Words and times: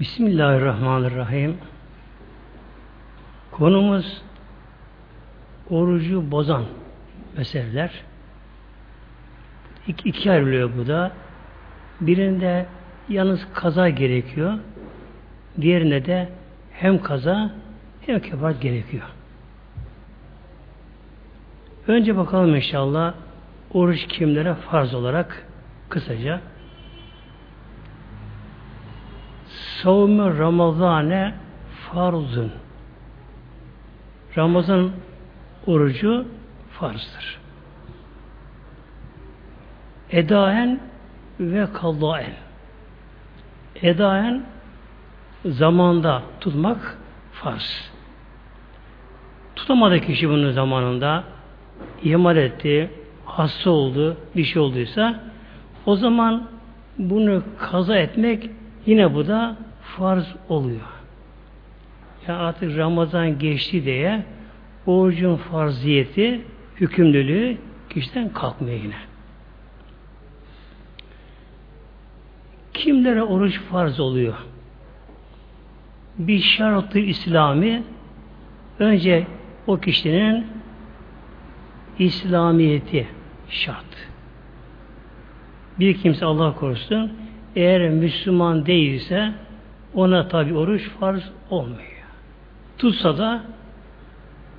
Bismillahirrahmanirrahim. 0.00 1.56
Konumuz 3.50 4.22
orucu 5.70 6.30
bozan 6.30 6.64
meseleler. 7.36 7.90
İki, 9.86 10.08
iki 10.08 10.30
ayrılıyor 10.30 10.70
bu 10.76 10.86
da. 10.86 11.12
Birinde 12.00 12.66
yalnız 13.08 13.46
kaza 13.54 13.88
gerekiyor. 13.88 14.58
Diğerinde 15.60 16.06
de 16.06 16.28
hem 16.72 17.02
kaza 17.02 17.50
hem 18.00 18.20
kefaret 18.20 18.60
gerekiyor. 18.60 19.04
Önce 21.88 22.16
bakalım 22.16 22.54
inşallah 22.54 23.14
oruç 23.70 24.06
kimlere 24.06 24.54
farz 24.54 24.94
olarak 24.94 25.46
kısaca. 25.88 26.40
Savunma 29.82 30.38
Ramazane 30.38 31.34
farzun. 31.92 32.52
Ramazan 34.36 34.90
orucu 35.66 36.26
farzdır. 36.70 37.38
Edaen 40.10 40.80
ve 41.40 41.66
kallaen. 41.72 42.32
Edaen 43.82 44.44
zamanda 45.44 46.22
tutmak 46.40 46.98
farz. 47.32 47.90
Tutamadı 49.56 50.00
kişi 50.00 50.28
bunun 50.28 50.50
zamanında 50.50 51.24
ihmal 52.02 52.36
etti, 52.36 52.90
hasta 53.24 53.70
oldu, 53.70 54.16
bir 54.36 54.44
şey 54.44 54.62
olduysa 54.62 55.20
o 55.86 55.96
zaman 55.96 56.48
bunu 56.98 57.42
kaza 57.58 57.96
etmek 57.96 58.50
yine 58.86 59.14
bu 59.14 59.26
da 59.26 59.56
farz 59.96 60.34
oluyor. 60.48 60.80
Yani 62.28 62.38
artık 62.38 62.78
Ramazan 62.78 63.38
geçti 63.38 63.84
diye 63.84 64.24
orucun 64.86 65.36
farziyeti, 65.36 66.40
hükümlülüğü 66.80 67.56
kişiden 67.90 68.32
kalkmıyor 68.32 68.82
yine. 68.82 68.96
Kimlere 72.74 73.22
oruç 73.22 73.60
farz 73.60 74.00
oluyor? 74.00 74.34
Bir 76.18 76.40
şartı 76.40 76.98
İslami 76.98 77.82
önce 78.78 79.26
o 79.66 79.76
kişinin 79.76 80.46
İslamiyeti 81.98 83.08
şart. 83.48 84.10
Bir 85.78 85.94
kimse 85.94 86.24
Allah 86.24 86.54
korusun 86.54 87.12
eğer 87.56 87.90
Müslüman 87.90 88.66
değilse 88.66 89.32
ona 89.94 90.28
tabi 90.28 90.54
oruç 90.54 90.88
farz 91.00 91.22
olmuyor. 91.50 92.04
Tutsa 92.78 93.18
da 93.18 93.42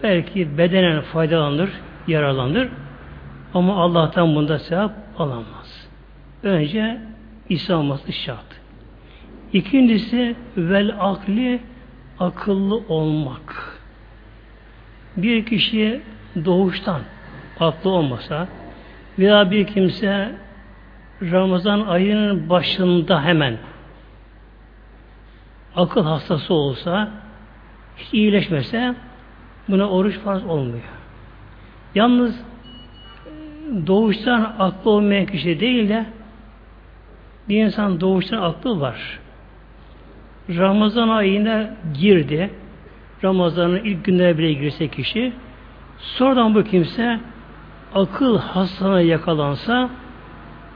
belki 0.04 0.58
bedenen 0.58 1.02
faydalanır, 1.02 1.70
yararlanır 2.08 2.70
ama 3.54 3.84
Allah'tan 3.84 4.36
bunda 4.36 4.60
sevap 4.60 4.92
alamaz. 5.18 5.88
Önce 6.44 7.02
İsa 7.50 7.76
olması 7.76 8.14
şart. 8.14 8.62
İkincisi 9.54 10.36
vel 10.58 10.96
akli 11.00 11.60
akıllı 12.20 12.76
olmak. 12.76 13.78
Bir 15.18 15.45
kişi 15.45 16.02
doğuştan 16.45 17.02
aklı 17.60 17.90
olmasa 17.90 18.48
veya 19.20 19.52
bir 19.52 19.68
kimse 19.68 20.32
Ramazan 21.22 21.82
ayının 21.82 22.50
başında 22.50 23.23
hemen 23.23 23.58
akıl 25.75 26.03
hastası 26.03 26.53
olsa 26.53 27.09
hiç 27.97 28.14
iyileşmese 28.14 28.95
Buna 29.71 29.89
oruç 29.89 30.17
farz 30.17 30.45
olmuyor. 30.45 30.83
Yalnız 31.95 32.43
doğuştan 33.87 34.55
aklı 34.60 34.92
olmayan 34.92 35.26
kişi 35.26 35.60
değil 35.60 35.89
de 35.89 36.05
bir 37.49 37.64
insan 37.64 38.02
doğuştan 38.02 38.42
aklı 38.42 38.80
var. 38.80 39.20
Ramazan 40.49 41.10
ayına 41.10 41.70
girdi. 41.99 42.49
Ramazan'ın 43.23 43.77
ilk 43.83 44.05
günleri 44.05 44.37
bile 44.37 44.54
girse 44.54 44.87
kişi 44.87 45.33
sonradan 45.98 46.55
bu 46.55 46.64
kimse 46.64 47.20
akıl 47.95 48.37
hastalığına 48.37 49.02
yakalansa 49.02 49.89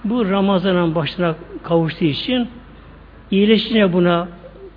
bu 0.04 0.30
Ramazan'ın 0.30 0.96
başına 0.96 1.36
kavuştuğu 1.64 2.06
için 2.06 2.48
iyileştiğine 3.32 3.94
buna 3.94 4.28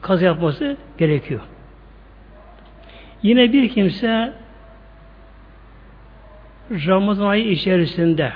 kaz 0.08 0.22
yapması 0.22 0.76
gerekiyor. 0.98 1.40
Yine 3.22 3.52
bir 3.52 3.68
kimse 3.68 4.32
Ramazan 6.70 7.26
ayı 7.26 7.50
içerisinde 7.50 8.32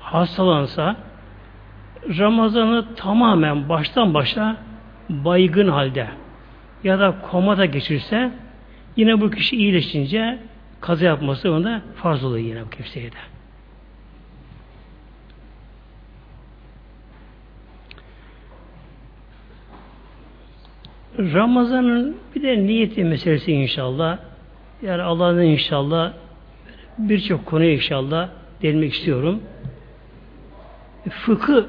hastalansa 0.00 0.96
Ramazan'ı 2.18 2.94
tamamen 2.94 3.68
baştan 3.68 4.14
başa 4.14 4.56
baygın 5.08 5.68
halde 5.68 6.08
ya 6.84 6.98
da 7.00 7.14
komada 7.30 7.64
geçirse 7.64 8.30
yine 8.96 9.20
bu 9.20 9.30
kişi 9.30 9.56
iyileşince 9.56 10.38
kaza 10.80 11.06
yapması 11.06 11.52
onda 11.52 11.82
farz 11.94 12.24
oluyor 12.24 12.46
yine 12.46 12.64
bu 12.64 12.70
kimseye 12.70 13.12
de. 13.12 13.33
Ramazan'ın 21.18 22.16
bir 22.34 22.42
de 22.42 22.66
niyeti 22.66 23.04
meselesi 23.04 23.52
inşallah. 23.52 24.18
Yani 24.82 25.02
Allah'ın 25.02 25.42
inşallah 25.42 26.12
birçok 26.98 27.46
konuya 27.46 27.72
inşallah 27.72 28.28
değinmek 28.62 28.94
istiyorum. 28.94 29.42
Fıkıh 31.10 31.64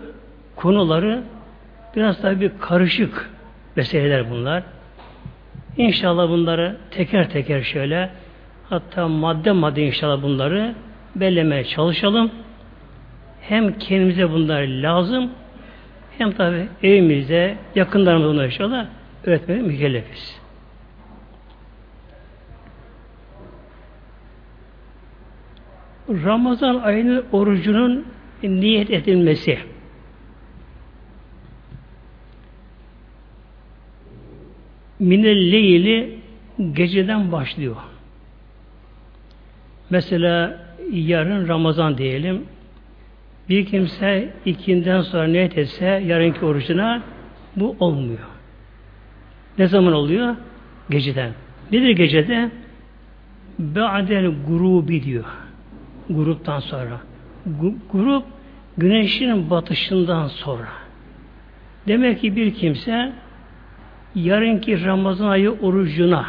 konuları 0.56 1.24
biraz 1.96 2.24
daha 2.24 2.42
bir 2.42 2.52
karışık 2.60 3.30
meseleler 3.76 4.32
bunlar. 4.32 4.64
İnşallah 5.78 6.30
bunları 6.30 6.78
teker 6.92 7.30
teker 7.30 7.62
şöyle 7.62 8.10
hatta 8.70 9.08
madde 9.08 9.52
madde 9.52 9.86
inşallah 9.86 10.24
bunları 10.24 10.76
bellemeye 11.16 11.64
çalışalım. 11.64 12.32
Hem 13.42 13.80
kendimize 13.80 14.32
bunlar 14.32 14.62
lazım 14.62 15.30
hem 16.18 16.32
tabi 16.32 16.68
evimizde 16.84 17.58
yakınlarımızda 17.76 18.46
inşallah 18.46 18.86
öğretmeye 19.26 19.62
mükellefiz. 19.62 20.42
Ramazan 26.10 26.76
ayının 26.76 27.26
orucunun 27.32 28.06
niyet 28.44 28.92
edilmesi. 28.92 29.60
Minel 35.00 35.52
leyli 35.52 36.20
geceden 36.74 37.32
başlıyor. 37.32 37.76
Mesela 39.90 40.66
yarın 40.92 41.48
Ramazan 41.48 41.98
diyelim. 41.98 42.46
Bir 43.50 43.66
kimse 43.66 44.34
ikinden 44.46 45.02
sonra 45.02 45.28
niyet 45.28 45.58
etse 45.58 45.86
yarınki 45.86 46.46
orucuna 46.46 47.04
bu 47.56 47.76
olmuyor. 47.80 48.35
Ne 49.58 49.68
zaman 49.68 49.94
oluyor? 49.94 50.36
Geceden. 50.90 51.32
Nedir 51.72 51.90
gecede? 51.90 52.52
Ba'del 53.60 54.34
grubi 54.48 55.04
diyor. 55.04 55.26
Gruptan 56.10 56.60
sonra. 56.60 57.00
Grup 57.92 58.24
güneşin 58.78 59.50
batışından 59.50 60.28
sonra. 60.28 60.68
Demek 61.88 62.22
ki 62.22 62.36
bir 62.36 62.54
kimse 62.54 63.14
yarınki 64.16 64.86
Ramazan 64.86 65.28
ayı 65.28 65.52
orucuna 65.52 66.26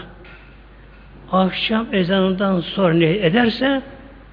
akşam 1.32 1.87
ezanından 1.93 2.61
sonra 2.61 2.94
ne 2.94 3.11
ederse 3.11 3.82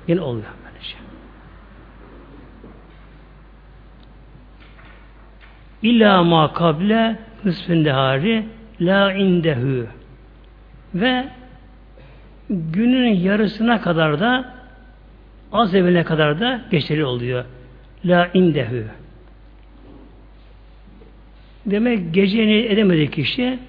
yine 0.08 0.22
oluyor 0.22 0.46
böylece. 0.66 0.96
İlla 5.82 6.24
ma 6.24 6.54
kable 6.54 7.20
dehari 7.68 8.46
la 8.86 9.14
indehu 9.14 9.88
ve 10.96 11.26
günün 12.50 13.14
yarısına 13.14 13.82
kadar 13.82 14.20
da 14.20 14.54
az 15.52 15.76
evine 15.76 16.04
kadar 16.04 16.40
da 16.40 16.62
geçerli 16.72 17.06
oluyor. 17.06 17.46
La 18.06 18.30
indehu. 18.34 18.84
Demek 21.66 22.14
geceni 22.14 22.66
edemedi 22.66 23.12
kişi 23.12 23.60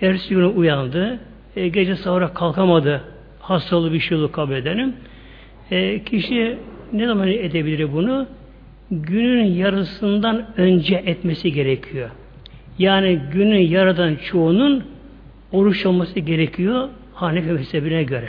ertesi 0.00 0.34
günü 0.34 0.46
uyandı. 0.46 1.20
E, 1.56 1.68
gece 1.68 1.96
sahura 1.96 2.34
kalkamadı. 2.34 3.04
Hastalığı 3.40 3.92
bir 3.92 4.00
şey 4.00 4.18
oldu 4.18 4.32
kabul 4.32 4.52
edelim. 4.52 4.94
E, 5.70 6.04
kişi 6.04 6.58
ne 6.92 7.06
zaman 7.06 7.28
edebilir 7.28 7.92
bunu? 7.92 8.26
Günün 8.90 9.44
yarısından 9.44 10.46
önce 10.56 10.94
etmesi 10.96 11.52
gerekiyor. 11.52 12.10
Yani 12.80 13.20
günün 13.32 13.60
yaradan 13.60 14.16
çoğunun 14.16 14.84
oruç 15.52 15.86
olması 15.86 16.20
gerekiyor 16.20 16.88
Hanefi 17.14 17.52
mezhebine 17.52 18.02
göre. 18.02 18.28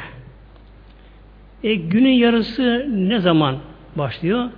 E, 1.63 1.75
günün 1.75 2.11
yarısı 2.11 2.85
ne 2.89 3.19
zaman 3.19 3.57
başlıyor? 3.95 4.49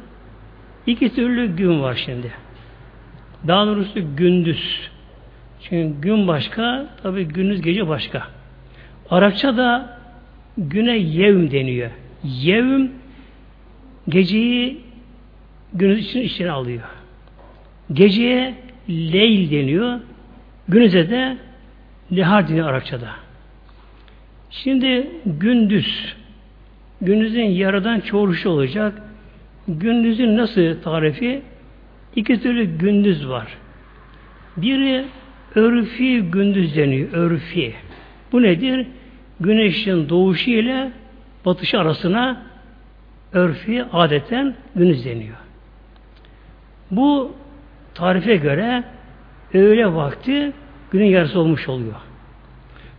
İki 0.87 1.15
türlü 1.15 1.55
gün 1.55 1.81
var 1.81 1.95
şimdi. 2.05 2.31
Daha 3.47 3.67
doğrusu 3.67 4.15
gündüz. 4.15 4.89
Çünkü 5.61 6.01
gün 6.01 6.27
başka, 6.27 6.87
tabi 7.03 7.23
gündüz 7.25 7.61
gece 7.61 7.87
başka. 7.87 8.27
Arapça 9.09 9.57
da 9.57 9.97
güne 10.57 10.97
yevm 10.97 11.51
deniyor. 11.51 11.91
Yevm 12.23 12.87
geceyi 14.09 14.81
gündüz 15.73 16.05
için 16.05 16.21
içine 16.21 16.51
alıyor. 16.51 16.83
Geceye 17.93 18.62
leyl 18.89 19.51
deniyor. 19.51 19.99
Gündüze 20.69 21.09
de 21.09 21.37
lehar 22.15 22.47
deniyor 22.49 22.69
Arapçada. 22.69 23.09
Şimdi 24.49 25.07
gündüz 25.25 26.15
gündüzün 27.01 27.43
yarıdan 27.43 27.99
çoğuluşu 27.99 28.49
olacak. 28.49 29.01
Gündüzün 29.67 30.37
nasıl 30.37 30.81
tarifi? 30.81 31.41
İki 32.15 32.41
türlü 32.41 32.77
gündüz 32.77 33.27
var. 33.29 33.47
Biri 34.57 35.05
örfi 35.55 36.21
gündüz 36.21 36.75
deniyor. 36.75 37.13
Örfi. 37.13 37.73
Bu 38.31 38.41
nedir? 38.41 38.87
Güneşin 39.39 40.09
doğuşu 40.09 40.49
ile 40.51 40.91
batışı 41.45 41.79
arasına 41.79 42.43
örfi 43.33 43.83
adeten 43.93 44.55
gündüz 44.75 45.05
deniyor. 45.05 45.37
Bu 46.91 47.35
tarife 47.95 48.35
göre 48.35 48.83
öğle 49.53 49.93
vakti 49.93 50.51
günün 50.91 51.05
yarısı 51.05 51.39
olmuş 51.39 51.69
oluyor. 51.69 51.95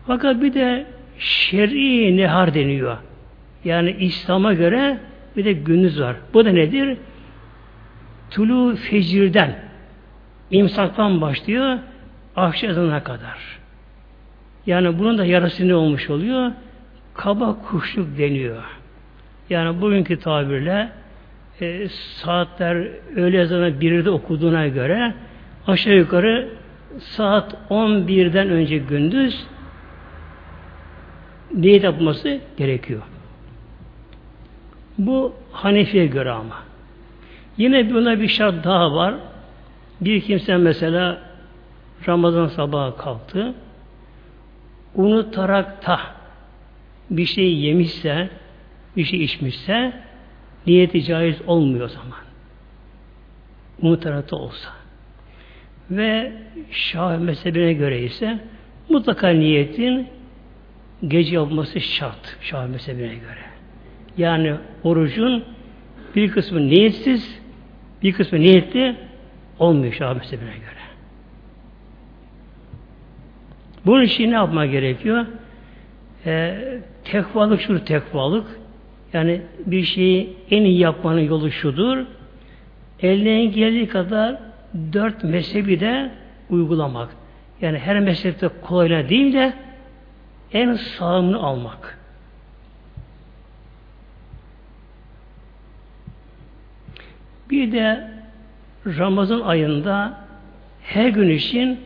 Fakat 0.06 0.42
bir 0.42 0.54
de 0.54 0.86
şer'i 1.18 2.16
nehar 2.16 2.54
deniyor. 2.54 2.96
Yani 3.64 3.96
İslam'a 3.98 4.52
göre 4.52 4.98
bir 5.36 5.44
de 5.44 5.52
gündüz 5.52 6.00
var. 6.00 6.16
Bu 6.34 6.44
da 6.44 6.50
nedir? 6.50 6.96
Tulu 8.30 8.76
fecirden 8.76 9.58
imsaktan 10.50 11.20
başlıyor 11.20 11.78
akşam 12.36 13.04
kadar. 13.04 13.38
Yani 14.66 14.98
bunun 14.98 15.18
da 15.18 15.24
yarısı 15.24 15.68
ne 15.68 15.74
olmuş 15.74 16.10
oluyor? 16.10 16.52
Kaba 17.14 17.58
kuşluk 17.62 18.18
deniyor. 18.18 18.62
Yani 19.50 19.80
bugünkü 19.80 20.18
tabirle 20.18 20.88
e, 21.60 21.88
saatler 21.88 22.88
öğle 23.16 23.40
ezanı 23.40 23.80
birde 23.80 24.10
okuduğuna 24.10 24.68
göre 24.68 25.14
aşağı 25.66 25.94
yukarı 25.94 26.48
saat 26.98 27.54
11'den 27.70 28.50
önce 28.50 28.78
gündüz 28.78 29.46
niyet 31.54 31.84
yapması 31.84 32.40
gerekiyor. 32.56 33.02
Bu 34.98 35.34
Hanefi'ye 35.52 36.06
göre 36.06 36.30
ama. 36.30 36.62
Yine 37.56 37.94
buna 37.94 38.20
bir 38.20 38.28
şart 38.28 38.64
daha 38.64 38.94
var. 38.94 39.14
Bir 40.00 40.20
kimse 40.20 40.56
mesela 40.56 41.18
Ramazan 42.08 42.46
sabahı 42.46 42.96
kalktı. 42.96 43.54
Unutarak 44.94 45.86
da 45.86 46.00
bir 47.10 47.26
şey 47.26 47.56
yemişse, 47.56 48.28
bir 48.96 49.04
şey 49.04 49.24
içmişse 49.24 49.92
niyeti 50.66 51.04
caiz 51.04 51.36
olmuyor 51.46 51.84
o 51.84 51.88
zaman. 51.88 52.18
Da 54.30 54.36
olsa. 54.36 54.68
Ve 55.90 56.32
Şah 56.70 57.18
mezhebine 57.18 57.72
göre 57.72 58.02
ise 58.02 58.38
mutlaka 58.88 59.28
niyetin 59.28 60.08
gece 61.08 61.34
yapması 61.34 61.80
şart 61.80 62.36
Şah 62.40 62.66
mezhebine 62.66 63.14
göre. 63.14 63.44
Yani 64.18 64.54
orucun 64.84 65.44
bir 66.16 66.30
kısmı 66.30 66.66
niyetsiz, 66.66 67.40
bir 68.02 68.12
kısmı 68.12 68.40
niyetli 68.40 68.96
olmuyor 69.58 69.92
Şah 69.92 70.14
mezhebine 70.14 70.54
göre. 70.54 70.84
Bunun 73.86 74.02
için 74.02 74.30
ne 74.30 74.34
yapma 74.34 74.66
gerekiyor? 74.66 75.26
Ee, 76.26 76.78
tekvalık 77.04 77.60
şudur 77.60 77.78
tekvalık. 77.78 78.46
Yani 79.14 79.42
bir 79.66 79.84
şeyi 79.84 80.36
en 80.50 80.64
iyi 80.64 80.78
yapmanın 80.78 81.20
yolu 81.20 81.50
şudur. 81.50 82.06
Elinden 83.00 83.52
geldiği 83.52 83.88
kadar 83.88 84.36
dört 84.92 85.24
mezhebi 85.24 85.80
de 85.80 86.10
uygulamak. 86.50 87.08
Yani 87.60 87.78
her 87.78 88.00
mezhepte 88.00 88.48
kolayla 88.62 89.08
değil 89.08 89.32
de 89.32 89.52
en 90.52 90.74
sağlamını 90.74 91.38
almak. 91.42 91.98
Bir 97.50 97.72
de 97.72 98.10
Ramazan 98.86 99.40
ayında 99.40 100.20
her 100.82 101.08
gün 101.08 101.28
için 101.28 101.80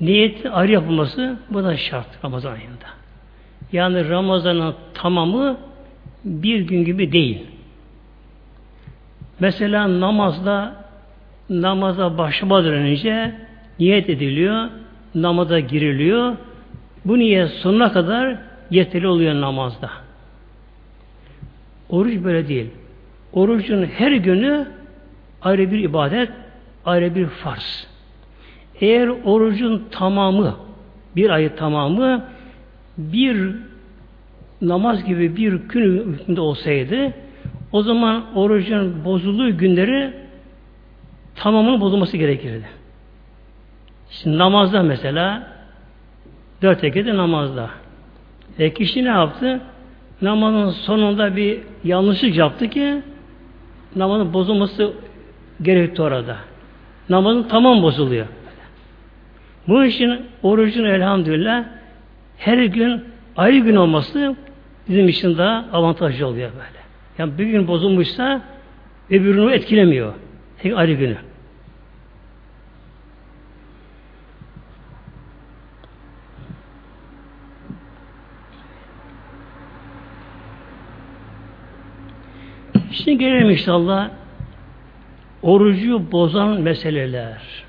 niyetin 0.00 0.50
ayrı 0.50 0.72
yapılması 0.72 1.38
bu 1.50 1.64
da 1.64 1.76
şart 1.76 2.24
Ramazan 2.24 2.52
ayında. 2.52 2.86
Yani 3.72 4.08
Ramazan'ın 4.08 4.74
tamamı 4.94 5.56
bir 6.24 6.60
gün 6.60 6.84
gibi 6.84 7.12
değil. 7.12 7.46
Mesela 9.40 10.00
namazda 10.00 10.84
namaza 11.50 12.18
başlamadan 12.18 12.72
önce 12.72 13.34
niyet 13.78 14.10
ediliyor, 14.10 14.68
namaza 15.14 15.60
giriliyor. 15.60 16.36
Bu 17.04 17.18
niyet 17.18 17.50
sonuna 17.50 17.92
kadar 17.92 18.36
yeterli 18.70 19.06
oluyor 19.06 19.40
namazda. 19.40 19.90
Oruç 21.88 22.24
böyle 22.24 22.48
değil. 22.48 22.70
Orucun 23.32 23.84
her 23.84 24.12
günü 24.12 24.68
ayrı 25.42 25.70
bir 25.70 25.78
ibadet, 25.78 26.30
ayrı 26.84 27.14
bir 27.14 27.26
farz. 27.26 27.86
Eğer 28.80 29.08
orucun 29.08 29.88
tamamı, 29.90 30.56
bir 31.16 31.30
ayı 31.30 31.56
tamamı 31.56 32.24
bir 32.98 33.56
namaz 34.68 35.04
gibi 35.04 35.36
bir 35.36 35.52
gün 35.52 36.12
hükmünde 36.12 36.40
olsaydı 36.40 37.12
o 37.72 37.82
zaman 37.82 38.24
orucun 38.34 39.04
bozulduğu 39.04 39.58
günleri 39.58 40.12
tamamının 41.34 41.80
bozulması 41.80 42.16
gerekirdi. 42.16 42.64
Şimdi 44.10 44.38
namazda 44.38 44.82
mesela 44.82 45.46
dört 46.62 46.84
rekete 46.84 47.16
namazda. 47.16 47.70
E 48.58 48.74
kişi 48.74 49.04
ne 49.04 49.08
yaptı? 49.08 49.60
Namazın 50.22 50.70
sonunda 50.70 51.36
bir 51.36 51.58
yanlışlık 51.84 52.36
yaptı 52.36 52.70
ki 52.70 53.02
namazın 53.96 54.32
bozulması 54.32 54.92
gerekti 55.62 56.02
orada. 56.02 56.36
Namazın 57.08 57.42
tamam 57.42 57.82
bozuluyor. 57.82 58.26
Bu 59.68 59.84
için 59.84 60.20
orucun 60.42 60.84
elhamdülillah 60.84 61.64
her 62.38 62.58
gün 62.58 63.04
ayrı 63.36 63.58
gün 63.58 63.76
olması 63.76 64.36
bizim 64.88 65.08
için 65.08 65.38
daha 65.38 65.64
avantajlı 65.72 66.26
oluyor 66.26 66.50
böyle. 66.52 66.84
Yani 67.18 67.38
bir 67.38 67.46
gün 67.46 67.68
bozulmuşsa 67.68 68.42
öbürünü 69.10 69.52
etkilemiyor. 69.52 70.14
Tek 70.58 70.76
ayrı 70.76 70.92
günü. 70.92 71.16
Şimdi 82.92 83.18
gelelim 83.18 83.50
inşallah 83.50 84.10
orucu 85.42 86.12
bozan 86.12 86.60
meseleler. 86.60 87.64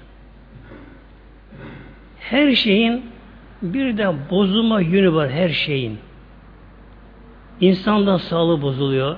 Her 2.19 2.55
şeyin 2.55 3.05
bir 3.61 3.97
de 3.97 4.13
bozulma 4.29 4.81
yönü 4.81 5.13
var 5.13 5.31
her 5.31 5.49
şeyin. 5.49 5.97
İnsandan 7.61 8.17
sağlığı 8.17 8.61
bozuluyor. 8.61 9.17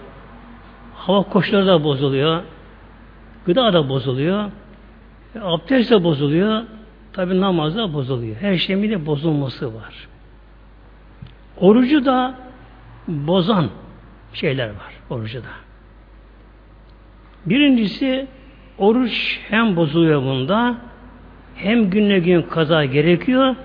Hava 0.96 1.24
koşulları 1.24 1.68
da 1.68 1.84
bozuluyor. 1.84 2.44
Gıda 3.46 3.74
da 3.74 3.90
bozuluyor. 3.90 4.52
Abdest 5.42 5.92
de 5.92 6.04
bozuluyor. 6.04 6.64
Tabi 7.14 7.42
namaz 7.42 7.76
da 7.76 7.94
bozuluyor. 7.94 8.36
Her 8.36 8.58
şeyin 8.58 8.84
bir 8.84 8.90
de 8.90 9.06
bozulması 9.06 9.76
var. 9.76 10.08
Orucu 11.58 12.06
da 12.06 12.36
bozan 13.08 13.70
şeyler 14.34 14.68
var 14.68 14.94
orucu 15.10 15.40
da. 15.40 15.48
Birincisi 17.46 18.28
oruç 18.78 19.40
hem 19.50 19.76
bozuluyor 19.76 20.22
bunda 20.22 20.78
hem 21.56 21.90
günle 21.90 22.20
gün 22.20 22.42
kaza 22.42 22.86
gerekiyor 22.86 23.56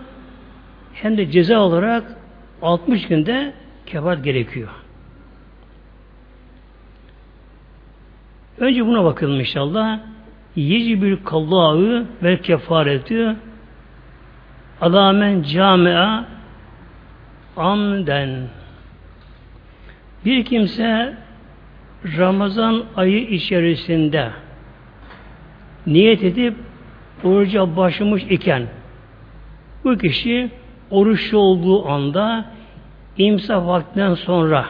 hem 0.95 1.19
de 1.19 1.31
ceza 1.31 1.61
olarak 1.61 2.17
60 2.62 3.07
günde 3.07 3.52
kefaret 3.92 4.25
gerekiyor. 4.25 4.68
Önce 8.58 8.87
buna 8.87 9.04
bakalım 9.04 9.40
inşallah. 9.40 10.00
Yecibül 10.56 11.16
kallahu 11.25 12.04
ve 12.22 12.40
kefareti 12.40 13.37
alamen 14.80 15.42
camia 15.42 16.25
amden 17.56 18.49
bir 20.25 20.44
kimse 20.44 21.16
Ramazan 22.18 22.84
ayı 22.96 23.20
içerisinde 23.20 24.30
niyet 25.87 26.25
edip 26.25 26.54
oruca 27.25 27.76
başlamış 27.76 28.22
iken 28.22 28.62
bu 29.84 29.99
kişi 29.99 30.50
oruçlu 30.90 31.38
olduğu 31.38 31.88
anda 31.88 32.44
imsak 33.19 33.66
vaktinden 33.66 34.14
sonra 34.14 34.66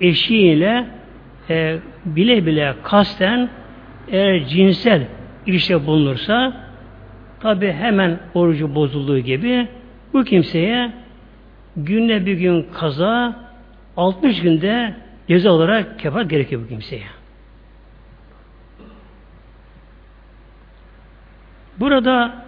eşiyle 0.00 0.86
e, 1.50 1.78
bile 2.04 2.46
bile 2.46 2.74
kasten 2.82 3.48
eğer 4.08 4.44
cinsel 4.44 5.06
ilişki 5.46 5.86
bulunursa 5.86 6.52
tabi 7.40 7.72
hemen 7.72 8.18
orucu 8.34 8.74
bozulduğu 8.74 9.18
gibi 9.18 9.68
bu 10.12 10.24
kimseye 10.24 10.92
günde 11.76 12.26
bir 12.26 12.34
gün 12.34 12.66
kaza 12.72 13.36
60 13.96 14.42
günde 14.42 14.94
ceza 15.28 15.50
olarak 15.50 15.98
kefaret 15.98 16.30
gerekiyor 16.30 16.62
bu 16.64 16.68
kimseye. 16.68 17.06
Burada 21.80 22.44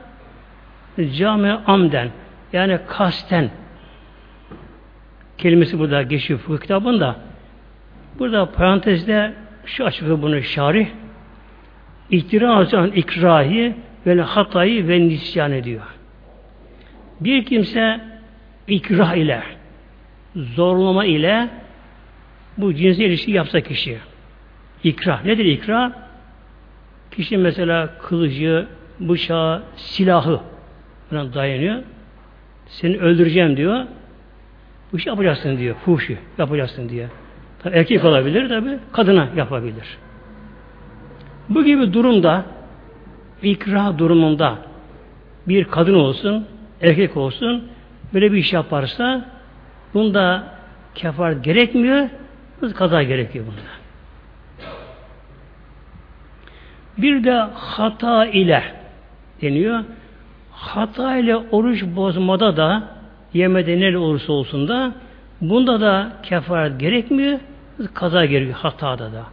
cami 1.17 1.53
amden 1.53 2.11
yani 2.53 2.79
kasten 2.89 3.51
kelimesi 5.39 5.79
burada 5.79 6.03
geçiyor 6.03 6.41
fıkıh 6.41 6.63
kitabında. 6.63 7.17
Burada 8.19 8.53
parantezde 8.53 9.35
şu 9.67 9.85
açıklıyor 9.85 10.23
bunu 10.23 10.43
şarih. 10.43 10.89
İhtirazan 12.11 12.91
ikrahi 12.93 13.75
ve 14.07 14.21
hatayı 14.21 14.89
ve 14.89 15.01
nisyan 15.01 15.53
ediyor. 15.53 15.83
Bir 17.21 17.45
kimse 17.45 18.01
ikrah 18.69 19.15
ile 19.15 19.43
zorlama 20.37 21.05
ile 21.05 21.49
bu 22.59 22.75
cinsel 22.75 23.05
ilişki 23.05 23.31
yapsa 23.31 23.61
kişi. 23.61 23.99
İkrah. 24.85 25.25
Nedir 25.25 25.45
ikrah? 25.45 25.93
Kişi 27.11 27.37
mesela 27.37 27.91
kılıcı, 27.99 28.67
bıçağı, 29.01 29.63
silahı 29.77 30.41
buna 31.11 31.35
dayanıyor. 31.35 31.83
Seni 32.67 32.99
öldüreceğim 32.99 33.57
diyor. 33.57 33.85
Bu 34.93 34.97
işi 34.97 35.09
yapacaksın 35.09 35.59
diyor. 35.59 35.77
Fuhşu 35.85 36.17
yapacaksın 36.39 36.89
diyor. 36.89 37.09
Tabii 37.63 37.77
erkek 37.77 38.05
olabilir 38.05 38.49
tabi, 38.49 38.79
kadına 38.93 39.29
yapabilir. 39.37 39.99
Bu 41.49 41.65
gibi 41.65 41.93
durumda 41.93 42.45
ikrah 43.43 43.99
durumunda 43.99 44.59
bir 45.49 45.65
kadın 45.65 45.95
olsun, 45.95 46.47
erkek 46.81 47.17
olsun 47.17 47.69
böyle 48.15 48.33
bir 48.33 48.37
iş 48.37 48.53
yaparsa 48.53 49.25
bunda 49.95 50.45
kefaret 50.95 51.45
gerekmiyor, 51.45 52.09
kaza 52.75 53.03
gerekiyor 53.03 53.45
bunda. 53.47 53.73
Bir 56.99 57.25
de 57.25 57.33
hata 57.55 58.27
ile 58.27 58.63
deniyor. 59.43 59.85
Hata 60.51 61.17
ile 61.17 61.37
oruç 61.37 61.85
bozmada 61.85 62.57
da 62.57 62.89
yemede 63.35 63.81
ne 63.81 63.99
olursa 63.99 64.33
olsun 64.33 64.69
da 64.69 64.93
bunda 65.41 65.81
da 65.81 66.13
kefaret 66.23 66.81
gerekmiyor, 66.81 67.39
kaza 67.95 68.25
gerekiyor 68.25 68.59
hatada 68.59 69.13
da. 69.13 69.25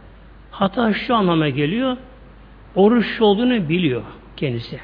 Hata 0.50 0.94
şu 0.94 1.14
anlama 1.14 1.48
geliyor, 1.48 1.96
oruç 2.74 3.20
olduğunu 3.20 3.68
biliyor 3.68 4.02
kendisi. 4.36 4.80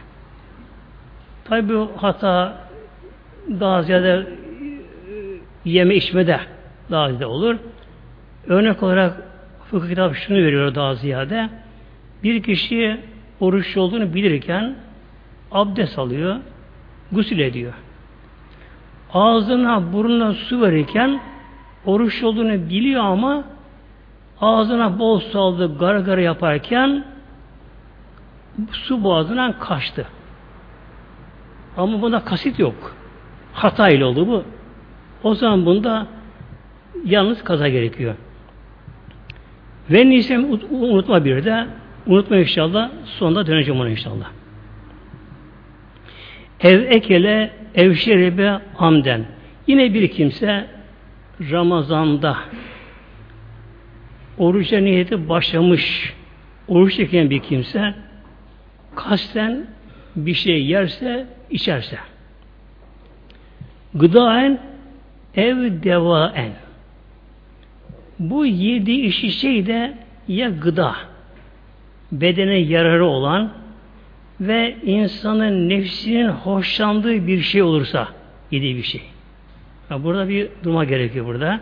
Tabi 1.45 1.75
bu 1.75 1.91
hata 1.97 2.59
daha 3.61 3.83
ziyade 3.83 4.09
e, 4.09 4.25
yeme 5.65 5.95
içmede 5.95 6.41
daha 6.91 7.09
ziyade 7.09 7.27
olur. 7.27 7.57
Örnek 8.47 8.83
olarak 8.83 9.23
fıkıh 9.71 9.89
kitabı 9.89 10.15
şunu 10.15 10.39
veriyor 10.39 10.75
daha 10.75 10.95
ziyade. 10.95 11.49
Bir 12.23 12.43
kişi 12.43 13.01
oruç 13.41 13.77
olduğunu 13.77 14.15
bilirken 14.15 14.75
abdest 15.53 15.99
alıyor, 15.99 16.37
gusül 17.13 17.39
ediyor. 17.39 17.73
Ağzına, 19.13 19.93
burnuna 19.93 20.33
su 20.33 20.63
verirken 20.63 21.21
oruç 21.85 22.23
olduğunu 22.23 22.69
biliyor 22.71 23.05
ama 23.05 23.45
ağzına 24.41 24.99
bol 24.99 25.21
su 25.21 25.41
aldı, 25.41 25.79
gargara 25.79 26.21
yaparken 26.21 27.05
su 28.73 29.05
boğazından 29.05 29.59
kaçtı. 29.59 30.07
Ama 31.77 32.03
bunda 32.03 32.25
kasit 32.25 32.59
yok. 32.59 32.97
Hata 33.53 33.89
ile 33.89 34.05
oldu 34.05 34.27
bu. 34.27 34.45
O 35.23 35.35
zaman 35.35 35.67
bunda 35.67 36.07
yalnız 37.05 37.45
kaza 37.45 37.69
gerekiyor. 37.69 38.15
Ve 39.91 40.11
nisem 40.11 40.45
unutma 40.71 41.25
bir 41.25 41.45
de 41.45 41.67
unutma 42.07 42.37
inşallah 42.37 42.91
sonunda 43.05 43.47
döneceğim 43.47 43.81
ona 43.81 43.89
inşallah. 43.89 44.27
Ev 46.61 46.81
ekele 46.81 47.51
ev 47.77 47.95
şeribe 47.95 48.61
amden. 48.79 49.25
Yine 49.67 49.95
bir 49.95 50.09
kimse 50.09 50.67
Ramazan'da 51.51 52.37
oruca 54.39 54.81
niyeti 54.81 55.29
başlamış 55.29 56.15
oruç 56.69 56.97
çeken 56.97 57.31
bir 57.31 57.39
kimse 57.39 57.95
kasten 58.95 59.67
bir 60.17 60.35
şey 60.35 60.67
yerse, 60.67 61.27
içerse. 61.51 61.99
Gıdaen 63.95 64.59
ev 65.35 65.83
devaen. 65.83 66.53
Bu 68.19 68.47
yedi 68.47 68.93
işi 68.93 69.31
şey 69.31 69.67
de 69.67 69.99
ya 70.29 70.49
gıda, 70.49 70.97
bedene 72.13 72.57
yararı 72.57 73.07
olan 73.07 73.53
ve 74.41 74.77
insanın 74.83 75.69
nefsinin 75.69 76.29
hoşlandığı 76.29 77.27
bir 77.27 77.41
şey 77.41 77.63
olursa 77.63 78.09
yediği 78.51 78.77
bir 78.77 78.83
şey. 78.83 79.03
Yani 79.91 80.05
burada 80.05 80.29
bir 80.29 80.49
durma 80.65 80.85
gerekiyor 80.85 81.27
burada. 81.27 81.61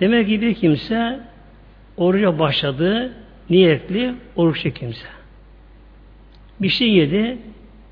Demek 0.00 0.28
ki 0.28 0.40
bir 0.40 0.54
kimse 0.54 1.20
oruca 1.96 2.38
başladı, 2.38 3.12
niyetli 3.50 4.14
oruçlu 4.36 4.70
kimse. 4.70 5.06
Bir 6.60 6.68
şey 6.68 6.92
yedi, 6.92 7.38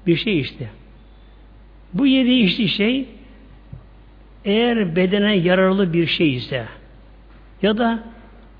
bir 0.07 0.17
şey 0.17 0.41
içti. 0.41 0.71
Bu 1.95 2.07
yediği 2.07 2.45
içtiği 2.45 2.69
şey 2.69 3.09
eğer 4.45 4.97
bedene 4.97 5.37
yararlı 5.37 5.93
bir 5.93 6.07
şey 6.07 6.35
ise 6.35 6.65
ya 7.63 7.79
da 7.79 8.05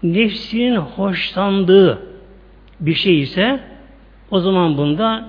nefsinin 0.03 0.77
hoşlandığı 0.77 2.03
bir 2.81 2.95
şey 2.95 3.21
ise 3.21 3.61
o 4.33 4.41
zaman 4.41 4.77
bunda 4.77 5.29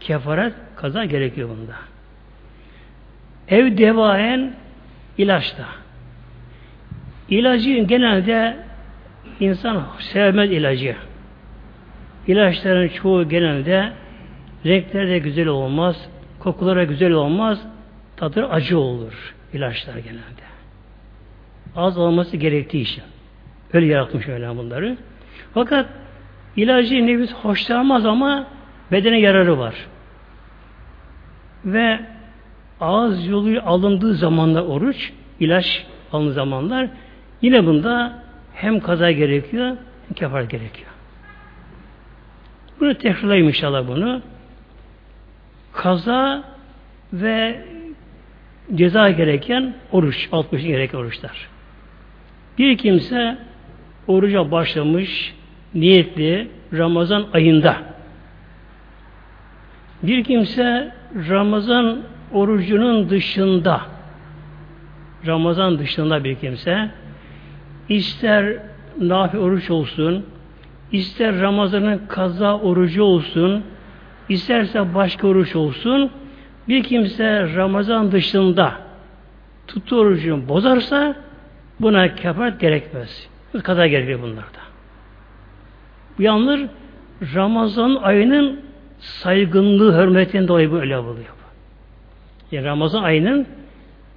kefaret 0.00 0.54
kaza 0.76 1.04
gerekiyor 1.04 1.48
bunda. 1.48 1.74
Ev 3.48 3.78
devaen 3.78 4.54
ilaçta. 5.18 5.64
İlacı 7.28 7.70
genelde 7.70 8.56
insan 9.40 9.86
sevmez 9.98 10.50
ilacı. 10.50 10.96
İlaçların 12.26 12.88
çoğu 12.88 13.28
genelde 13.28 13.92
renkleri 14.66 15.10
de 15.10 15.18
güzel 15.18 15.46
olmaz, 15.46 16.08
kokuları 16.38 16.84
güzel 16.84 17.12
olmaz, 17.12 17.66
tadı 18.16 18.48
acı 18.48 18.78
olur 18.78 19.34
ilaçlar 19.52 19.96
genelde. 19.96 20.44
Az 21.76 21.98
olması 21.98 22.36
gerektiği 22.36 22.82
için. 22.82 23.02
Öyle 23.72 23.86
yaratmış 23.86 24.28
öyle 24.28 24.56
bunları. 24.56 24.96
Fakat 25.54 25.86
ilacı 26.56 27.06
nefis 27.06 27.32
hoşlanmaz 27.32 28.06
ama 28.06 28.46
bedene 28.92 29.20
yararı 29.20 29.58
var. 29.58 29.74
Ve 31.64 32.00
ağız 32.80 33.26
yolu 33.26 33.60
alındığı 33.64 34.14
zamanlar 34.14 34.62
oruç, 34.62 35.12
ilaç 35.40 35.86
alındığı 36.12 36.32
zamanlar 36.32 36.88
yine 37.42 37.66
bunda 37.66 38.22
hem 38.54 38.80
kaza 38.80 39.10
gerekiyor 39.10 39.76
hem 40.08 40.14
kefaret 40.14 40.50
gerekiyor. 40.50 40.90
Bunu 42.80 42.94
tekrarlayayım 42.94 43.48
inşallah 43.48 43.88
bunu. 43.88 44.22
Kaza 45.72 46.44
ve 47.12 47.64
ceza 48.74 49.10
gereken 49.10 49.74
oruç, 49.92 50.28
60 50.32 50.62
gereken 50.62 50.98
oruçlar. 50.98 51.48
Bir 52.58 52.78
kimse 52.78 53.38
oruca 54.06 54.50
başlamış, 54.50 55.34
niyetli 55.74 56.48
Ramazan 56.72 57.26
ayında. 57.32 57.76
Bir 60.02 60.24
kimse 60.24 60.92
Ramazan 61.28 61.98
orucunun 62.32 63.10
dışında, 63.10 63.80
Ramazan 65.26 65.78
dışında 65.78 66.24
bir 66.24 66.34
kimse, 66.34 66.90
ister 67.88 68.56
nafi 69.00 69.38
oruç 69.38 69.70
olsun, 69.70 70.26
ister 70.92 71.40
Ramazan'ın 71.40 72.00
kaza 72.08 72.58
orucu 72.58 73.02
olsun, 73.02 73.64
isterse 74.28 74.94
başka 74.94 75.26
oruç 75.28 75.56
olsun, 75.56 76.10
Bir 76.68 76.82
kimse 76.82 77.54
Ramazan 77.54 78.12
dışında 78.12 78.74
tuttuğu 79.66 79.96
orucunu 79.96 80.48
bozarsa 80.48 81.16
buna 81.80 82.14
kefaret 82.14 82.60
gerekmez. 82.60 83.28
Kaza 83.62 83.86
gerekir 83.86 84.22
bunlarda. 84.22 84.63
Bu 86.18 86.22
yanılır 86.22 86.68
Ramazan 87.34 87.94
ayının 87.94 88.60
saygınlığı, 88.98 90.02
hürmetinden 90.02 90.48
dolayı 90.48 90.72
böyle 90.72 90.98
oluyor. 90.98 91.34
Yani 92.52 92.64
Ramazan 92.64 93.02
ayının 93.02 93.46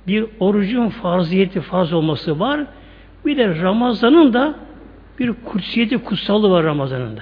bir 0.07 0.25
orucun 0.39 0.89
farziyeti 0.89 1.61
farz 1.61 1.93
olması 1.93 2.39
var. 2.39 2.65
Bir 3.25 3.37
de 3.37 3.61
Ramazan'ın 3.61 4.33
da 4.33 4.55
bir 5.19 5.33
kutsiyeti, 5.45 5.97
kutsalı 5.97 6.49
var 6.49 6.63
Ramazan'ın 6.63 7.17
da. 7.17 7.21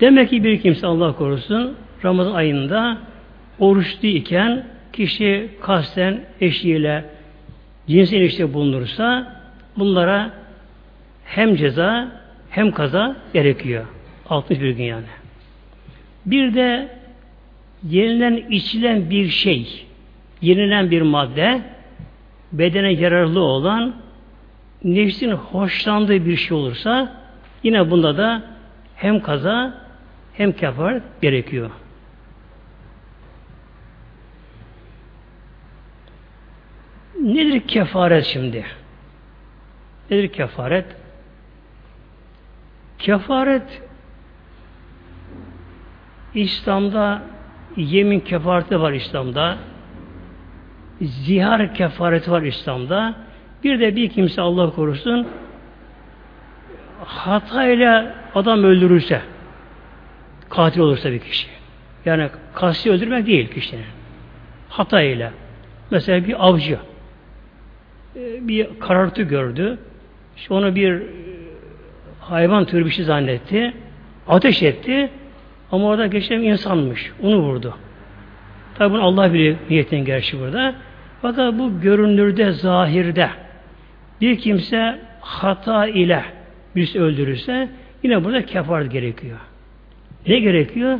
Demek 0.00 0.30
ki 0.30 0.44
bir 0.44 0.60
kimse 0.60 0.86
Allah 0.86 1.16
korusun 1.16 1.74
Ramazan 2.04 2.34
ayında 2.34 2.98
oruçlu 3.58 4.08
iken 4.08 4.66
kişi 4.92 5.50
kasten 5.60 6.20
eşiyle 6.40 7.04
cinsel 7.88 8.16
ilişkide 8.16 8.54
bulunursa 8.54 9.32
bunlara 9.76 10.30
hem 11.28 11.56
ceza 11.56 12.08
hem 12.50 12.70
kaza 12.70 13.16
gerekiyor. 13.32 13.86
61 14.28 14.70
gün 14.70 14.84
yani. 14.84 15.06
Bir 16.26 16.54
de 16.54 16.88
yenilen 17.88 18.36
içilen 18.50 19.10
bir 19.10 19.28
şey, 19.28 19.86
yenilen 20.40 20.90
bir 20.90 21.02
madde, 21.02 21.60
bedene 22.52 22.92
yararlı 22.92 23.40
olan, 23.40 23.94
nefsin 24.84 25.30
hoşlandığı 25.30 26.26
bir 26.26 26.36
şey 26.36 26.56
olursa, 26.56 27.22
yine 27.62 27.90
bunda 27.90 28.16
da 28.18 28.42
hem 28.96 29.20
kaza 29.20 29.74
hem 30.32 30.52
kefar 30.52 31.00
gerekiyor. 31.22 31.70
Nedir 37.22 37.60
kefaret 37.60 38.24
şimdi? 38.24 38.64
Nedir 40.10 40.28
kefaret? 40.28 40.86
Kefaret 42.98 43.82
İslam'da 46.34 47.22
yemin 47.76 48.20
kefareti 48.20 48.80
var 48.80 48.92
İslam'da. 48.92 49.58
Zihar 51.00 51.74
kefareti 51.74 52.30
var 52.30 52.42
İslam'da. 52.42 53.14
Bir 53.64 53.80
de 53.80 53.96
bir 53.96 54.08
kimse 54.08 54.42
Allah 54.42 54.74
korusun 54.74 55.26
hatayla 57.04 58.14
adam 58.34 58.64
öldürürse 58.64 59.22
katil 60.48 60.80
olursa 60.80 61.12
bir 61.12 61.18
kişi. 61.18 61.48
Yani 62.04 62.28
kasti 62.54 62.90
öldürmek 62.90 63.26
değil 63.26 63.48
kişinin. 63.48 63.84
Hatayla. 64.68 65.32
Mesela 65.90 66.26
bir 66.26 66.46
avcı 66.46 66.78
e, 68.16 68.48
bir 68.48 68.68
karartı 68.80 69.22
gördü. 69.22 69.78
İşte 70.36 70.54
onu 70.54 70.74
bir 70.74 71.02
hayvan 72.30 72.64
türü 72.64 72.84
bir 72.86 72.90
şey 72.90 73.04
zannetti. 73.04 73.74
Ateş 74.28 74.62
etti. 74.62 75.10
Ama 75.72 75.86
orada 75.86 76.06
geçen 76.06 76.40
insanmış. 76.40 77.12
Onu 77.22 77.38
vurdu. 77.38 77.74
Tabi 78.74 78.92
bunu 78.92 79.02
Allah 79.02 79.32
bilir 79.32 79.56
niyetin 79.70 80.04
gerçi 80.04 80.40
burada. 80.40 80.74
Fakat 81.22 81.58
bu 81.58 81.80
görünürde, 81.80 82.52
zahirde 82.52 83.30
bir 84.20 84.38
kimse 84.38 84.98
hata 85.20 85.86
ile 85.86 86.24
birisi 86.76 87.00
öldürürse 87.00 87.68
yine 88.02 88.24
burada 88.24 88.46
kefaret 88.46 88.92
gerekiyor. 88.92 89.38
Ne 90.26 90.38
gerekiyor? 90.38 90.98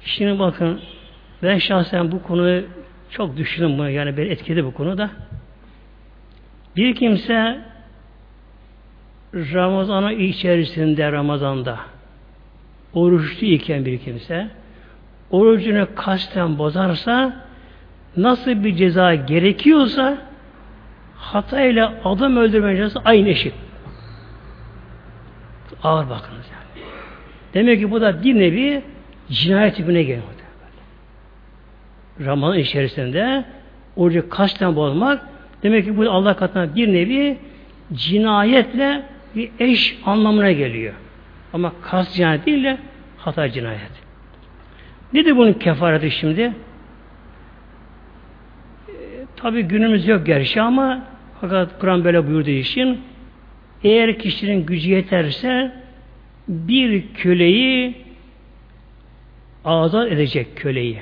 Şimdi 0.00 0.38
bakın 0.38 0.80
ben 1.42 1.58
şahsen 1.58 2.12
bu 2.12 2.22
konuyu 2.22 2.64
çok 3.10 3.36
düşündüm 3.36 3.78
bunu 3.78 3.90
yani 3.90 4.16
beni 4.16 4.28
etkiledi 4.28 4.64
bu 4.64 4.74
konuda. 4.74 5.10
Bir 6.76 6.94
kimse 6.94 7.58
Ramazan'ın 9.36 10.18
içerisinde 10.18 11.12
Ramazan'da 11.12 11.78
oruçlu 12.94 13.46
iken 13.46 13.84
bir 13.84 13.98
kimse 13.98 14.48
orucunu 15.30 15.88
kasten 15.94 16.58
bozarsa 16.58 17.46
nasıl 18.16 18.64
bir 18.64 18.76
ceza 18.76 19.14
gerekiyorsa 19.14 20.18
hatayla 21.16 21.94
adam 22.04 22.36
öldürme 22.36 22.76
cezası 22.76 23.00
aynı 23.04 23.28
eşit. 23.28 23.54
Ağır 25.82 26.10
bakınız 26.10 26.46
yani. 26.52 26.86
Demek 27.54 27.80
ki 27.80 27.90
bu 27.90 28.00
da 28.00 28.22
bir 28.22 28.34
nevi 28.34 28.82
cinayet 29.30 29.76
tipine 29.76 30.02
geliyor. 30.02 30.22
Ramazan 32.24 32.58
içerisinde 32.58 33.44
orucu 33.96 34.28
kasten 34.28 34.76
bozmak 34.76 35.22
demek 35.62 35.84
ki 35.84 35.96
bu 35.96 36.10
Allah 36.10 36.36
katına 36.36 36.74
bir 36.74 36.92
nevi 36.92 37.38
cinayetle 37.92 39.02
bir 39.36 39.50
eş 39.60 39.98
anlamına 40.04 40.52
geliyor. 40.52 40.94
Ama 41.52 41.72
kas 41.82 42.14
cinayet 42.14 42.46
değil 42.46 42.64
de 42.64 42.78
hata 43.16 43.50
cinayet. 43.50 43.90
Nedir 45.12 45.36
bunun 45.36 45.52
kefareti 45.52 46.10
şimdi? 46.10 46.40
E, 46.40 46.52
Tabi 49.36 49.62
günümüz 49.62 50.08
yok 50.08 50.26
gerçi 50.26 50.60
ama 50.60 51.04
fakat 51.40 51.78
Kur'an 51.78 52.04
böyle 52.04 52.26
buyurduğu 52.26 52.50
için 52.50 53.00
eğer 53.84 54.18
kişinin 54.18 54.66
gücü 54.66 54.90
yeterse 54.90 55.72
bir 56.48 57.14
köleyi 57.14 57.94
azat 59.64 60.12
edecek 60.12 60.56
köleyi. 60.56 60.98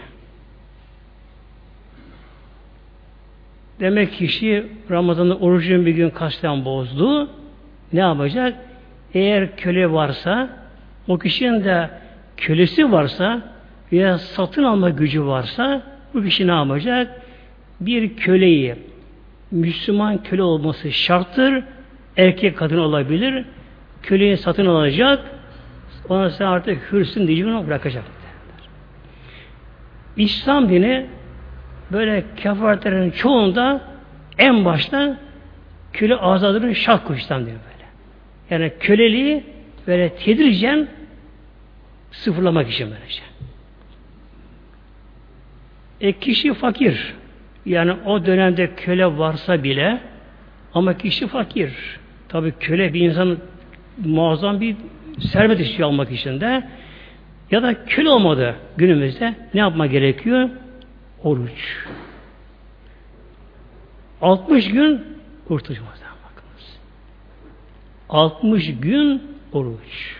Demek 3.80 4.12
kişi 4.12 4.66
Ramazan'da 4.90 5.36
orucun 5.36 5.86
bir 5.86 5.92
gün 5.92 6.10
kasten 6.10 6.64
bozdu. 6.64 7.30
Ne 7.94 8.00
yapacak? 8.00 8.54
Eğer 9.14 9.57
köle 9.57 9.92
varsa, 9.92 10.48
o 11.09 11.18
kişinin 11.18 11.64
de 11.64 11.90
kölesi 12.37 12.92
varsa 12.92 13.42
veya 13.92 14.18
satın 14.18 14.64
alma 14.64 14.90
gücü 14.90 15.24
varsa 15.26 15.83
bu 16.14 16.22
kişi 16.22 16.46
ne 16.46 16.52
yapacak? 16.52 17.20
Bir 17.80 18.16
köleyi 18.16 18.74
Müslüman 19.50 20.22
köle 20.22 20.42
olması 20.42 20.92
şarttır. 20.92 21.64
Erkek 22.16 22.59
kadın 22.59 22.78
olabilir. 22.78 23.44
Köleyi 24.02 24.37
satın 24.37 24.66
alacak. 24.66 25.20
Ondan 26.09 26.28
sonra 26.28 26.48
artık 26.48 26.92
hürsün 26.92 27.26
diyecek 27.26 27.46
onu 27.46 27.66
bırakacak. 27.66 28.04
İslam 30.16 30.68
dini 30.68 31.07
böyle 31.92 32.24
kefaretlerin 32.37 33.11
çoğunda 33.11 33.80
en 34.38 34.64
başta 34.64 35.16
köle 35.92 36.16
azadının 36.16 36.72
şart 36.72 37.04
koşu 37.04 37.20
İslam 37.20 37.46
dini. 37.46 37.73
Yani 38.50 38.72
köleliği 38.80 39.44
böyle 39.87 40.14
tedircen 40.14 40.88
sıfırlamak 42.12 42.70
için 42.70 42.90
böylece. 42.90 43.22
E 46.00 46.12
kişi 46.12 46.54
fakir. 46.54 47.14
Yani 47.66 47.92
o 47.92 48.26
dönemde 48.26 48.74
köle 48.74 49.07
varsa 49.18 49.62
bile 49.62 50.00
ama 50.74 50.96
kişi 50.96 51.26
fakir. 51.26 51.72
Tabi 52.28 52.52
köle 52.61 52.94
bir 52.94 53.00
insan 53.00 53.38
muazzam 54.04 54.61
bir 54.61 54.76
servet 55.20 55.61
istiyor 55.61 55.88
almak 55.88 56.12
için 56.12 56.40
de 56.40 56.68
ya 57.50 57.62
da 57.62 57.85
köle 57.85 58.09
olmadı 58.09 58.54
günümüzde 58.76 59.35
ne 59.54 59.61
yapma 59.61 59.87
gerekiyor? 59.87 60.50
Oruç. 61.22 61.87
60 64.22 64.68
gün 64.68 65.04
kurtulacağız. 65.48 66.03
Bakınız. 68.14 68.33
60 68.33 68.81
gün 68.81 69.22
oruç. 69.53 70.16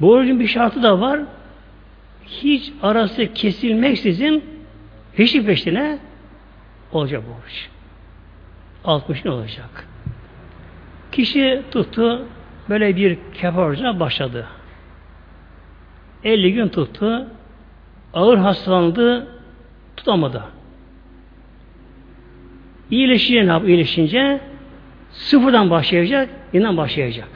Bu 0.00 0.12
orucun 0.12 0.40
bir 0.40 0.46
şartı 0.46 0.82
da 0.82 1.00
var. 1.00 1.20
Hiç 2.26 2.72
arası 2.82 3.34
kesilmeksizin 3.34 4.44
peşi 5.16 5.46
peşine 5.46 5.98
olacak 6.92 7.22
bu 7.28 7.32
oruç. 7.32 7.68
60 8.84 9.22
gün 9.22 9.30
olacak. 9.30 9.88
Kişi 11.12 11.62
tuttu 11.70 12.26
böyle 12.68 12.96
bir 12.96 13.18
kefarca 13.34 14.00
başladı. 14.00 14.46
50 16.24 16.52
gün 16.52 16.68
tuttu. 16.68 17.26
Ağır 18.14 18.38
hastalandı. 18.38 19.28
Tutamadı. 19.96 20.42
İyileşince 22.90 23.46
ne 23.46 23.50
yap? 23.50 23.68
İyileşince 23.68 24.51
sıfırdan 25.12 25.70
başlayacak, 25.70 26.28
yeniden 26.52 26.76
başlayacak. 26.76 27.28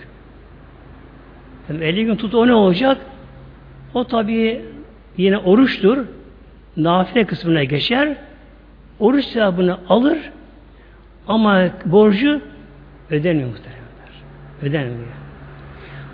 Yani 1.69 1.85
50 1.85 2.05
gün 2.05 2.17
tuttu 2.17 2.39
o 2.39 2.47
ne 2.47 2.55
olacak? 2.55 2.99
O 3.95 4.05
tabi 4.05 4.63
yine 5.17 5.39
oruçtur. 5.39 6.07
Nafile 6.77 7.25
kısmına 7.25 7.65
geçer. 7.65 8.17
Oruç 8.99 9.25
sevabını 9.25 9.79
alır 9.89 10.19
ama 11.29 11.69
borcu 11.85 12.41
ödemiyor 13.11 13.49
muhteremler. 13.49 14.13
Ödemiyor. 14.63 15.07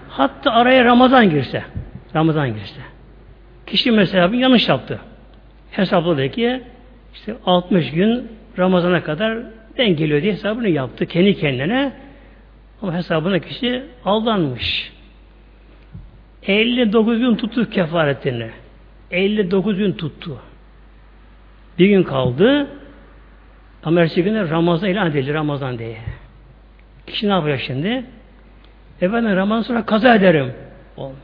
Hatta 0.09 0.51
araya 0.51 0.85
Ramazan 0.85 1.31
girse 1.31 1.63
Ramazan 2.15 2.49
girse 2.49 2.81
Kişi 3.67 3.91
mesela 3.91 4.33
bir 4.33 4.39
yanlış 4.39 4.69
yaptı. 4.69 5.01
Hesapladı 5.71 6.29
ki 6.29 6.63
işte 7.15 7.35
60 7.47 7.91
gün 7.91 8.29
Ramazan'a 8.59 9.03
kadar 9.03 9.39
ben 9.79 9.97
geliyor 9.97 10.23
diye 10.23 10.33
hesabını 10.33 10.69
yaptı 10.69 11.07
kendi 11.07 11.35
kendine. 11.35 11.93
Ama 12.83 12.95
hesabına 12.95 13.39
kişi 13.39 13.83
aldanmış. 14.05 14.93
59 16.47 17.19
gün 17.19 17.37
tuttu 17.37 17.71
kefaretini. 17.71 18.51
59 19.11 19.79
gün 19.79 19.93
tuttu. 19.93 20.39
Bir 21.79 21.87
gün 21.87 22.03
kaldı. 22.03 22.67
Ama 23.85 24.01
ertesi 24.01 24.25
günde 24.25 24.51
Ramazan 24.51 24.91
ilan 24.91 25.11
edildi 25.11 25.35
Ramazan 25.35 25.79
diye. 25.79 25.97
Kişi 27.07 27.29
ne 27.29 27.33
yapacak 27.33 27.61
şimdi? 27.61 28.05
Efendim 29.01 29.37
Ramazan 29.37 29.63
sonra 29.63 29.87
kaza 29.87 30.15
ederim. 30.15 30.53
Olmuyor. 30.97 31.19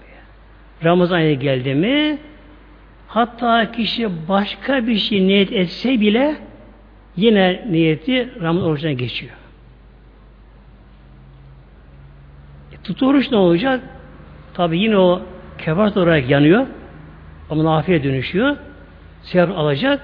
Ramazan 0.84 1.16
ayı 1.16 1.38
geldi 1.38 1.74
mi 1.74 2.18
hatta 3.08 3.72
kişi 3.72 4.28
başka 4.28 4.86
bir 4.86 4.96
şey 4.96 5.26
niyet 5.26 5.52
etse 5.52 6.00
bile 6.00 6.36
yine 7.18 7.64
niyeti 7.70 8.28
Ramazan 8.42 8.68
orucuna 8.68 8.92
geçiyor. 8.92 9.32
E, 12.72 12.76
tutu 12.84 13.06
oruç 13.06 13.30
ne 13.30 13.36
olacak? 13.36 13.80
Tabi 14.54 14.78
yine 14.78 14.98
o 14.98 15.22
kefaret 15.58 15.96
olarak 15.96 16.30
yanıyor. 16.30 16.66
Ama 17.50 17.64
nafile 17.64 18.04
dönüşüyor. 18.04 18.56
Sevap 19.22 19.58
alacak. 19.58 20.02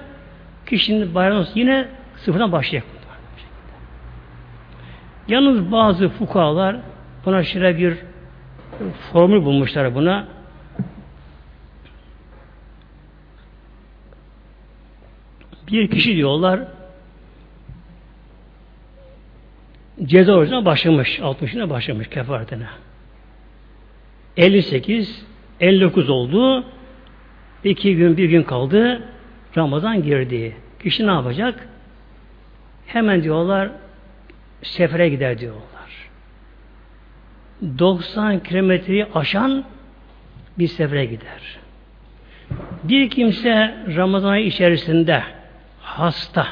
Kişinin 0.65 1.15
bayramı 1.15 1.45
yine 1.55 1.87
sıfırdan 2.17 2.51
başlayacak. 2.51 2.89
Yalnız 5.27 5.71
bazı 5.71 6.09
fukalar 6.09 6.75
buna 7.25 7.43
şöyle 7.43 7.77
bir 7.77 7.97
formül 9.11 9.45
bulmuşlar 9.45 9.95
buna. 9.95 10.27
Bir 15.67 15.91
kişi 15.91 16.15
diyorlar 16.15 16.59
ceza 20.03 20.33
orucuna 20.33 20.65
başlamış. 20.65 21.19
60'ına 21.19 21.69
başlamış 21.69 22.07
kefaretine. 22.07 22.67
58 24.37 25.25
59 25.59 26.09
oldu. 26.09 26.65
İki 27.63 27.95
gün 27.95 28.17
bir 28.17 28.29
gün 28.29 28.43
kaldı. 28.43 29.03
Ramazan 29.57 30.03
girdi. 30.03 30.55
Kişi 30.83 31.07
ne 31.07 31.11
yapacak? 31.11 31.67
Hemen 32.87 33.23
diyorlar 33.23 33.69
sefere 34.61 35.09
gider 35.09 35.39
diyorlar. 35.39 36.09
90 37.79 38.39
kilometreyi 38.39 39.05
aşan 39.13 39.65
bir 40.59 40.67
sefere 40.67 41.05
gider. 41.05 41.59
Bir 42.83 43.09
kimse 43.09 43.75
Ramazan 43.95 44.37
içerisinde 44.37 45.23
hasta 45.81 46.47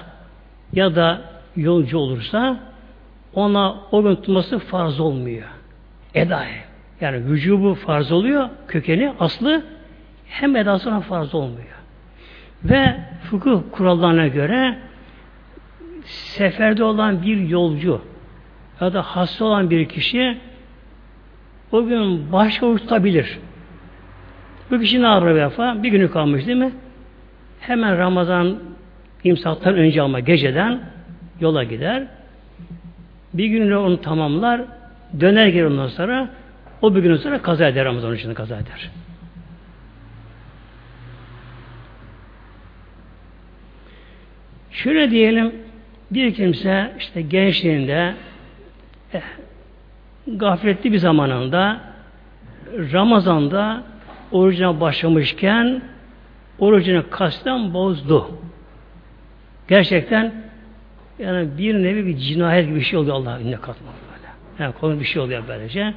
ya 0.74 0.96
da 0.96 1.22
yolcu 1.56 1.98
olursa 1.98 2.73
ona 3.36 3.76
o 3.92 4.04
gün 4.04 4.16
tutması 4.16 4.60
farz 4.60 5.00
olmuyor. 5.00 5.48
Edaya. 6.16 6.64
Yani 7.02 7.26
vücubu 7.26 7.76
farz 7.76 8.12
oluyor, 8.12 8.50
kökeni, 8.68 9.14
aslı 9.20 9.64
hem 10.28 10.56
edasına 10.56 11.02
farz 11.02 11.36
olmuyor. 11.36 11.74
Ve 12.64 12.96
fıkıh 13.30 13.60
kurallarına 13.72 14.28
göre 14.28 14.78
seferde 16.06 16.84
olan 16.84 17.24
bir 17.24 17.38
yolcu 17.38 18.02
ya 18.82 18.94
da 18.94 19.02
hasta 19.02 19.46
olan 19.46 19.70
bir 19.70 19.90
kişi 19.90 20.38
o 21.72 21.86
gün 21.86 22.32
başka 22.32 22.76
tutabilir. 22.76 23.40
Bu 24.72 24.80
kişi 24.80 25.02
ne 25.02 25.08
yapar 25.08 25.36
vefa? 25.36 25.84
Bir 25.84 25.90
günü 25.90 26.12
kalmış 26.12 26.48
değil 26.48 26.58
mi? 26.58 26.72
Hemen 27.60 27.98
Ramazan 27.98 28.60
imsaktan 29.24 29.76
önce 29.76 30.02
ama 30.02 30.20
geceden 30.20 30.80
yola 31.40 31.64
gider. 31.64 32.08
Bir 33.34 33.46
günü 33.46 33.76
onu 33.76 34.02
tamamlar. 34.02 34.62
Döner 35.20 35.48
gelir 35.48 35.66
ondan 35.66 35.88
sonra 35.88 36.30
o 36.82 36.96
bir 36.96 37.04
gün 37.04 37.16
sonra 37.16 37.42
kaza 37.42 37.68
eder 37.68 37.86
Ramazan 37.86 38.16
için 38.16 38.34
kaza 38.34 38.56
eder. 38.56 38.92
Şöyle 44.72 45.12
diyelim 45.12 45.56
bir 46.12 46.34
kimse 46.34 46.94
işte 47.00 47.22
gençliğinde 47.22 48.16
eh, 49.14 49.22
gafletli 50.28 50.92
bir 50.92 50.98
zamanında 50.98 51.80
Ramazan'da 52.94 53.84
orucuna 54.32 54.82
başlamışken 54.82 55.82
orucunu 56.60 57.10
kasten 57.10 57.74
bozdu. 57.74 58.32
Gerçekten 59.68 60.43
yani 61.24 61.58
bir 61.58 61.76
nevi 61.76 62.06
bir 62.06 62.18
cinayet 62.18 62.68
gibi 62.68 62.76
bir 62.76 62.84
şey 62.84 63.00
oluyor 63.00 63.16
Allah'ın 63.16 63.42
önüne 63.42 63.56
katmak 63.56 63.94
böyle. 64.12 64.32
Yani 64.60 64.74
konu 64.74 65.00
bir 65.00 65.06
şey 65.06 65.22
oluyor 65.22 65.44
böylece. 65.48 65.94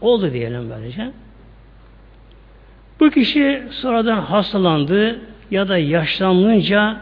Oldu 0.00 0.32
diyelim 0.32 0.70
böylece. 0.70 1.10
Bu 3.00 3.10
kişi 3.10 3.62
sonradan 3.70 4.20
hastalandı 4.20 5.20
ya 5.50 5.68
da 5.68 5.78
yaşlanınca 5.78 6.96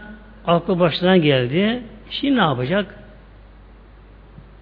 aklı 0.46 0.80
başına 0.80 1.16
geldi. 1.16 1.82
Şimdi 2.10 2.36
ne 2.36 2.40
yapacak? 2.40 2.94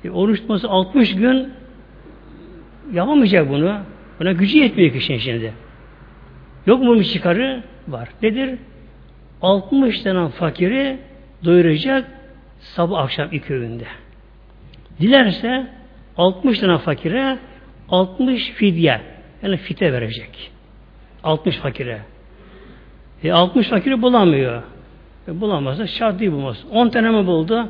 E, 0.05 0.11
oruç 0.11 0.41
tutması 0.41 0.69
60 0.69 1.17
gün 1.17 1.53
yapamayacak 2.93 3.51
bunu. 3.51 3.77
Buna 4.21 4.33
gücü 4.33 4.59
yetmiyor 4.59 4.93
kişinin 4.93 5.19
şimdi. 5.19 5.53
Yok 6.67 6.83
mu 6.83 6.95
bir 6.95 7.05
çıkarı? 7.05 7.63
Var. 7.89 8.09
Nedir? 8.23 8.59
60 9.43 10.03
tane 10.03 10.29
fakiri 10.29 10.99
doyuracak 11.45 12.20
sabah 12.61 12.99
akşam 12.99 13.29
iki 13.33 13.55
öğünde. 13.55 13.87
Dilerse 15.01 15.66
60 16.16 16.59
tane 16.59 16.79
fakire 16.79 17.38
60 17.88 18.51
fidye 18.51 19.01
yani 19.42 19.57
fite 19.57 19.92
verecek. 19.92 20.51
60 21.25 21.57
fakire. 21.57 22.01
E 23.25 23.33
60 23.33 23.68
fakiri 23.68 24.03
bulamıyor. 24.03 24.62
E 25.29 25.40
bulamazsa 25.40 25.87
şart 25.87 26.20
değil 26.20 26.33
bulmaz. 26.33 26.64
10 26.70 26.88
tane 26.88 27.11
mi 27.11 27.27
buldu? 27.27 27.68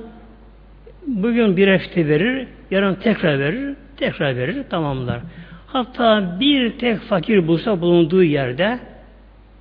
Bugün 1.07 1.57
bir 1.57 1.79
fite 1.79 2.09
verir, 2.09 2.48
yarın 2.70 2.94
tekrar 2.94 3.38
verir, 3.38 3.76
tekrar 3.96 4.37
verir, 4.37 4.64
tamamlar. 4.70 5.20
Hatta 5.66 6.37
bir 6.40 6.79
tek 6.79 6.98
fakir 6.98 7.46
bulsa 7.46 7.81
bulunduğu 7.81 8.24
yerde 8.24 8.79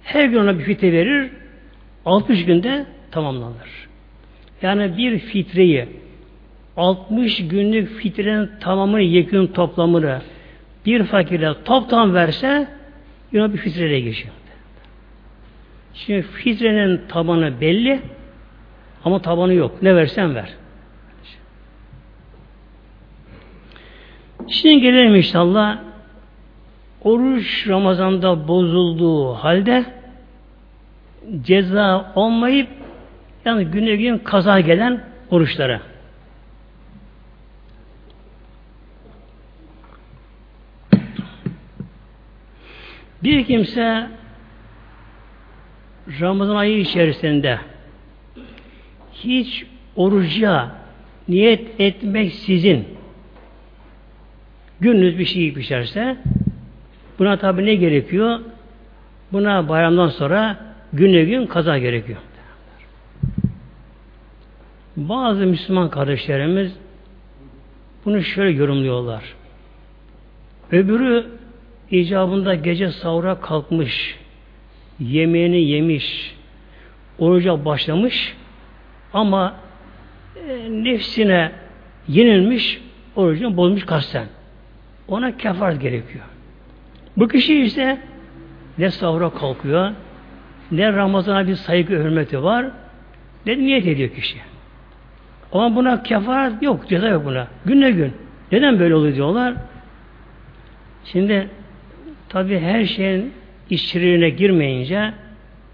her 0.04 0.26
gün 0.26 0.38
ona 0.38 0.60
bir 0.60 0.64
fite 0.64 0.92
verir, 0.92 1.32
60 2.06 2.46
günde 2.46 2.86
tamamlanır. 3.12 3.89
Yani 4.62 4.98
bir 4.98 5.20
fitreyi 5.20 5.88
60 6.78 7.48
günlük 7.48 7.90
fitrenin 7.90 8.50
tamamını, 8.60 9.02
yekün 9.02 9.48
toplamını 9.48 10.22
bir 10.86 11.04
fakire 11.04 11.54
toptan 11.66 12.14
verse 12.14 12.68
yine 13.32 13.54
bir 13.54 13.58
fitreye 13.58 14.00
geçiyor. 14.00 14.34
Şimdi 15.94 16.22
fitrenin 16.22 17.02
tabanı 17.08 17.62
belli 17.62 18.00
ama 19.06 19.22
tabanı 19.22 19.54
yok. 19.54 19.82
Ne 19.82 19.96
versen 19.96 20.36
ver. 20.36 20.50
Şimdi 24.48 24.82
gelelim 24.82 25.16
inşallah 25.16 25.78
oruç 27.04 27.68
Ramazan'da 27.68 28.48
bozulduğu 28.48 29.34
halde 29.34 29.86
ceza 31.42 32.12
olmayıp 32.16 32.79
yani 33.46 33.66
güne 33.66 33.96
gün 33.96 34.18
kaza 34.18 34.60
gelen 34.60 35.04
oruçlara. 35.30 35.82
Bir 43.24 43.46
kimse 43.46 44.08
Ramazan 46.22 46.56
ayı 46.56 46.80
içerisinde 46.80 47.60
hiç 49.14 49.66
oruca 49.96 50.72
niyet 51.28 51.80
etmek 51.80 52.34
sizin 52.34 52.88
gününüz 54.80 55.20
bir 55.20 55.26
şey 55.26 55.54
pişerse 55.54 56.18
buna 57.20 57.38
tabi 57.38 57.66
ne 57.66 57.76
gerekiyor? 57.76 58.40
Buna 59.32 59.70
bayramdan 59.70 60.08
sonra 60.08 60.58
güne 60.94 61.24
gün 61.24 61.46
kaza 61.46 61.78
gerekiyor. 61.78 62.20
Bazı 65.00 65.46
Müslüman 65.46 65.90
kardeşlerimiz 65.90 66.78
bunu 68.06 68.24
şöyle 68.24 68.58
yorumluyorlar. 68.58 69.24
Öbürü 70.72 71.26
icabında 71.92 72.56
gece 72.56 72.92
sahura 72.92 73.42
kalkmış, 73.42 74.18
yemeğini 75.00 75.62
yemiş, 75.62 76.36
oruca 77.20 77.66
başlamış 77.66 78.36
ama 79.14 79.56
e, 80.50 80.70
nefsine 80.70 81.52
yenilmiş, 82.08 82.82
orucunu 83.16 83.58
bozmuş 83.58 83.86
kasten. 83.86 84.26
Ona 85.08 85.38
kefaret 85.38 85.82
gerekiyor. 85.82 86.26
Bu 87.18 87.28
kişi 87.28 87.62
ise 87.62 87.98
ne 88.78 88.92
sahura 88.92 89.30
kalkıyor, 89.30 89.92
ne 90.72 90.94
Ramazan'a 90.94 91.48
bir 91.48 91.56
saygı 91.56 91.94
hürmeti 91.94 92.44
var 92.44 92.66
ne 93.46 93.58
niyet 93.58 93.88
ediyor 93.88 94.10
kişi. 94.10 94.49
Ama 95.52 95.76
buna 95.76 96.04
kefaret 96.04 96.64
yok, 96.64 96.90
ceza 96.90 97.08
yok 97.08 97.26
buna. 97.26 97.48
Günle 97.66 97.92
gün. 97.92 98.14
Neden 98.52 98.80
böyle 98.80 98.96
oluyor 98.96 99.16
diyorlar? 99.16 99.54
Şimdi 101.06 101.48
tabi 102.30 102.60
her 102.60 102.86
şeyin 102.86 103.34
içeriğine 103.70 104.30
girmeyince 104.30 105.14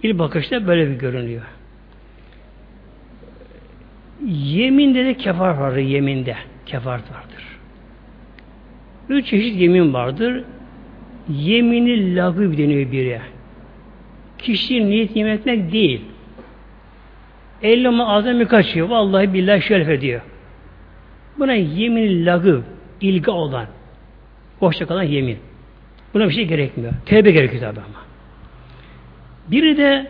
ilk 0.03 0.19
bakışta 0.19 0.67
böyle 0.67 0.89
bir 0.89 0.95
görünüyor. 0.95 1.41
Yeminde 4.27 5.05
de 5.05 5.13
kefaret 5.13 5.59
vardır, 5.59 5.77
yeminde. 5.77 6.35
Kefaret 6.65 7.11
vardır. 7.11 7.45
Üç 9.09 9.27
çeşit 9.27 9.55
yemin 9.55 9.93
vardır. 9.93 10.43
Yemini 11.29 12.15
lagıv 12.15 12.57
deniyor 12.57 12.91
biri. 12.91 13.19
Kişi 14.37 14.85
niyet 14.85 15.15
yemin 15.15 15.31
etmek 15.31 15.71
değil. 15.71 16.01
Ellime 17.61 18.03
azami 18.03 18.45
kaçıyor. 18.45 18.89
Vallahi 18.89 19.33
billahi 19.33 19.61
şeref 19.61 19.89
ediyor. 19.89 20.21
Buna 21.39 21.53
yemin 21.53 22.25
lagı, 22.25 22.61
ilgi 23.01 23.31
olan, 23.31 23.65
boşta 24.61 24.85
kalan 24.85 25.03
yemin. 25.03 25.37
Buna 26.13 26.29
bir 26.29 26.33
şey 26.33 26.45
gerekmiyor. 26.45 26.93
Tevbe 27.05 27.31
gerekiyor 27.31 27.61
tabi 27.61 27.79
ama. 27.79 28.05
Biri 29.51 29.77
de 29.77 30.07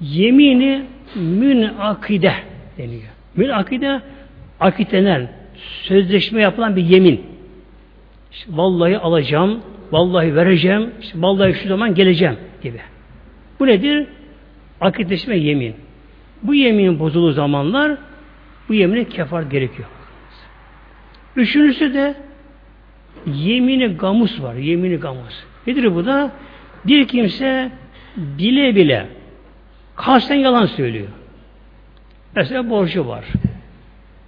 yemini 0.00 0.84
münakide 1.14 2.32
deniyor. 2.78 3.02
Münakide 3.36 4.00
akitlenen, 4.60 5.28
sözleşme 5.82 6.42
yapılan 6.42 6.76
bir 6.76 6.82
yemin. 6.82 7.26
İşte 8.32 8.50
vallahi 8.56 8.98
alacağım, 8.98 9.60
vallahi 9.92 10.36
vereceğim, 10.36 10.90
işte 11.00 11.22
vallahi 11.22 11.54
şu 11.54 11.68
zaman 11.68 11.94
geleceğim 11.94 12.36
gibi. 12.62 12.80
Bu 13.60 13.66
nedir? 13.66 14.06
Akitleşme 14.80 15.36
yemin. 15.36 15.74
Bu 16.42 16.54
yemin 16.54 16.98
bozulduğu 16.98 17.32
zamanlar 17.32 17.96
bu 18.68 18.74
yemine 18.74 19.04
kefar 19.04 19.42
gerekiyor. 19.42 19.88
Üçüncüsü 21.36 21.94
de 21.94 22.14
yemini 23.26 23.86
gamus 23.86 24.42
var. 24.42 24.54
Yemini 24.54 24.96
gamus. 24.96 25.44
Nedir 25.66 25.94
bu 25.94 26.06
da? 26.06 26.30
Bir 26.86 27.08
kimse 27.08 27.70
bile 28.16 28.76
bile 28.76 29.06
kasten 29.96 30.34
yalan 30.34 30.66
söylüyor. 30.66 31.08
Mesela 32.36 32.70
borcu 32.70 33.08
var. 33.08 33.24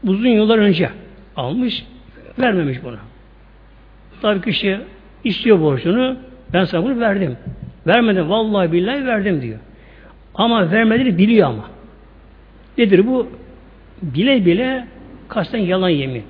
Uzun 0.04 0.28
yıllar 0.28 0.58
önce 0.58 0.90
almış, 1.36 1.84
vermemiş 2.38 2.84
buna. 2.84 2.98
Tabii 4.22 4.40
kişi 4.40 4.80
istiyor 5.24 5.60
borcunu, 5.60 6.16
ben 6.52 6.64
sana 6.64 6.84
bunu 6.84 7.00
verdim. 7.00 7.36
Vermedim, 7.86 8.30
vallahi 8.30 8.72
billahi 8.72 9.06
verdim 9.06 9.42
diyor. 9.42 9.58
Ama 10.34 10.70
vermediğini 10.70 11.18
biliyor 11.18 11.48
ama. 11.48 11.64
Nedir 12.78 13.06
bu? 13.06 13.28
Bile 14.02 14.46
bile 14.46 14.86
kasten 15.28 15.58
yalan 15.58 15.88
yemin. 15.88 16.22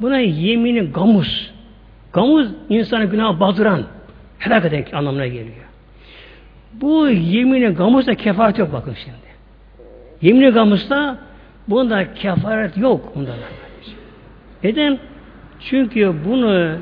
Buna 0.00 0.18
yemini 0.18 0.80
gamus. 0.80 1.50
Gamuz 2.12 2.48
insanı 2.68 3.04
günah 3.04 3.40
batıran, 3.40 3.82
helak 4.38 4.64
eden 4.64 4.84
anlamına 4.92 5.26
geliyor. 5.26 5.66
Bu 6.72 7.08
yemini 7.08 7.66
gamusta 7.66 8.14
kefaret 8.14 8.58
yok 8.58 8.72
bakın 8.72 8.94
şimdi. 9.04 9.16
Yemini 10.22 10.50
gamusta 10.50 11.18
bunda 11.68 12.14
kefaret 12.14 12.76
yok. 12.76 13.12
Bunda 13.16 13.34
Neden? 14.64 14.98
Çünkü 15.60 16.14
bunu 16.28 16.78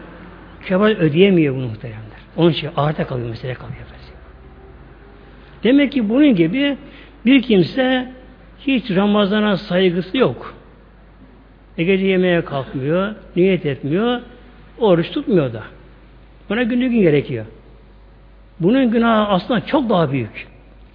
kefaret 0.66 0.98
ödeyemiyor 0.98 1.54
bunu 1.54 1.66
muhteremler. 1.66 2.00
Onun 2.36 2.50
için 2.50 2.70
ağırda 2.76 3.06
kalıyor, 3.06 3.28
mesele 3.28 3.54
kalıyor. 3.54 3.78
Demek 5.64 5.92
ki 5.92 6.08
bunun 6.08 6.34
gibi 6.34 6.76
bir 7.26 7.42
kimse 7.42 8.08
hiç 8.66 8.90
Ramazan'a 8.90 9.56
saygısı 9.56 10.18
yok. 10.18 10.54
E 11.78 11.84
gece 11.84 12.06
yemeğe 12.06 12.44
kalkmıyor, 12.44 13.14
niyet 13.36 13.66
etmiyor, 13.66 14.20
oruç 14.78 15.10
tutmuyor 15.10 15.52
da. 15.52 15.62
Buna 16.48 16.62
günlük 16.62 16.90
gün 16.92 17.02
gerekiyor. 17.02 17.46
Bunun 18.60 18.90
günahı 18.90 19.28
aslında 19.28 19.66
çok 19.66 19.90
daha 19.90 20.12
büyük. 20.12 20.46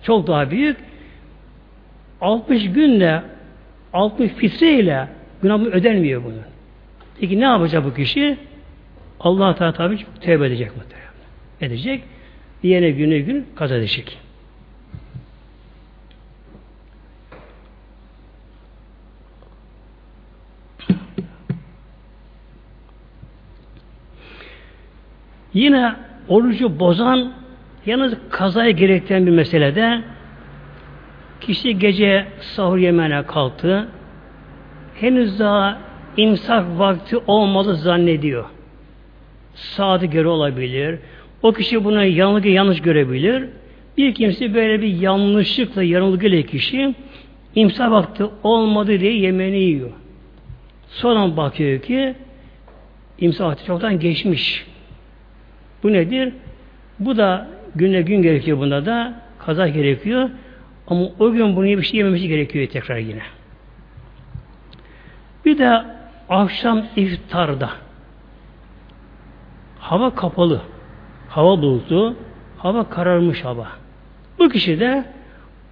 Çok 0.04 0.28
daha 0.28 0.52
büyük. 0.52 0.78
60 2.22 2.72
günle 2.72 3.22
60 3.94 4.32
fitreyle 4.32 5.08
günahı 5.42 5.66
ödenmiyor 5.66 6.24
bunun. 6.24 6.42
Peki 7.20 7.40
ne 7.40 7.44
yapacak 7.44 7.86
bu 7.86 7.94
kişi? 7.94 8.38
Allah 9.20 9.56
Teala 9.56 9.74
tabi 9.74 9.98
tövbe 10.22 10.48
edecek 10.48 10.72
muhtemelen. 10.78 11.10
Edecek. 11.62 12.04
Yine 12.64 12.92
günü 12.92 13.20
gün 13.20 13.46
kaza 13.56 13.76
edecek. 13.76 14.18
Yine 25.54 25.94
orucu 26.28 26.80
bozan 26.80 27.32
yalnız 27.86 28.14
kazaya 28.30 28.72
gerektiren 28.72 29.26
bir 29.26 29.32
meselede 29.32 30.02
kişi 31.42 31.80
gece 31.80 32.26
sahur 32.40 32.78
yemeğine 32.78 33.24
kalktı. 33.24 33.88
Henüz 34.96 35.40
daha 35.40 35.78
imsak 36.18 36.66
vakti 36.80 37.18
olmadı 37.18 37.76
zannediyor. 37.76 38.46
Saati 39.54 40.10
göre 40.10 40.28
olabilir. 40.28 41.00
O 41.42 41.54
kişi 41.54 41.84
buna 41.84 42.04
yanılgı 42.04 42.48
yanlış 42.48 42.82
görebilir. 42.82 43.46
Bir 43.98 44.14
kimse 44.14 44.54
böyle 44.54 44.82
bir 44.82 44.88
yanlışlıkla 44.88 45.84
yanılgıyla 45.84 46.42
kişi 46.42 46.96
imsak 47.56 47.92
vakti 47.92 48.26
olmadı 48.44 49.00
diye 49.00 49.18
yemeğini 49.18 49.60
yiyor. 49.60 49.92
Sonra 50.88 51.38
bakıyor 51.38 51.82
ki 51.82 52.16
imsak 53.20 53.48
vakti 53.48 53.66
çoktan 53.66 54.00
geçmiş. 54.00 54.66
Bu 55.84 55.94
nedir? 55.94 56.34
Bu 57.00 57.18
da 57.18 57.48
günle 57.76 58.02
gün 58.02 58.22
gerekiyor 58.22 58.58
bunda 58.58 58.86
da. 58.86 59.14
Kaza 59.40 59.68
gerekiyor. 59.68 60.30
Ama 60.88 61.06
o 61.20 61.32
gün 61.32 61.56
bunu 61.56 61.66
bir 61.66 61.82
şey 61.82 61.98
yememesi 61.98 62.28
gerekiyor 62.28 62.68
tekrar 62.68 62.98
yine. 62.98 63.22
Bir 65.46 65.58
de 65.58 65.82
akşam 66.30 66.86
iftarda 66.96 67.70
hava 69.80 70.16
kapalı. 70.16 70.62
Hava 71.30 71.62
bulutlu. 71.62 72.16
Hava 72.58 72.90
kararmış 72.90 73.46
hava. 73.46 73.68
Bu 74.40 74.50
kişi 74.50 74.80
de 74.80 75.06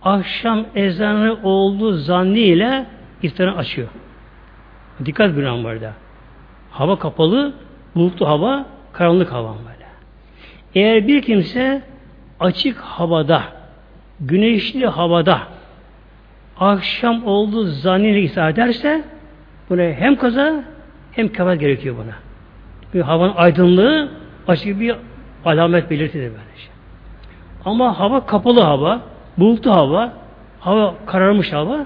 akşam 0.02 0.66
ezanı 0.76 1.38
olduğu 1.44 1.94
zannıyla 1.94 2.86
iftarı 3.22 3.56
açıyor. 3.58 3.88
Dikkat 5.06 5.38
bir 5.38 5.44
an 5.44 5.64
var 5.64 5.82
da. 5.82 5.94
Hava 6.72 7.00
kapalı, 7.00 7.54
bulutlu 7.96 8.28
hava, 8.28 8.66
karanlık 8.94 9.32
hava 9.32 9.50
var. 9.50 9.77
Eğer 10.76 11.08
bir 11.08 11.22
kimse 11.22 11.82
açık 12.40 12.78
havada, 12.78 13.44
güneşli 14.20 14.88
havada 14.88 15.40
akşam 16.60 17.28
olduğu 17.28 17.64
zannıyla 17.64 18.26
ısrar 18.26 18.50
ederse 18.50 19.04
buna 19.70 19.82
hem 19.82 20.16
kaza 20.16 20.64
hem 21.12 21.28
kefaret 21.28 21.60
gerekiyor 21.60 21.96
buna. 21.98 22.14
Bir 22.94 23.02
havanın 23.02 23.34
aydınlığı 23.36 24.12
açık 24.48 24.80
bir 24.80 24.96
alamet 25.46 25.90
belirtidir 25.90 26.22
böylece. 26.22 26.70
Ama 27.66 28.00
hava 28.00 28.26
kapalı 28.26 28.62
hava, 28.62 29.02
bulutlu 29.38 29.72
hava, 29.72 30.14
hava 30.60 30.96
kararmış 31.06 31.54
hava. 31.54 31.86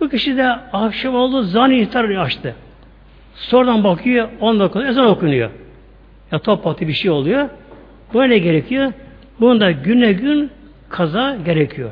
Bu 0.00 0.08
kişi 0.08 0.36
de 0.36 0.48
akşam 0.72 1.14
olduğu 1.14 1.42
zannı 1.42 1.74
iftar 1.74 2.04
açtı. 2.04 2.54
Sonradan 3.34 3.84
bakıyor, 3.84 4.28
10 4.40 4.60
dakika 4.60 4.86
ezan 4.86 5.06
okunuyor 5.06 5.50
ya 6.32 6.38
top 6.38 6.64
patı 6.64 6.88
bir 6.88 6.92
şey 6.92 7.10
oluyor. 7.10 7.48
Bu 8.12 8.28
ne 8.28 8.38
gerekiyor? 8.38 8.92
Bunda 9.40 9.70
güne 9.70 10.12
gün 10.12 10.50
kaza 10.88 11.36
gerekiyor. 11.44 11.90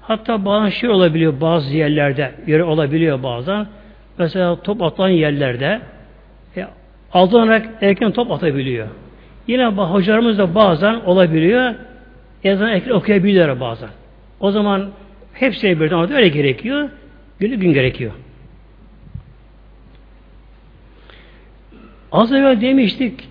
Hatta 0.00 0.44
bazı 0.44 0.72
şey 0.72 0.90
olabiliyor 0.90 1.40
bazı 1.40 1.76
yerlerde, 1.76 2.32
yeri 2.46 2.62
olabiliyor 2.62 3.22
bazen. 3.22 3.66
Mesela 4.18 4.62
top 4.62 4.82
atılan 4.82 5.08
yerlerde 5.08 5.80
e, 6.56 6.66
aldanarak 7.12 7.68
erken 7.80 8.12
top 8.12 8.30
atabiliyor. 8.32 8.88
Yine 9.46 9.66
hocalarımız 9.66 10.38
da 10.38 10.54
bazen 10.54 10.94
olabiliyor. 10.94 11.74
Ezan 12.44 12.68
erken 12.68 12.90
okuyabiliyorlar 12.90 13.60
bazen. 13.60 13.88
O 14.40 14.50
zaman 14.50 14.90
hepsine 15.32 15.80
birden 15.80 16.12
öyle 16.12 16.28
gerekiyor. 16.28 16.88
Günü 17.38 17.56
gün 17.56 17.72
gerekiyor. 17.72 18.12
Az 22.12 22.32
evvel 22.32 22.60
demiştik 22.60 23.28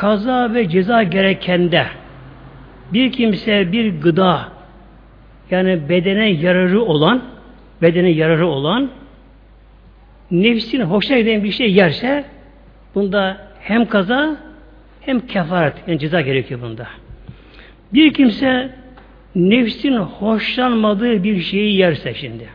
kaza 0.00 0.54
ve 0.54 0.68
ceza 0.68 1.02
gerekende 1.02 1.86
bir 2.92 3.12
kimse 3.12 3.72
bir 3.72 4.00
gıda 4.00 4.48
yani 5.50 5.88
bedene 5.88 6.30
yararı 6.30 6.82
olan 6.82 7.22
bedene 7.82 8.10
yararı 8.10 8.46
olan 8.46 8.90
nefsine 10.30 10.84
hoşuna 10.84 11.18
giden 11.18 11.44
bir 11.44 11.50
şey 11.50 11.72
yerse 11.72 12.24
bunda 12.94 13.36
hem 13.60 13.86
kaza 13.86 14.36
hem 15.00 15.20
kefaret 15.26 15.74
yani 15.86 15.98
ceza 15.98 16.20
gerekiyor 16.20 16.60
bunda. 16.62 16.86
Bir 17.92 18.14
kimse 18.14 18.70
nefsin 19.34 19.96
hoşlanmadığı 19.96 21.24
bir 21.24 21.40
şeyi 21.40 21.76
yerse 21.76 22.14
şimdi. 22.14 22.48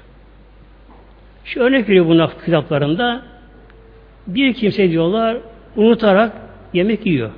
Şu 1.44 1.60
örnek 1.60 1.90
veriyor 1.90 2.06
bunun 2.06 2.30
kitaplarında. 2.46 3.22
Bir 4.28 4.54
kimse 4.54 4.92
diyorlar 4.92 5.38
unutarak 5.76 6.45
yemek 6.76 7.06
yiyor. 7.06 7.32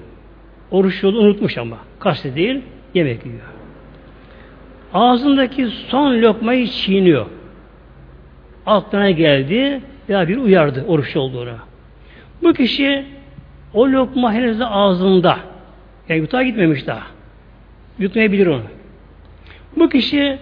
Oruç 0.71 1.04
yolu 1.04 1.19
unutmuş 1.19 1.58
ama. 1.58 1.78
Kastı 2.00 2.36
değil, 2.36 2.62
yemek 2.93 3.26
yiyor. 3.26 3.41
Ağzındaki 4.93 5.67
son 5.67 6.21
lokmayı 6.21 6.67
çiğniyor. 6.67 7.26
Aklına 8.65 9.12
geldi 9.12 9.82
ya 10.08 10.28
bir 10.28 10.38
uyardı 10.38 10.86
oruç 10.88 11.15
olduğunu. 11.15 11.56
Bu 12.43 12.54
kişi 12.54 13.06
o 13.73 13.88
lokma 13.88 14.34
henüz 14.34 14.62
ağzında. 14.62 15.38
Yani 16.10 16.19
yutağa 16.19 16.43
gitmemiş 16.43 16.88
daha. 16.88 17.04
Yutmayabilir 18.00 18.47
onu. 18.47 18.62
Bu 19.76 19.89
kişi 19.89 20.38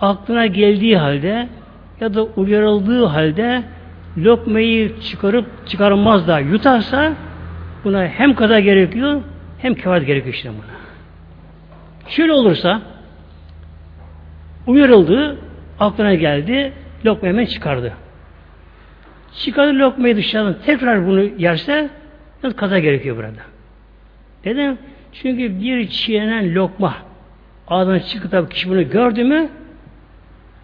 aklına 0.00 0.46
geldiği 0.46 0.96
halde 0.96 1.48
ya 2.00 2.14
da 2.14 2.22
uyarıldığı 2.22 3.04
halde 3.04 3.62
lokmayı 4.18 5.00
çıkarıp 5.00 5.46
çıkarmaz 5.66 6.28
da 6.28 6.38
yutarsa 6.38 7.12
buna 7.88 8.08
hem 8.08 8.34
kaza 8.34 8.60
gerekiyor 8.60 9.22
hem 9.58 9.74
kefaret 9.74 10.06
gerekiyor 10.06 10.34
işte 10.34 10.48
buna. 10.48 10.78
Şöyle 12.08 12.32
olursa 12.32 12.82
uyarıldı, 14.66 15.38
aklına 15.80 16.14
geldi, 16.14 16.72
lokmayı 17.06 17.34
hemen 17.34 17.46
çıkardı. 17.46 17.92
Çıkardı 19.34 19.78
lokmayı 19.78 20.16
dışarıdan 20.16 20.56
tekrar 20.66 21.06
bunu 21.06 21.22
yerse 21.22 21.90
kaza 22.56 22.78
gerekiyor 22.78 23.16
burada. 23.16 23.42
Neden? 24.44 24.78
Çünkü 25.12 25.60
bir 25.60 25.88
çiğnenen 25.88 26.54
lokma 26.54 26.94
ağzına 27.68 28.00
çıkıp 28.00 28.32
da 28.32 28.48
kişi 28.48 28.70
bunu 28.70 28.90
gördü 28.90 29.24
mü 29.24 29.48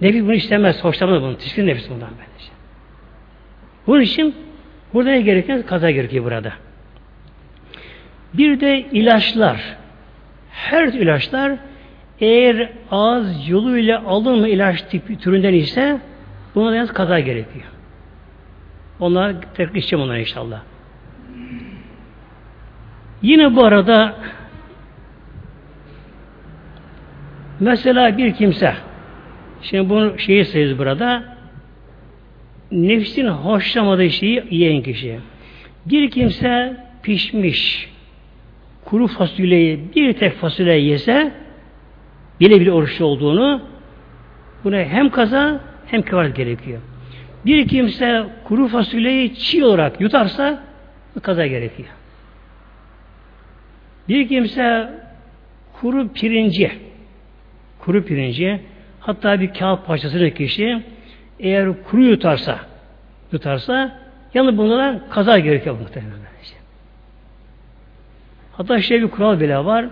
nefis 0.00 0.22
bunu 0.22 0.34
istemez, 0.34 0.84
hoşlanmaz 0.84 1.22
bunu. 1.22 1.38
Tiskin 1.38 1.66
nefis 1.66 1.90
bundan 1.90 2.08
böylece. 2.10 2.52
Bunun 3.86 4.00
için 4.00 4.34
burada 4.94 5.16
gereken 5.16 5.62
kaza 5.62 5.90
gerekiyor 5.90 6.24
burada. 6.24 6.52
Bir 8.34 8.60
de 8.60 8.80
ilaçlar. 8.92 9.76
Her 10.50 10.88
ilaçlar 10.88 11.52
eğer 12.20 12.70
ağız 12.90 13.48
yoluyla 13.48 14.02
alınma 14.06 14.48
ilaç 14.48 14.82
tipi 14.82 15.18
türünden 15.18 15.54
ise 15.54 16.00
buna 16.54 16.70
da 16.70 16.76
yalnız 16.76 16.92
kaza 16.92 17.20
gerekiyor. 17.20 17.64
Onlar 19.00 19.34
tekrar 19.54 19.74
içeceğim 19.74 20.04
onlar 20.04 20.16
inşallah. 20.16 20.62
Yine 23.22 23.56
bu 23.56 23.64
arada 23.64 24.16
mesela 27.60 28.18
bir 28.18 28.34
kimse 28.34 28.74
şimdi 29.62 29.90
bunu 29.90 30.18
şeyi 30.18 30.44
sayıyoruz 30.44 30.78
burada 30.78 31.36
nefsin 32.72 33.26
hoşlamadığı 33.26 34.10
şeyi 34.10 34.44
yiyen 34.50 34.82
kişi. 34.82 35.20
Bir 35.86 36.10
kimse 36.10 36.76
pişmiş 37.02 37.93
kuru 38.94 39.06
fasulyeyi 39.08 39.80
bir 39.96 40.12
tek 40.12 40.32
fasulye 40.32 40.78
yese 40.78 41.32
bile 42.40 42.60
bile 42.60 42.72
oruçlu 42.72 43.04
olduğunu 43.04 43.62
buna 44.64 44.76
hem 44.76 45.10
kaza 45.10 45.60
hem 45.86 46.02
kefaret 46.02 46.36
gerekiyor. 46.36 46.80
Bir 47.46 47.68
kimse 47.68 48.26
kuru 48.44 48.68
fasulyeyi 48.68 49.34
çiğ 49.34 49.64
olarak 49.64 50.00
yutarsa 50.00 50.62
kaza 51.22 51.46
gerekiyor. 51.46 51.88
Bir 54.08 54.28
kimse 54.28 54.90
kuru 55.80 56.08
pirinci 56.08 56.72
kuru 57.78 58.04
pirinci 58.04 58.60
hatta 59.00 59.40
bir 59.40 59.54
kağıt 59.54 59.86
parçası 59.86 60.20
da 60.20 60.34
kişi 60.34 60.82
eğer 61.40 61.82
kuru 61.82 62.04
yutarsa 62.04 62.58
yutarsa 63.32 63.98
yalnız 64.34 64.58
bunlara 64.58 65.00
kaza 65.10 65.38
gerekiyor 65.38 65.78
muhtemelen. 65.80 66.24
Hatta 68.56 68.80
şey 68.80 69.02
bir 69.02 69.08
kural 69.08 69.40
bile 69.40 69.58
var. 69.64 69.86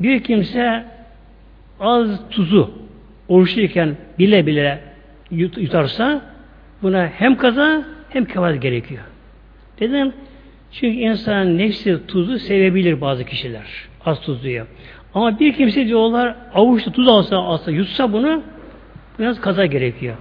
Bir 0.00 0.24
kimse 0.24 0.84
az 1.80 2.28
tuzu 2.30 2.70
oruçluyken 3.28 3.96
bile 4.18 4.46
bile 4.46 4.80
yutarsa 5.30 6.22
buna 6.82 7.06
hem 7.06 7.36
kaza 7.36 7.84
hem 8.08 8.24
kefaret 8.24 8.62
gerekiyor. 8.62 9.02
Neden? 9.80 10.12
Çünkü 10.72 10.98
insan 10.98 11.58
nefsi 11.58 12.06
tuzu 12.06 12.38
sevebilir 12.38 13.00
bazı 13.00 13.24
kişiler. 13.24 13.64
Az 14.04 14.20
tuzluyu. 14.20 14.66
Ama 15.14 15.40
bir 15.40 15.52
kimse 15.52 15.86
diyorlar 15.86 16.34
avuçta 16.54 16.92
tuz 16.92 17.08
alsa 17.08 17.36
alsa 17.36 17.70
yutsa 17.70 18.12
bunu 18.12 18.42
biraz 19.18 19.40
kaza 19.40 19.66
gerekiyor. 19.66 20.16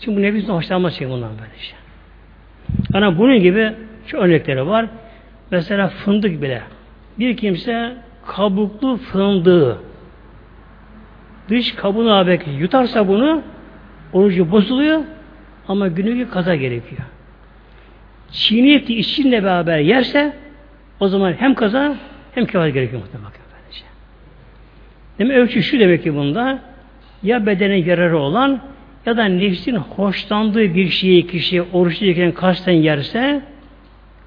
Çünkü 0.00 0.16
bu 0.16 0.22
nefsin 0.22 0.52
hoşlanmaz 0.52 0.94
şey 0.94 1.08
bundan 1.08 1.30
böyle 1.30 1.58
şey. 1.58 1.78
Ama 2.94 3.18
bunun 3.18 3.40
gibi 3.40 3.72
şu 4.06 4.16
örnekleri 4.16 4.66
var. 4.66 4.86
Mesela 5.50 5.88
fındık 5.88 6.42
bile. 6.42 6.62
Bir 7.20 7.36
kimse 7.36 7.96
kabuklu 8.26 8.96
fındığı 8.96 9.78
dış 11.48 11.74
kabuğunu 11.74 12.12
ağabey 12.12 12.40
yutarsa 12.58 13.08
bunu 13.08 13.42
orucu 14.12 14.50
bozuluyor 14.50 15.00
ama 15.68 15.88
günlük 15.88 16.32
kaza 16.32 16.54
gerekiyor. 16.54 17.02
Çiğneyip 18.30 18.90
içinle 18.90 19.44
beraber 19.44 19.78
yerse 19.78 20.36
o 21.00 21.08
zaman 21.08 21.32
hem 21.32 21.54
kaza 21.54 21.96
hem 22.34 22.46
kefaret 22.46 22.74
gerekiyor 22.74 23.02
muhtemelen. 23.02 23.30
Demek 25.18 25.36
ölçü 25.36 25.62
şu 25.62 25.78
demek 25.78 26.02
ki 26.02 26.14
bunda 26.14 26.58
ya 27.22 27.46
bedene 27.46 27.76
yararı 27.76 28.18
olan 28.18 28.60
ya 29.06 29.16
da 29.16 29.24
nefsin 29.24 29.76
hoşlandığı 29.76 30.74
bir 30.74 30.88
şeyi 30.88 31.26
kişi 31.26 31.62
oruçluyken 31.62 32.32
kasten 32.32 32.72
yerse 32.72 33.42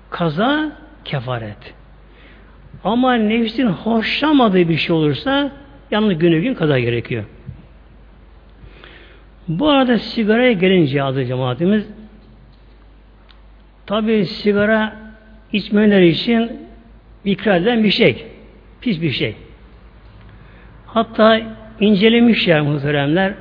kaza 0.09 0.71
kefaret. 1.05 1.73
Ama 2.83 3.13
nefsin 3.13 3.67
hoşlanmadığı 3.67 4.69
bir 4.69 4.77
şey 4.77 4.95
olursa 4.95 5.51
yalnız 5.91 6.17
günü 6.17 6.41
gün 6.41 6.53
kaza 6.53 6.79
gerekiyor. 6.79 7.23
Bu 9.47 9.69
arada 9.69 9.97
sigaraya 9.97 10.51
gelince 10.51 11.03
adı 11.03 11.25
cemaatimiz 11.25 11.87
tabi 13.85 14.25
sigara 14.25 14.95
içmeyenler 15.53 16.01
için 16.01 16.51
ikrar 17.25 17.57
edilen 17.57 17.83
bir 17.83 17.91
şey. 17.91 18.25
Pis 18.81 19.01
bir 19.01 19.11
şey. 19.11 19.35
Hatta 20.85 21.41
incelemişler 21.79 22.61
muhteremler 22.61 23.33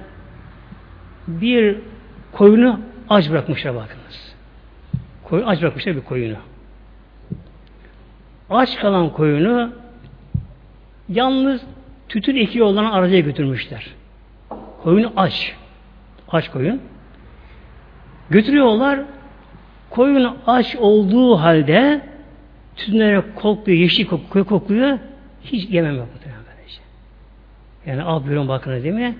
bir 1.26 1.76
koyunu 2.32 2.80
aç 3.08 3.30
bırakmışlar 3.30 3.74
bakınız. 3.74 4.34
Koyun 5.24 5.46
aç 5.46 5.62
bırakmışlar 5.62 5.96
bir 5.96 6.00
koyunu. 6.00 6.36
Aç 8.52 8.78
kalan 8.78 9.10
koyunu 9.10 9.72
yalnız 11.08 11.62
tütün 12.08 12.36
ekiği 12.36 12.62
olan 12.64 12.84
araca 12.84 13.18
götürmüşler. 13.18 13.86
Koyunu 14.82 15.12
aç. 15.16 15.54
Aç 16.28 16.50
koyun. 16.50 16.80
Götürüyorlar. 18.30 19.00
Koyun 19.90 20.36
aç 20.46 20.76
olduğu 20.76 21.36
halde 21.36 22.00
tütünlere 22.76 23.22
kokluyor, 23.34 23.78
yeşil 23.78 24.06
kokluyor, 24.06 24.46
kokluyor. 24.46 24.98
Hiç 25.44 25.70
yemem 25.70 25.96
yok. 25.96 26.08
Yani 27.86 28.02
al 28.02 28.26
buyurun 28.26 28.48
bakın 28.48 28.82
değil 28.82 28.94
mi? 28.94 29.14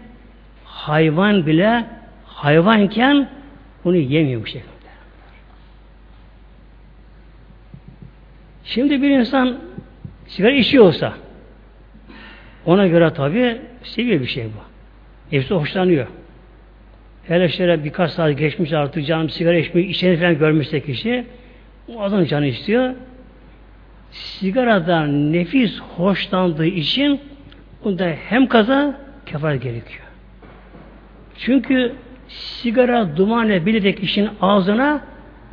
Hayvan 0.65 1.47
bile 1.47 1.87
hayvanken 2.27 3.29
bunu 3.85 3.97
yemiyor 3.97 4.43
bu 4.43 4.47
şekilde. 4.47 4.72
Şimdi 8.65 9.03
bir 9.03 9.11
insan 9.11 9.59
sigara 10.27 10.53
içiyorsa 10.53 11.13
ona 12.67 12.87
göre 12.87 13.13
tabi 13.15 13.61
seviyor 13.83 14.21
bir 14.21 14.27
şey 14.27 14.45
bu. 14.45 14.63
Hepsi 15.37 15.55
hoşlanıyor. 15.55 16.07
Hele 17.29 17.49
şöyle 17.49 17.85
birkaç 17.85 18.11
saat 18.11 18.39
geçmiş 18.39 18.73
artık 18.73 19.07
canım 19.07 19.31
sigara 19.31 19.57
içmeyi 19.57 19.87
içeni 19.87 20.17
falan 20.17 20.39
görmüşse 20.39 20.81
kişi 20.81 21.25
o 21.89 22.03
adam 22.03 22.25
canı 22.25 22.47
istiyor. 22.47 22.95
Sigaradan 24.11 25.33
nefis 25.33 25.81
hoşlandığı 25.81 26.67
için 26.67 27.21
Bunda 27.85 28.15
hem 28.29 28.47
kaza 28.47 29.01
kefaret 29.27 29.63
gerekiyor. 29.63 30.05
Çünkü 31.39 31.93
sigara 32.29 33.17
dumanla 33.17 33.67
birlikte 33.67 33.95
kişinin 33.95 34.31
ağzına 34.41 35.01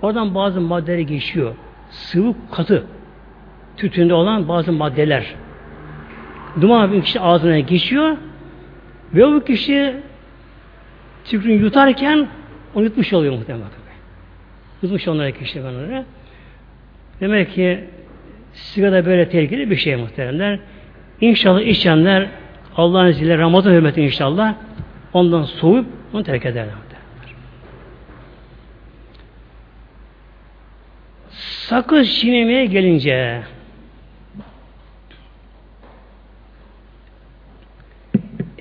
oradan 0.01 0.36
bazı 0.36 0.62
maddeler 0.62 0.99
geçiyor. 0.99 1.55
Sıvı 1.89 2.36
katı 2.51 2.86
tütünde 3.80 4.14
olan 4.14 4.48
bazı 4.48 4.72
maddeler. 4.72 5.36
Duman 6.62 6.92
bir 6.92 7.02
kişi 7.02 7.20
ağzına 7.20 7.60
geçiyor 7.60 8.18
ve 9.14 9.26
o 9.26 9.44
kişi 9.44 9.94
tükrünü 11.26 11.54
yutarken 11.54 12.28
onu 12.76 12.84
yutmuş 12.84 13.14
oluyor 13.14 13.34
muhtemelen. 13.34 13.68
Yutmuş 14.82 15.08
onlara 15.08 15.32
kişi 15.32 15.64
Demek 17.22 17.54
ki 17.54 17.84
sigara 18.54 19.06
böyle 19.06 19.30
tehlikeli 19.30 19.70
bir 19.70 19.76
şey 19.76 19.96
muhteremler. 19.96 20.60
İnşallah 21.22 21.62
içenler 21.62 22.28
Allah'ın 22.76 23.08
izniyle 23.08 23.38
Ramazan 23.38 23.72
hürmeti 23.72 24.02
inşallah 24.02 24.56
ondan 25.14 25.44
soğuyup 25.44 25.86
onu 26.14 26.24
terk 26.24 26.46
ederler. 26.46 26.74
Sakız 31.70 32.16
çiğnemeye 32.16 32.66
gelince 32.66 33.42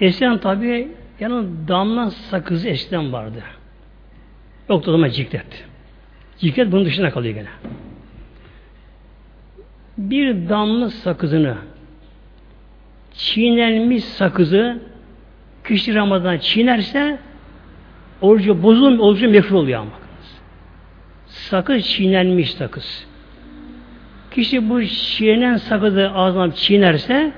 eskiden 0.01 0.39
tabi 0.39 0.89
yani 1.21 1.47
damla 1.69 2.11
sakızı 2.11 2.69
eskiden 2.69 3.13
vardı. 3.13 3.43
Yoktu 4.69 4.91
o 4.91 4.93
zaman 4.93 5.09
ciklet. 5.09 5.67
Ciklet 6.39 6.73
bunun 6.73 6.85
dışında 6.85 7.11
kalıyor 7.11 7.35
gene. 7.35 7.49
Bir 9.99 10.49
damla 10.49 10.91
sakızını 10.91 11.57
çiğnenmiş 13.13 14.05
sakızı 14.05 14.79
kişi 15.65 15.95
Ramazan 15.95 16.39
çiğnerse 16.39 17.19
orucu 18.21 18.63
bozulmuyor, 18.63 19.05
orucu 19.05 19.31
mekruh 19.31 19.57
oluyor 19.57 19.81
ama. 19.81 19.91
Sakız 21.27 21.87
çiğnenmiş 21.87 22.55
sakız. 22.55 23.07
Kişi 24.31 24.71
bu 24.71 24.85
çiğnenen 24.85 25.57
sakızı 25.57 26.11
ağzına 26.11 26.53
çiğnerse 26.53 27.33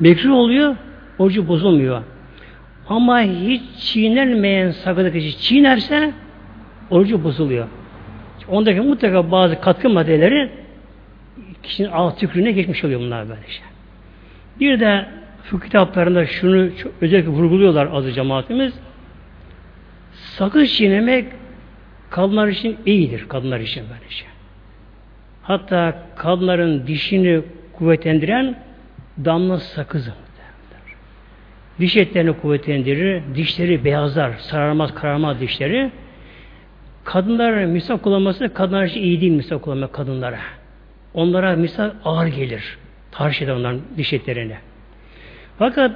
mekruh 0.00 0.32
oluyor, 0.32 0.76
orucu 1.18 1.48
bozulmuyor. 1.48 2.02
Ama 2.88 3.20
hiç 3.20 3.62
çiğnenmeyen 3.78 4.70
sakızı 4.70 5.12
kişi 5.12 5.38
çiğnerse 5.38 6.12
orucu 6.90 7.24
bozuluyor. 7.24 7.66
Ondaki 8.48 8.80
mutlaka 8.80 9.30
bazı 9.30 9.60
katkı 9.60 9.90
maddeleri 9.90 10.50
kişinin 11.62 11.90
ağız 11.92 12.16
tükrüğüne 12.16 12.52
geçmiş 12.52 12.84
oluyor 12.84 13.00
bunlar 13.00 13.28
böyle 13.28 13.48
şey. 13.48 13.64
Bir 14.60 14.80
de 14.80 15.06
fıkıh 15.44 15.66
kitaplarında 15.66 16.26
şunu 16.26 16.76
çok 16.76 16.92
özellikle 17.00 17.30
vurguluyorlar 17.30 17.86
azı 17.92 18.12
cemaatimiz. 18.12 18.74
Sakız 20.12 20.72
çiğnemek 20.72 21.26
kadınlar 22.10 22.48
için 22.48 22.76
iyidir. 22.86 23.28
Kadınlar 23.28 23.60
için 23.60 23.84
böyle 23.90 24.10
şey. 24.10 24.28
Hatta 25.42 26.02
kadınların 26.16 26.86
dişini 26.86 27.42
kuvvetlendiren 27.72 28.58
damla 29.24 29.58
sakızı. 29.58 30.12
Diş 31.78 31.96
etlerini 31.96 32.32
kuvvetlendirir, 32.32 33.22
dişleri 33.34 33.84
beyazlar, 33.84 34.32
sararmaz, 34.32 34.94
kararmaz 34.94 35.40
dişleri. 35.40 35.90
Kadınlar 37.04 37.64
misal 37.64 37.98
kullanması 37.98 38.54
kadınlar 38.54 38.84
için 38.84 39.02
iyi 39.02 39.20
değil 39.20 39.32
misal 39.32 39.58
kullanmak 39.58 39.92
kadınlara. 39.92 40.38
Onlara 41.14 41.56
misal 41.56 41.90
ağır 42.04 42.26
gelir. 42.26 42.78
Tarih 43.10 43.42
eder 43.42 43.52
onların 43.52 43.80
diş 43.96 44.12
etlerine. 44.12 44.58
Fakat 45.58 45.92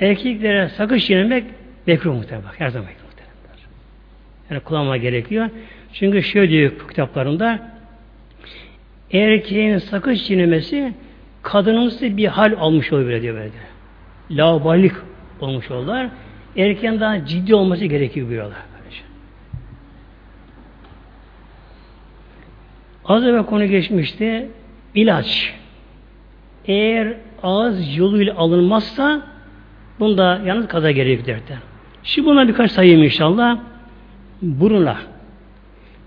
erkeklere 0.00 0.68
sakız 0.68 1.04
çiğnemek 1.04 1.44
mekruh 1.86 2.14
muhtemelen. 2.14 2.48
Her 2.58 2.68
zaman 2.68 2.88
mekruh 2.88 3.04
muhtemelen. 3.04 3.34
Yani 4.50 4.60
kullanma 4.60 4.96
gerekiyor. 4.96 5.50
Çünkü 5.92 6.22
şöyle 6.22 6.50
diyor 6.50 6.72
kitaplarında 6.88 7.70
erkeğin 9.12 9.78
sakız 9.78 10.24
çiğnemesi 10.26 10.94
kadınımsı 11.42 12.16
bir 12.16 12.26
hal 12.26 12.52
almış 12.58 12.92
oluyor 12.92 13.22
diyor 13.22 13.34
böyle. 13.34 13.50
Laubalik 14.30 14.92
olmuş 15.40 15.70
olurlar. 15.70 16.08
Erkeğin 16.56 17.00
daha 17.00 17.26
ciddi 17.26 17.54
olması 17.54 17.84
gerekiyor 17.84 18.28
diyorlar. 18.28 18.70
Az 23.04 23.24
evvel 23.24 23.42
konu 23.42 23.66
geçmişti. 23.66 24.48
İlaç. 24.94 25.54
Eğer 26.64 27.14
ağız 27.42 27.96
yoluyla 27.96 28.34
alınmazsa 28.36 29.22
bunda 30.00 30.40
yalnız 30.44 30.68
kaza 30.68 30.88
derler. 30.88 31.40
Şimdi 32.02 32.28
buna 32.28 32.48
birkaç 32.48 32.70
sayayım 32.70 33.02
inşallah. 33.02 33.58
Burunla. 34.42 34.96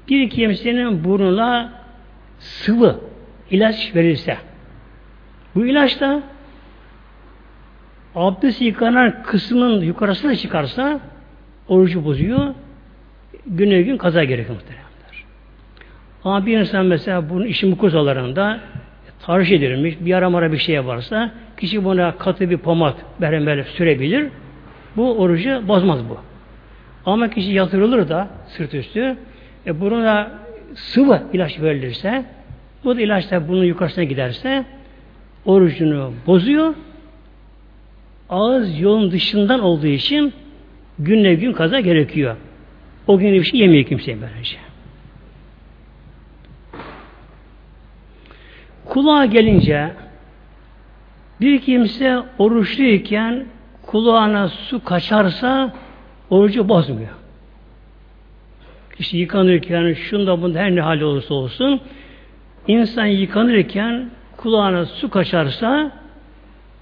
Bir 0.09 0.29
kimsenin 0.29 1.03
burnuna 1.03 1.73
sıvı 2.39 2.99
ilaç 3.51 3.95
verirse 3.95 4.37
bu 5.55 5.65
ilaç 5.65 6.01
da 6.01 6.23
abdest 8.15 8.61
yıkanan 8.61 9.23
kısmın 9.23 9.81
yukarısına 9.81 10.35
çıkarsa 10.35 10.99
orucu 11.67 12.05
bozuyor. 12.05 12.53
Güne 13.47 13.81
gün 13.81 13.97
kaza 13.97 14.23
gerekiyor 14.23 14.55
muhtemelen. 14.55 14.83
Ama 16.23 16.45
bir 16.45 16.59
insan 16.59 16.85
mesela 16.85 17.29
bunun 17.29 17.45
işin 17.45 17.69
mukozalarında 17.69 18.59
tarih 19.25 19.51
edilmiş, 19.51 19.95
bir 19.99 20.13
ara 20.13 20.29
mara 20.29 20.51
bir 20.51 20.57
şey 20.57 20.85
varsa 20.85 21.31
kişi 21.57 21.83
buna 21.83 22.17
katı 22.17 22.49
bir 22.49 22.57
pomat 22.57 22.95
böyle 23.21 23.63
sürebilir. 23.63 24.27
Bu 24.97 25.19
orucu 25.19 25.67
bozmaz 25.67 26.09
bu. 26.09 26.17
Ama 27.05 27.29
kişi 27.29 27.51
yatırılır 27.51 28.09
da 28.09 28.27
sırt 28.47 28.73
üstü 28.73 29.17
e 29.65 29.81
buna 29.81 30.31
sıvı 30.75 31.23
ilaç 31.33 31.61
verilirse 31.61 32.25
bu 32.83 32.97
da 32.97 33.01
ilaç 33.01 33.31
da 33.31 33.47
bunun 33.47 33.63
yukarısına 33.63 34.03
giderse 34.03 34.65
orucunu 35.45 36.13
bozuyor. 36.27 36.73
Ağız 38.29 38.79
yolun 38.79 39.11
dışından 39.11 39.59
olduğu 39.59 39.87
için 39.87 40.33
günle 40.99 41.35
gün 41.35 41.53
kaza 41.53 41.79
gerekiyor. 41.79 42.35
O 43.07 43.17
gün 43.17 43.33
bir 43.33 43.43
şey 43.43 43.59
yemiyor 43.59 43.85
kimseye 43.85 44.17
böylece. 44.21 44.57
Kulağa 48.85 49.25
gelince 49.25 49.91
bir 51.41 51.61
kimse 51.61 52.19
oruçluyken 52.39 53.45
kulağına 53.81 54.49
su 54.49 54.83
kaçarsa 54.83 55.73
orucu 56.29 56.69
bozmuyor. 56.69 57.09
Kişi 58.97 59.17
yıkanırken 59.17 59.93
şunda 59.93 60.41
bunda 60.41 60.59
her 60.59 60.75
ne 60.75 60.81
hali 60.81 61.05
olursa 61.05 61.33
olsun 61.33 61.81
insan 62.67 63.05
yıkanırken 63.05 64.09
kulağına 64.37 64.85
su 64.85 65.09
kaçarsa 65.09 65.91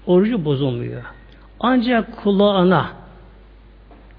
orucu 0.06 0.44
bozulmuyor. 0.44 1.02
Ancak 1.62 2.16
kulağına 2.16 2.86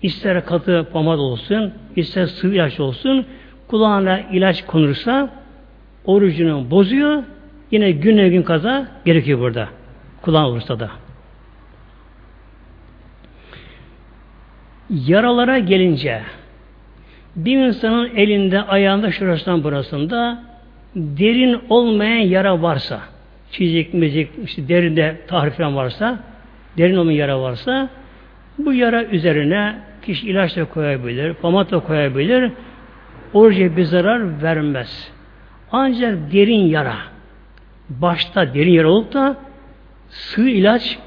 ister 0.01 0.45
katı 0.45 0.87
pamad 0.93 1.19
olsun, 1.19 1.73
ister 1.95 2.25
sıvı 2.25 2.55
ilaç 2.55 2.79
olsun, 2.79 3.25
kulağına 3.67 4.19
ilaç 4.19 4.65
konursa 4.65 5.29
orucunu 6.05 6.71
bozuyor, 6.71 7.23
Yine 7.73 7.91
güne 7.91 8.29
gün 8.29 8.43
kaza 8.43 8.87
gerekiyor 9.05 9.39
burada. 9.39 9.69
Kulağın 10.21 10.43
olursa 10.43 10.79
da. 10.79 10.91
Yaralara 14.89 15.59
gelince 15.59 16.21
bir 17.35 17.57
insanın 17.57 18.15
elinde, 18.15 18.61
ayağında, 18.61 19.11
şurasından 19.11 19.63
burasında 19.63 20.43
derin 20.95 21.61
olmayan 21.69 22.17
yara 22.17 22.61
varsa 22.61 22.99
çizik, 23.51 23.93
mizik, 23.93 24.29
işte 24.43 24.67
derinde 24.67 25.21
tahrif 25.27 25.59
varsa 25.59 26.19
derin 26.77 26.95
olmayan 26.95 27.17
yara 27.17 27.41
varsa 27.41 27.89
bu 28.57 28.73
yara 28.73 29.03
üzerine 29.03 29.75
kişi 30.01 30.27
ilaç 30.27 30.57
da 30.57 30.65
koyabilir, 30.65 31.33
pamat 31.33 31.71
da 31.71 31.79
koyabilir. 31.79 32.51
Oruca 33.33 33.77
bir 33.77 33.83
zarar 33.83 34.43
vermez. 34.43 35.11
Ancak 35.71 36.33
derin 36.33 36.65
yara 36.65 36.95
başta 37.89 38.53
derin 38.53 38.71
yer 38.71 38.83
olup 38.83 39.13
da 39.13 39.37
sığ 40.09 40.49
ilaç 40.49 40.99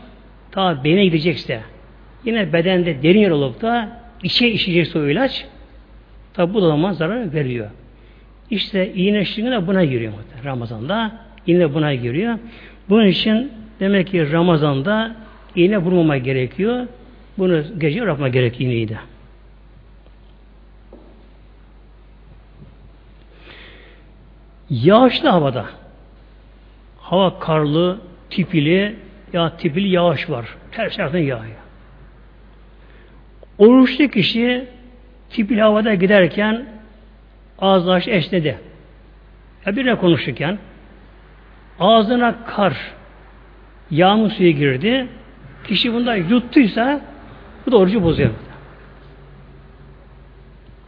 ta 0.50 0.84
beyne 0.84 1.04
gidecekse 1.04 1.60
yine 2.24 2.52
bedende 2.52 3.02
derin 3.02 3.20
yer 3.20 3.30
olup 3.30 3.62
da 3.62 4.00
içe 4.22 4.48
işecekse 4.48 4.98
o 4.98 5.06
ilaç 5.06 5.46
tabi 6.34 6.54
bu 6.54 6.62
da 6.62 6.66
zaman 6.66 6.92
zarar 6.92 7.32
veriyor. 7.32 7.70
İşte 8.50 8.92
iğne 8.94 9.24
şirinliği 9.24 9.52
de 9.52 9.66
buna 9.66 9.84
giriyor 9.84 10.12
Ramazan'da. 10.44 11.12
Yine 11.46 11.74
buna 11.74 11.94
giriyor. 11.94 12.38
Bunun 12.88 13.06
için 13.06 13.52
demek 13.80 14.06
ki 14.06 14.32
Ramazan'da 14.32 15.16
iğne 15.56 15.78
vurmama 15.78 16.16
gerekiyor. 16.16 16.86
Bunu 17.38 17.78
gece 17.78 17.98
yapma 17.98 18.28
gerekiyor 18.28 18.70
iğneyi 18.70 18.88
de. 18.88 18.98
Yağışlı 24.70 25.28
havada 25.28 25.66
Hava 27.00 27.38
karlı, 27.38 28.00
tipili, 28.30 28.96
ya 29.32 29.56
tipili 29.56 29.88
yağış 29.88 30.30
var. 30.30 30.46
Her 30.70 30.92
taraftan 30.92 31.18
yağıyor. 31.18 31.56
Oruçlu 33.58 34.08
kişi 34.08 34.64
tipili 35.30 35.60
havada 35.62 35.94
giderken 35.94 36.66
ağzı 37.58 38.10
esnedi. 38.10 38.58
Ya 39.66 39.76
birine 39.76 39.94
konuşurken 39.94 40.58
ağzına 41.80 42.44
kar, 42.44 42.76
yağmur 43.90 44.30
suyu 44.30 44.50
girdi. 44.50 45.06
Kişi 45.66 45.94
bundan 45.94 46.16
yuttuysa 46.16 47.00
bu 47.66 47.72
da 47.72 47.76
orucu 47.76 48.02
bozuyor. 48.02 48.30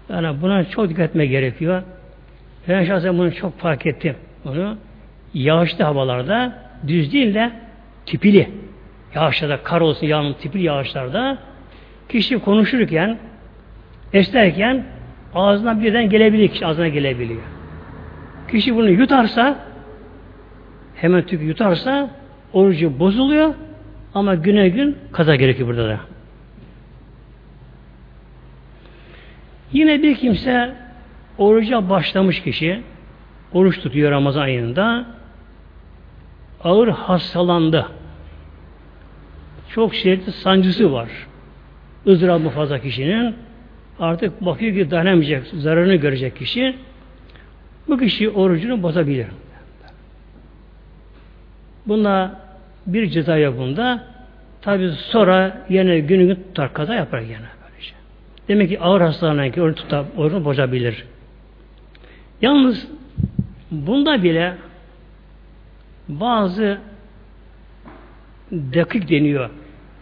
Yani 0.09 0.43
buna 0.43 0.64
çok 0.64 0.89
dikkat 0.89 1.11
etmek 1.11 1.31
gerekiyor. 1.31 1.83
Ben 2.68 2.85
şahsen 2.85 3.18
bunu 3.18 3.35
çok 3.35 3.59
fark 3.59 3.87
ettim. 3.87 4.16
Bunu 4.45 4.76
yağışlı 5.35 5.85
havalarda 5.85 6.53
düz 6.87 7.12
değil 7.12 7.35
de 7.35 7.51
tipili 8.07 8.51
yağışlarda, 9.14 9.62
kar 9.62 9.81
olsun 9.81 10.07
yağmur 10.07 10.35
tipili 10.35 10.62
yağışlarda 10.62 11.39
kişi 12.09 12.39
konuşurken 12.39 13.18
esnerken 14.12 14.85
ağzına 15.35 15.83
birden 15.83 16.11
gelebiliyor, 16.11 16.49
kişi 16.49 16.66
ağzına 16.66 16.89
gelebiliyor. 16.89 17.43
Kişi 18.51 18.76
bunu 18.76 18.91
yutarsa 18.91 19.59
hemen 20.95 21.22
tükü 21.22 21.45
yutarsa 21.45 22.11
orucu 22.53 22.99
bozuluyor 22.99 23.55
ama 24.15 24.35
güne 24.35 24.69
gün 24.69 24.99
kaza 25.13 25.37
gerekiyor 25.37 25.69
burada 25.69 25.89
da. 25.89 26.01
Yine 29.73 30.03
bir 30.03 30.17
kimse 30.17 30.75
oruca 31.39 31.91
başlamış 31.91 32.43
kişi 32.43 32.83
oruç 33.53 33.81
tutuyor 33.81 34.11
Ramazan 34.11 34.43
ayında 34.43 35.07
ağır 36.65 36.89
hastalandı. 36.89 37.87
Çok 39.69 39.95
şiddetli 39.95 40.33
sancısı 40.33 40.93
var. 40.93 41.09
ızdırabı 42.07 42.49
fazla 42.49 42.79
kişinin 42.79 43.35
artık 44.01 44.45
bakıyor 44.45 44.75
ki 44.75 44.91
dayanamayacak, 44.91 45.47
zararını 45.47 45.95
görecek 45.95 46.37
kişi 46.37 46.77
bu 47.89 47.99
kişi 47.99 48.31
orucunu 48.31 48.83
bozabilir. 48.83 49.27
Buna 51.87 52.47
bir 52.89 53.07
ceza 53.07 53.36
yok 53.36 53.59
bunda. 53.59 54.05
Tabi 54.62 54.91
sonra 54.91 55.66
yine 55.68 56.01
günü 56.01 56.26
gün 56.26 56.34
tutar 56.34 56.72
kaza 56.72 56.95
yapar 56.95 57.20
yine. 57.20 57.36
Böylece. 57.36 57.95
Demek 58.49 58.68
ki 58.68 58.80
ağır 58.80 59.01
hastalanan 59.01 59.51
ki 59.51 59.62
oruç 59.62 59.76
tutar, 59.76 60.05
orucunu 60.16 60.45
bozabilir. 60.45 61.05
Yalnız 62.43 62.89
bunda 63.70 64.22
bile 64.22 64.55
bazı 66.09 66.78
dakik 68.53 69.11
deniyor. 69.11 69.51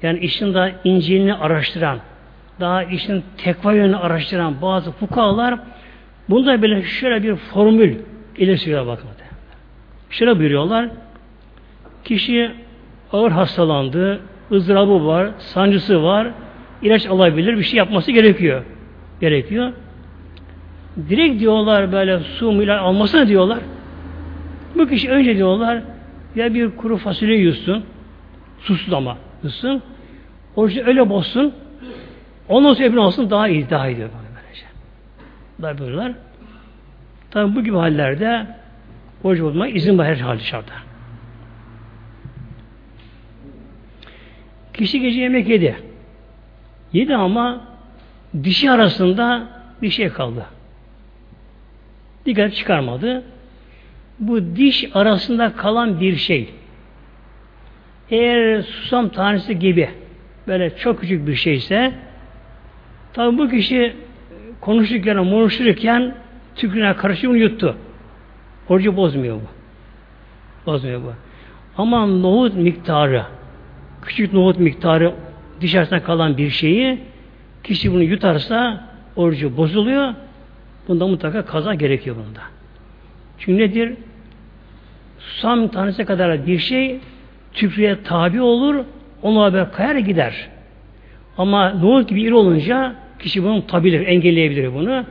Yani 0.03 0.19
işin 0.19 0.55
daha 0.55 0.71
inceliğini 0.85 1.35
araştıran, 1.35 1.99
daha 2.61 2.83
işin 2.83 3.25
tekva 3.37 3.73
yönünü 3.73 3.97
araştıran 3.97 4.63
bazı 4.63 4.93
fukahalar 4.93 5.59
bunda 6.29 6.63
bile 6.63 6.83
şöyle 6.83 7.23
bir 7.23 7.37
formül 7.37 7.97
ile 8.37 8.57
sürüyor 8.57 8.87
bakın. 8.87 9.09
Şöyle 10.11 10.39
buyuruyorlar. 10.39 10.89
Kişi 12.05 12.53
ağır 13.13 13.31
hastalandı, 13.31 14.21
ızdırabı 14.53 15.07
var, 15.07 15.31
sancısı 15.39 16.03
var, 16.03 16.29
ilaç 16.83 17.07
alabilir, 17.07 17.59
bir 17.59 17.63
şey 17.63 17.79
yapması 17.79 18.13
gerekiyor. 18.13 18.63
Gerekiyor. 19.21 19.73
Direkt 21.09 21.41
diyorlar 21.41 21.93
böyle 21.93 22.19
su 22.19 22.53
mu 22.53 22.63
ilaç 22.63 22.81
almasına 22.81 23.29
diyorlar. 23.29 23.59
Bu 24.75 24.89
kişi 24.89 25.11
önce 25.11 25.37
diyorlar 25.37 25.83
ya 26.35 26.55
bir 26.55 26.71
kuru 26.71 26.97
fasulye 26.97 27.37
yutsun, 27.37 27.85
susuz 28.61 28.95
ama 28.95 29.19
yutsun, 29.45 29.83
orucu 30.57 30.83
öyle 30.87 31.09
bozsun, 31.09 31.53
ondan 32.49 32.73
sonra 32.73 32.87
öbürünü 32.87 33.01
olsun 33.01 33.31
daha 33.31 33.49
iyi, 33.49 33.71
daha 33.71 33.89
iyi 33.89 33.97
diyor. 33.97 34.09
Böylece. 34.35 34.67
Daha 35.63 35.79
buyurlar. 35.79 36.13
Tabi 37.31 37.57
bu 37.57 37.65
gibi 37.65 37.77
hallerde 37.77 38.47
oruç 39.25 39.41
bozmak 39.41 39.77
izin 39.77 39.99
var 39.99 40.07
her 40.07 40.17
halde 40.17 40.43
şartta. 40.43 40.86
Kişi 44.77 45.01
gece 45.01 45.21
yemek 45.21 45.49
yedi. 45.49 45.77
Yedi 46.93 47.17
ama 47.17 47.61
dişi 48.45 48.71
arasında 48.71 49.49
bir 49.83 49.91
şey 49.91 50.09
kaldı. 50.09 50.47
Dikkat 52.27 52.55
çıkarmadı. 52.55 53.23
Bu 54.19 54.57
diş 54.57 54.91
arasında 54.95 55.53
kalan 55.53 56.01
bir 56.01 56.17
şey 56.17 56.55
eğer 58.11 58.63
susam 58.63 59.09
tanesi 59.09 59.59
gibi 59.59 59.91
böyle 60.47 60.77
çok 60.77 61.01
küçük 61.01 61.27
bir 61.27 61.35
şeyse 61.35 61.93
tabi 63.13 63.39
bu 63.39 63.49
kişi 63.49 63.97
konuşurken, 64.61 65.17
konuşurken 65.17 66.15
tükürüne 66.55 66.97
karışık 66.97 67.31
bunu 67.31 67.37
yuttu. 67.37 67.77
Orucu 68.69 68.97
bozmuyor 68.97 69.37
bu. 69.37 69.47
Bozmuyor 70.67 71.03
bu. 71.03 71.13
Ama 71.79 72.07
nohut 72.07 72.55
miktarı 72.55 73.25
küçük 74.07 74.33
nohut 74.33 74.59
miktarı 74.59 75.13
dışarısına 75.61 76.03
kalan 76.03 76.37
bir 76.37 76.51
şeyi 76.51 76.99
kişi 77.65 77.93
bunu 77.93 78.03
yutarsa 78.03 78.85
orucu 79.17 79.57
bozuluyor. 79.57 80.15
Bunda 80.89 81.07
mutlaka 81.07 81.45
kaza 81.45 81.75
gerekiyor 81.75 82.17
bunda. 82.17 82.41
Çünkü 83.39 83.63
nedir? 83.63 83.95
Susam 85.19 85.69
tanesi 85.69 86.05
kadar 86.05 86.47
bir 86.47 86.59
şey 86.59 86.99
tükrüğe 87.53 88.03
tabi 88.03 88.41
olur, 88.41 88.85
ona 89.23 89.43
haber 89.43 89.73
kayar 89.73 89.97
gider. 89.97 90.49
Ama 91.39 91.71
nohut 91.71 92.09
gibi 92.09 92.23
iri 92.23 92.35
olunca 92.35 92.95
kişi 93.19 93.43
bunu 93.43 93.61
tutabilir, 93.61 94.07
engelleyebilir 94.07 94.75
bunu. 94.75 95.05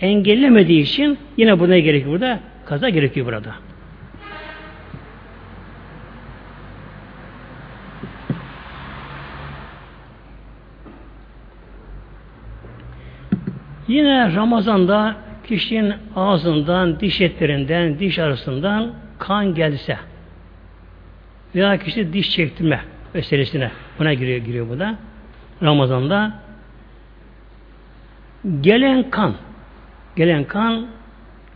Engellemediği 0.00 0.82
için 0.82 1.18
yine 1.36 1.60
buna 1.60 1.78
gerekiyor 1.78 2.12
burada? 2.12 2.40
Kaza 2.66 2.88
gerekiyor 2.88 3.26
burada. 3.26 3.54
Yine 13.88 14.34
Ramazan'da 14.34 15.16
kişinin 15.46 15.94
ağzından, 16.16 17.00
diş 17.00 17.20
etlerinden, 17.20 17.98
diş 17.98 18.18
arasından 18.18 18.92
kan 19.18 19.54
gelse 19.54 19.98
veya 21.54 21.78
kişi 21.78 22.12
diş 22.12 22.30
çektirme 22.30 22.80
meselesine 23.14 23.70
buna 23.98 24.14
giriyor, 24.14 24.38
giriyor 24.38 24.68
bu 24.68 24.78
da. 24.78 24.94
Ramazan'da 25.62 26.32
gelen 28.60 29.10
kan 29.10 29.34
gelen 30.16 30.44
kan 30.44 30.86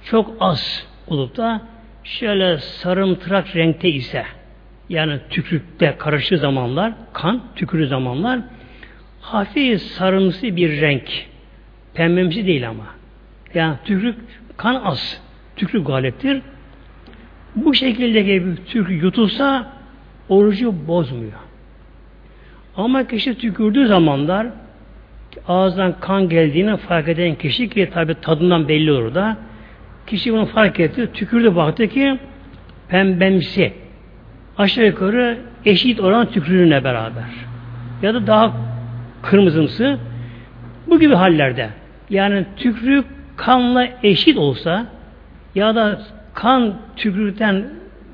çok 0.05 0.37
az 0.41 0.87
olup 1.07 1.37
da 1.37 1.61
şöyle 2.05 2.59
sarımtırak 2.59 3.57
renkte 3.57 3.89
ise 3.89 4.25
yani 4.89 5.19
tükürükte 5.31 5.95
karıştığı 5.99 6.39
zamanlar 6.39 6.93
kan 7.13 7.43
tükürü 7.57 7.87
zamanlar 7.87 8.41
hafif 9.21 9.83
sarımsı 9.83 10.57
bir 10.57 10.81
renk 10.81 11.27
pembemsi 11.99 12.47
değil 12.47 12.69
ama. 12.69 12.85
Yani 13.55 13.77
tükürük 13.85 14.17
kan 14.57 14.75
az. 14.75 15.21
Tükürük 15.57 15.87
galiptir. 15.87 16.43
Bu 17.57 17.75
şekilde 17.75 18.27
bir 18.27 18.57
tükürük 18.57 19.03
yutulsa 19.03 19.73
orucu 20.29 20.75
bozmuyor. 20.87 21.33
Ama 22.77 23.07
kişi 23.07 23.39
tükürdüğü 23.39 23.87
zamanlar 23.87 24.47
ağızdan 25.49 25.95
kan 26.01 26.29
geldiğini 26.29 26.77
fark 26.77 27.09
eden 27.09 27.35
kişi 27.35 27.69
ki 27.69 27.91
tabi 27.95 28.15
tadından 28.15 28.69
belli 28.69 28.93
olur 28.93 29.15
da 29.15 29.37
kişi 30.07 30.33
bunu 30.33 30.47
fark 30.47 30.81
etti, 30.81 31.09
tükürdü 31.15 31.57
baktı 31.57 31.89
ki 31.89 32.19
pembemsi. 32.89 33.73
Aşağı 34.59 34.87
yukarı 34.87 35.39
eşit 35.65 36.01
oran 36.01 36.31
tükürüğüne 36.31 36.85
beraber. 36.85 37.31
Ya 38.03 38.15
da 38.15 38.27
daha 38.27 38.53
kırmızımsı. 39.23 39.99
Bu 40.87 41.01
gibi 41.01 41.15
hallerde 41.15 41.69
yani 42.11 42.47
tükürük 42.57 43.07
kanla 43.37 43.89
eşit 44.03 44.39
olsa 44.39 44.87
ya 45.55 45.75
da 45.75 46.01
kan 46.35 46.75
tükürükten 46.97 47.71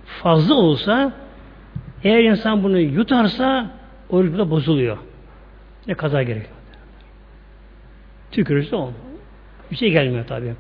fazla 0.07 0.55
olsa 0.55 1.12
eğer 2.05 2.24
insan 2.24 2.62
bunu 2.62 2.78
yutarsa 2.78 3.70
oruç 4.11 4.38
da 4.38 4.51
bozuluyor. 4.51 4.99
Ne 5.86 5.95
kaza 5.95 6.22
gerekiyor. 6.22 6.55
Tükürürse 8.32 8.76
olmuyor. 8.76 8.95
Bir 9.70 9.76
şey 9.76 9.90
gelmiyor 9.90 10.26
tabi. 10.26 10.55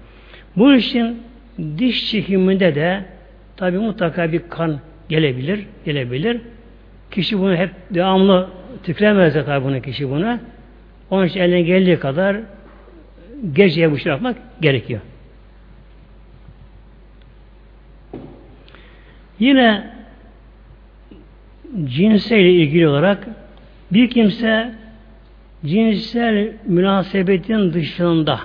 Bu 0.56 0.74
için 0.74 1.22
diş 1.78 2.10
çekiminde 2.10 2.74
de 2.74 3.04
tabi 3.56 3.78
mutlaka 3.78 4.32
bir 4.32 4.48
kan 4.48 4.80
gelebilir, 5.08 5.66
gelebilir. 5.84 6.40
Kişi 7.10 7.38
bunu 7.38 7.56
hep 7.56 7.70
devamlı 7.90 8.48
tükremez 8.82 9.34
de 9.34 9.44
tabi 9.44 9.64
bunu 9.64 9.82
kişi 9.82 10.10
bunu. 10.10 10.38
Onun 11.10 11.26
için 11.26 11.40
eline 11.40 11.62
geldiği 11.62 11.98
kadar 11.98 12.36
geceye 13.52 13.92
bu 13.92 13.98
şey 13.98 14.12
yapmak 14.12 14.36
gerekiyor. 14.60 15.00
Yine 19.38 19.94
cinseyle 21.84 22.52
ilgili 22.52 22.88
olarak 22.88 23.28
bir 23.92 24.10
kimse 24.10 24.74
cinsel 25.64 26.52
münasebetin 26.66 27.72
dışında 27.72 28.40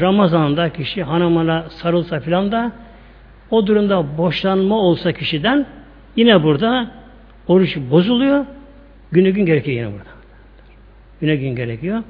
Ramazan'da 0.00 0.72
kişi 0.72 1.02
hanımına 1.02 1.70
sarılsa 1.70 2.20
filan 2.20 2.52
da 2.52 2.72
o 3.50 3.66
durumda 3.66 4.18
boşanma 4.18 4.74
olsa 4.74 5.12
kişiden 5.12 5.66
yine 6.16 6.42
burada 6.42 6.90
oruç 7.46 7.76
bozuluyor. 7.76 8.46
Güne 9.12 9.30
gün 9.30 9.46
gerekiyor 9.46 9.76
yine 9.76 9.92
burada. 9.92 10.10
Güne 11.20 11.36
gün 11.36 11.56
gerekiyor. 11.56 12.02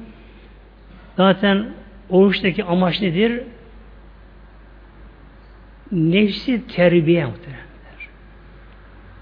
Zaten 1.19 1.67
oruçtaki 2.11 2.65
amaç 2.65 3.01
nedir? 3.01 3.43
Nefsi 5.93 6.67
terbiye 6.67 7.27
muhtemelen 7.27 7.63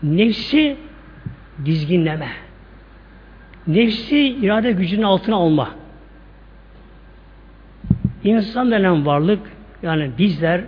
Nefsi 0.03 0.77
dizginleme. 1.65 2.29
Nefsi 3.67 4.19
irade 4.19 4.73
gücünün 4.73 5.03
altına 5.03 5.37
alma. 5.37 5.71
İnsan 8.25 8.71
denen 8.71 9.07
varlık 9.07 9.41
yani 9.83 10.11
bizler 10.19 10.61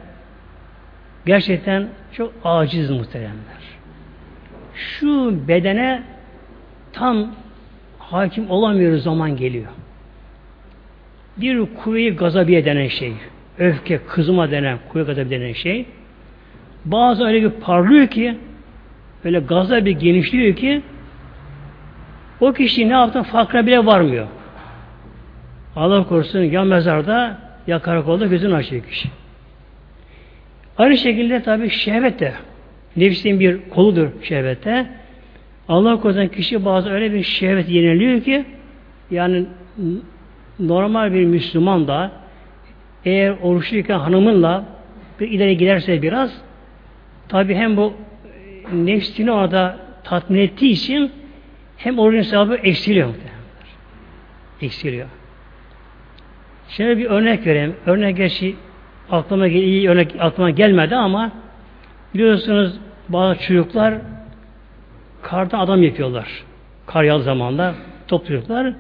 gerçekten 1.27 1.89
çok 2.13 2.33
aciz 2.45 2.91
muhteremler. 2.91 3.63
Şu 4.75 5.39
bedene 5.49 6.03
tam 6.93 7.35
hakim 7.99 8.51
olamıyoruz 8.51 9.03
zaman 9.03 9.37
geliyor. 9.37 9.73
Bir 11.41 11.67
kuvve-i 11.67 12.17
gazabiye 12.17 12.65
denen 12.65 12.89
şey, 12.89 13.13
öfke, 13.59 13.99
kızma 14.09 14.51
denen, 14.51 14.79
kuvve 14.89 15.03
gazabiye 15.03 15.41
denen 15.41 15.53
şey, 15.53 15.87
bazı 16.85 17.25
öyle 17.25 17.43
bir 17.43 17.51
parlıyor 17.51 18.07
ki, 18.07 18.37
öyle 19.25 19.41
gazla 19.41 19.85
bir 19.85 19.91
genişliyor 19.91 20.57
ki, 20.57 20.83
o 22.41 22.53
kişi 22.53 22.89
ne 22.89 22.93
yaptığını 22.93 23.23
farkına 23.23 23.67
bile 23.67 23.87
varmıyor. 23.87 24.27
Allah 25.77 26.05
korusun 26.09 26.41
ya 26.41 26.65
mezarda 26.65 27.39
ya 27.67 27.79
karakolda 27.79 28.27
gözünü 28.27 28.55
açıyor 28.55 28.85
kişi. 28.85 29.09
Aynı 30.79 30.97
şekilde 30.97 31.43
tabi 31.43 31.71
şehvet 31.71 32.21
de 32.21 32.33
nefsin 32.97 33.41
bir 33.41 33.69
koludur 33.71 34.09
şehvette. 34.23 34.87
Allah 35.69 36.01
korusun 36.01 36.29
kişi 36.29 36.65
bazı 36.65 36.91
öyle 36.91 37.15
bir 37.15 37.23
şehvet 37.23 37.69
yeniliyor 37.69 38.21
ki 38.23 38.45
yani 39.11 39.47
normal 40.59 41.15
bir 41.15 41.25
Müslüman 41.25 41.89
da 41.89 42.11
eğer 43.05 43.35
oruçluyken 43.43 43.99
hanımınla 43.99 44.65
bir 45.21 45.31
ileri 45.31 45.57
giderse 45.57 46.03
biraz 46.03 46.41
tabi 47.29 47.55
hem 47.55 47.77
bu 47.77 47.93
nefsini 48.73 49.33
orada 49.33 49.79
tatmin 50.05 50.39
ettiği 50.39 50.71
için 50.71 51.13
hem 51.77 51.99
orucun 51.99 52.23
sevabı 52.23 52.55
eksiliyor. 52.55 53.09
Eksiliyor. 54.61 55.09
Şöyle 56.69 56.99
bir 56.99 57.05
örnek 57.07 57.47
vereyim. 57.47 57.77
Örnek 57.87 58.17
gerçi 58.17 58.57
aklıma 59.11 59.47
iyi 59.47 59.89
örnek 59.89 60.15
aklıma 60.19 60.51
gelmedi 60.51 60.97
ama 60.97 61.33
biliyorsunuz 62.15 62.79
bazı 63.09 63.41
çocuklar 63.41 63.95
karda 65.23 65.59
adam 65.59 65.83
yapıyorlar. 65.83 66.45
Kar 66.87 67.05
yağ 67.05 67.19
zamanda 67.19 67.75
topluyorlar. 68.09 68.75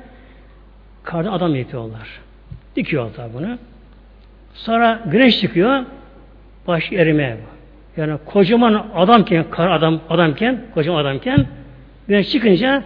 Karda 1.08 1.32
adam 1.32 1.56
yapıyorlar. 1.56 2.08
Dikiyorlar 2.76 3.28
bunu. 3.34 3.58
Sonra 4.54 5.02
güneş 5.06 5.40
çıkıyor. 5.40 5.84
Baş 6.66 6.92
erimeye. 6.92 7.36
Yani 7.96 8.18
kocaman 8.26 8.86
adamken, 8.94 9.44
kar 9.50 9.70
adam 9.70 10.00
adamken, 10.10 10.60
kocaman 10.74 11.00
adamken 11.00 11.46
güneş 12.08 12.30
çıkınca 12.30 12.84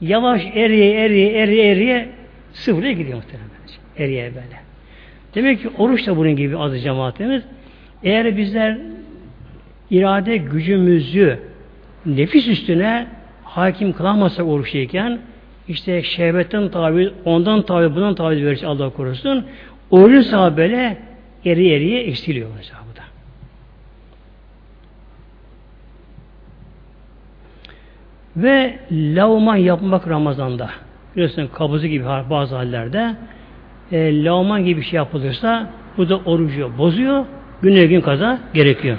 yavaş 0.00 0.42
eriye 0.54 1.04
eriye 1.04 1.32
eriye 1.32 1.72
eriye 1.72 2.08
sıfıra 2.52 2.92
gidiyor 2.92 3.16
muhtemelen. 3.16 3.50
Eriye 3.98 4.34
böyle. 4.34 4.60
Demek 5.34 5.62
ki 5.62 5.70
oruç 5.78 6.06
da 6.06 6.16
bunun 6.16 6.36
gibi 6.36 6.58
adı 6.58 6.78
cemaatimiz. 6.78 7.42
Eğer 8.02 8.36
bizler 8.36 8.78
irade 9.90 10.36
gücümüzü 10.36 11.38
nefis 12.06 12.48
üstüne 12.48 13.06
hakim 13.44 13.92
kılamazsak 13.92 14.46
oruçluyken 14.46 15.18
işte 15.68 16.02
şehvetten 16.02 16.68
tabi, 16.68 17.12
ondan 17.24 17.62
tabi, 17.62 17.94
bundan 17.94 18.14
tabi 18.14 18.46
verir 18.46 18.62
Allah 18.62 18.90
korusun. 18.90 19.46
Orucun 19.90 20.20
sahibi 20.20 20.56
böyle 20.56 20.98
eri 21.44 21.72
eriye 21.72 22.02
eksiliyor 22.02 22.50
mesela 22.56 22.80
bu 22.92 22.96
da. 22.96 23.02
Ve 28.36 28.78
lavman 28.92 29.56
yapmak 29.56 30.08
Ramazan'da. 30.08 30.70
Biliyorsun 31.14 31.46
kabızı 31.46 31.86
gibi 31.86 32.04
bazı 32.30 32.56
hallerde 32.56 33.16
e, 33.92 34.24
lavman 34.24 34.64
gibi 34.64 34.80
bir 34.80 34.86
şey 34.86 34.96
yapılırsa 34.96 35.70
bu 35.96 36.08
da 36.08 36.16
orucu 36.16 36.78
bozuyor. 36.78 37.24
Güne 37.62 37.86
gün 37.86 38.00
kaza 38.00 38.38
gerekiyor. 38.54 38.98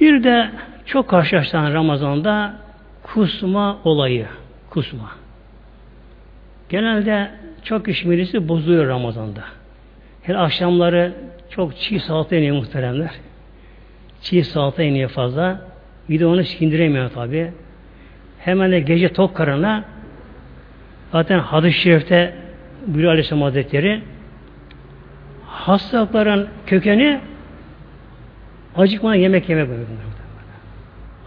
Bir 0.00 0.24
de 0.24 0.50
çok 0.86 1.08
karşılaşılan 1.08 1.74
Ramazan'da 1.74 2.54
kusma 3.14 3.78
olayı. 3.84 4.26
Kusma. 4.70 5.10
Genelde 6.68 7.30
çok 7.64 7.84
kişi 7.84 8.10
birisi 8.10 8.48
bozuyor 8.48 8.86
Ramazan'da. 8.86 9.44
Her 10.22 10.34
akşamları 10.34 11.12
çok 11.50 11.76
çiğ 11.76 12.00
salata 12.00 12.36
iniyor 12.36 12.56
muhteremler. 12.56 13.10
Çiğ 14.22 14.44
salata 14.44 14.82
iniyor 14.82 15.10
fazla. 15.10 15.60
Bir 16.08 16.20
de 16.20 16.26
onu 16.26 16.44
sindiremiyor 16.44 17.10
tabi. 17.10 17.52
Hemen 18.38 18.72
de 18.72 18.80
gece 18.80 19.12
tok 19.12 19.36
karına 19.36 19.84
zaten 21.12 21.38
hadis-i 21.38 21.78
şerifte 21.80 22.34
buyuruyor 22.86 23.12
Aleyhisselam 23.12 23.42
Hazretleri 23.42 24.02
hastalıkların 25.46 26.48
kökeni 26.66 27.20
acıkmadan 28.76 29.14
yemek 29.14 29.48
yemek. 29.48 29.68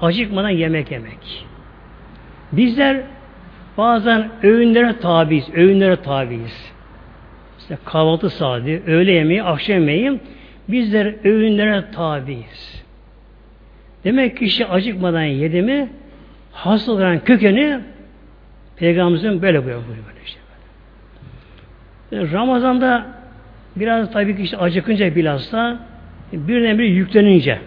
Acıkmadan 0.01 0.49
yemek 0.49 0.91
yemek. 0.91 1.50
Bizler 2.51 3.01
bazen 3.77 4.29
öğünlere 4.43 4.99
tabiiz, 4.99 5.49
öğünlere 5.53 5.95
tabiiz. 5.95 6.71
İşte 7.59 7.77
kahvaltı 7.85 8.29
saati, 8.29 8.83
öğle 8.87 9.11
yemeği, 9.11 9.43
akşam 9.43 9.75
yemeği 9.75 10.19
bizler 10.67 11.25
öğünlere 11.25 11.83
tabiiz. 11.91 12.83
Demek 14.03 14.37
ki 14.37 14.45
kişi 14.45 14.67
acıkmadan 14.67 15.23
yedi 15.23 15.61
mi 15.61 15.89
hastaların 16.51 17.19
kökeni 17.19 17.79
Peygamberimizin 18.75 19.41
böyle 19.41 19.65
buyuruyor. 19.65 19.85
Böyle 19.87 20.19
işte. 20.25 20.39
Ramazan'da 22.37 23.05
biraz 23.75 24.11
tabii 24.11 24.35
ki 24.35 24.41
işte 24.41 24.57
acıkınca 24.57 25.15
bilhassa 25.15 25.79
birden 26.33 26.79
bir 26.79 26.83
yüklenince 26.83 27.59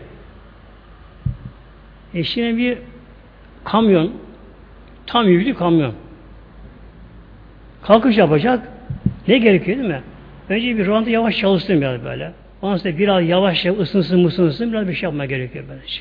e 2.14 2.24
şimdi 2.24 2.56
bir 2.56 2.78
kamyon 3.64 4.12
tam 5.06 5.28
yüklü 5.28 5.54
kamyon 5.54 5.94
kalkış 7.82 8.18
yapacak 8.18 8.68
ne 9.28 9.38
gerekiyor 9.38 9.78
değil 9.78 9.88
mi? 9.88 10.02
Önce 10.48 10.78
bir 10.78 10.86
randa 10.86 11.10
yavaş 11.10 11.38
çalışsın 11.38 11.80
biraz 11.80 12.04
böyle. 12.04 12.32
Ondan 12.62 12.76
sonra 12.76 12.98
biraz 12.98 13.28
yavaş 13.28 13.66
ısınsın 13.66 14.20
mısınsın 14.20 14.72
biraz 14.72 14.88
bir 14.88 14.94
şey 14.94 15.06
yapmaya 15.06 15.26
gerekiyor 15.26 15.64
böylece. 15.68 16.00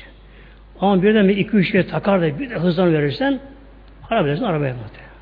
Ama 0.80 1.02
birden 1.02 1.28
bir 1.28 1.36
iki 1.36 1.56
üç 1.56 1.72
kere 1.72 1.86
takar 1.86 2.22
da 2.22 2.38
bir 2.38 2.50
de 2.50 2.54
hızlan 2.54 2.92
verirsen 2.92 3.40
araba 4.10 4.28
arabaya 4.28 4.74
muhtemelen. 4.74 5.14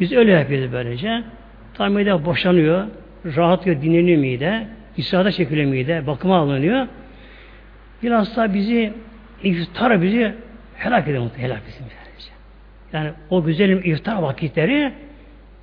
Biz 0.00 0.12
öyle 0.12 0.30
yapıyoruz 0.30 0.72
böylece. 0.72 1.22
Tam 1.74 1.92
mide 1.92 2.24
boşanıyor, 2.24 2.86
rahatlıyor, 3.36 3.82
dinleniyor 3.82 4.18
mide, 4.18 4.66
istihada 4.96 5.32
çekiliyor 5.32 5.70
mide, 5.70 6.06
bakıma 6.06 6.36
alınıyor. 6.36 6.86
Bilhassa 8.02 8.54
bizi 8.54 8.92
iftar 9.42 10.02
bizi 10.02 10.34
helak 10.76 11.08
ediyor 11.08 11.30
helak 11.36 11.60
bizim. 11.68 12.01
Yani 12.92 13.10
o 13.30 13.44
güzelim 13.44 13.80
iftar 13.84 14.22
vakitleri 14.22 14.92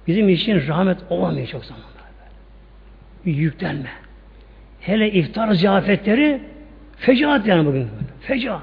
bizim 0.08 0.30
için 0.30 0.68
rahmet 0.68 0.98
olamıyor 1.10 1.48
çok 1.48 1.66
zamanlar. 1.66 1.90
Bir 3.26 3.34
yüklenme. 3.34 3.90
Hele 4.82 5.12
iftar 5.12 5.52
ziyafetleri 5.54 6.42
fecaat 6.98 7.48
yani 7.48 7.66
bugün. 7.66 7.88
Fecaat. 8.22 8.62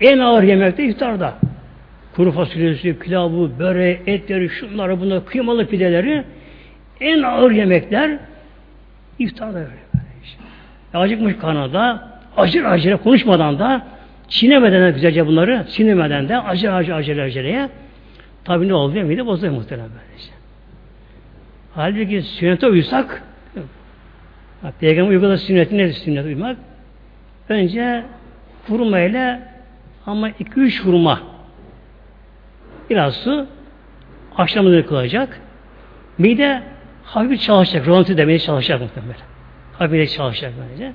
En 0.00 0.18
ağır 0.18 0.42
yemek 0.42 0.78
de 0.78 0.84
iftarda. 0.84 1.34
Kuru 2.16 2.32
fasulyesi, 2.32 2.98
pilavı, 2.98 3.58
böreği, 3.58 4.00
etleri, 4.06 4.48
şunları, 4.48 5.00
bunları, 5.00 5.24
kıymalı 5.24 5.66
pideleri 5.66 6.24
en 7.00 7.22
ağır 7.22 7.50
yemekler 7.50 8.18
iftarda 9.18 9.54
böyle. 9.54 10.04
Işte. 10.24 10.42
Acıkmış 10.94 11.36
kanada, 11.36 12.08
acır 12.36 12.64
acele 12.64 12.96
konuşmadan 12.96 13.58
da 13.58 13.86
çiğnemeden 14.32 14.82
de 14.86 14.90
güzelce 14.90 15.26
bunları, 15.26 15.66
çiğnemeden 15.68 16.28
de 16.28 16.38
acır 16.38 16.72
acır 16.72 16.92
acele 16.92 17.22
aceleye 17.22 17.68
tabi 18.44 18.68
ne 18.68 18.74
oluyor? 18.74 19.04
Mide 19.04 19.26
bozuyor 19.26 19.52
muhtemelen 19.52 19.90
böylece. 19.90 20.32
Halbuki 21.74 22.22
sünnete 22.22 22.66
uysak 22.66 23.22
Peygamber 24.80 25.10
uyguladığı 25.10 25.38
sünneti 25.38 25.78
nedir 25.78 25.92
sünnet 25.92 26.24
uymak? 26.24 26.56
Önce 27.48 28.04
hurma 28.68 29.00
ile 29.00 29.40
ama 30.06 30.28
iki 30.28 30.60
üç 30.60 30.84
hurma 30.84 31.20
biraz 32.90 33.14
su 33.14 33.46
akşamını 34.36 34.86
kılacak. 34.86 35.40
Mide 36.18 36.62
hafif 37.04 37.40
çalışacak. 37.40 37.86
Rolanti 37.86 38.16
demeye 38.16 38.38
çalışacak 38.38 38.80
muhtemelen. 38.80 39.16
Hafif 39.78 40.10
çalışacak 40.16 40.52
bence. 40.72 40.92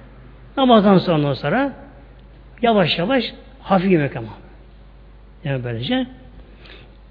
Namazdan 0.57 0.97
sonra 0.97 1.35
sonra 1.35 1.86
yavaş 2.61 2.99
yavaş 2.99 3.33
hafif 3.61 3.91
yemek 3.91 4.15
ama. 4.15 4.33
Yani 5.43 5.63
böylece. 5.63 6.07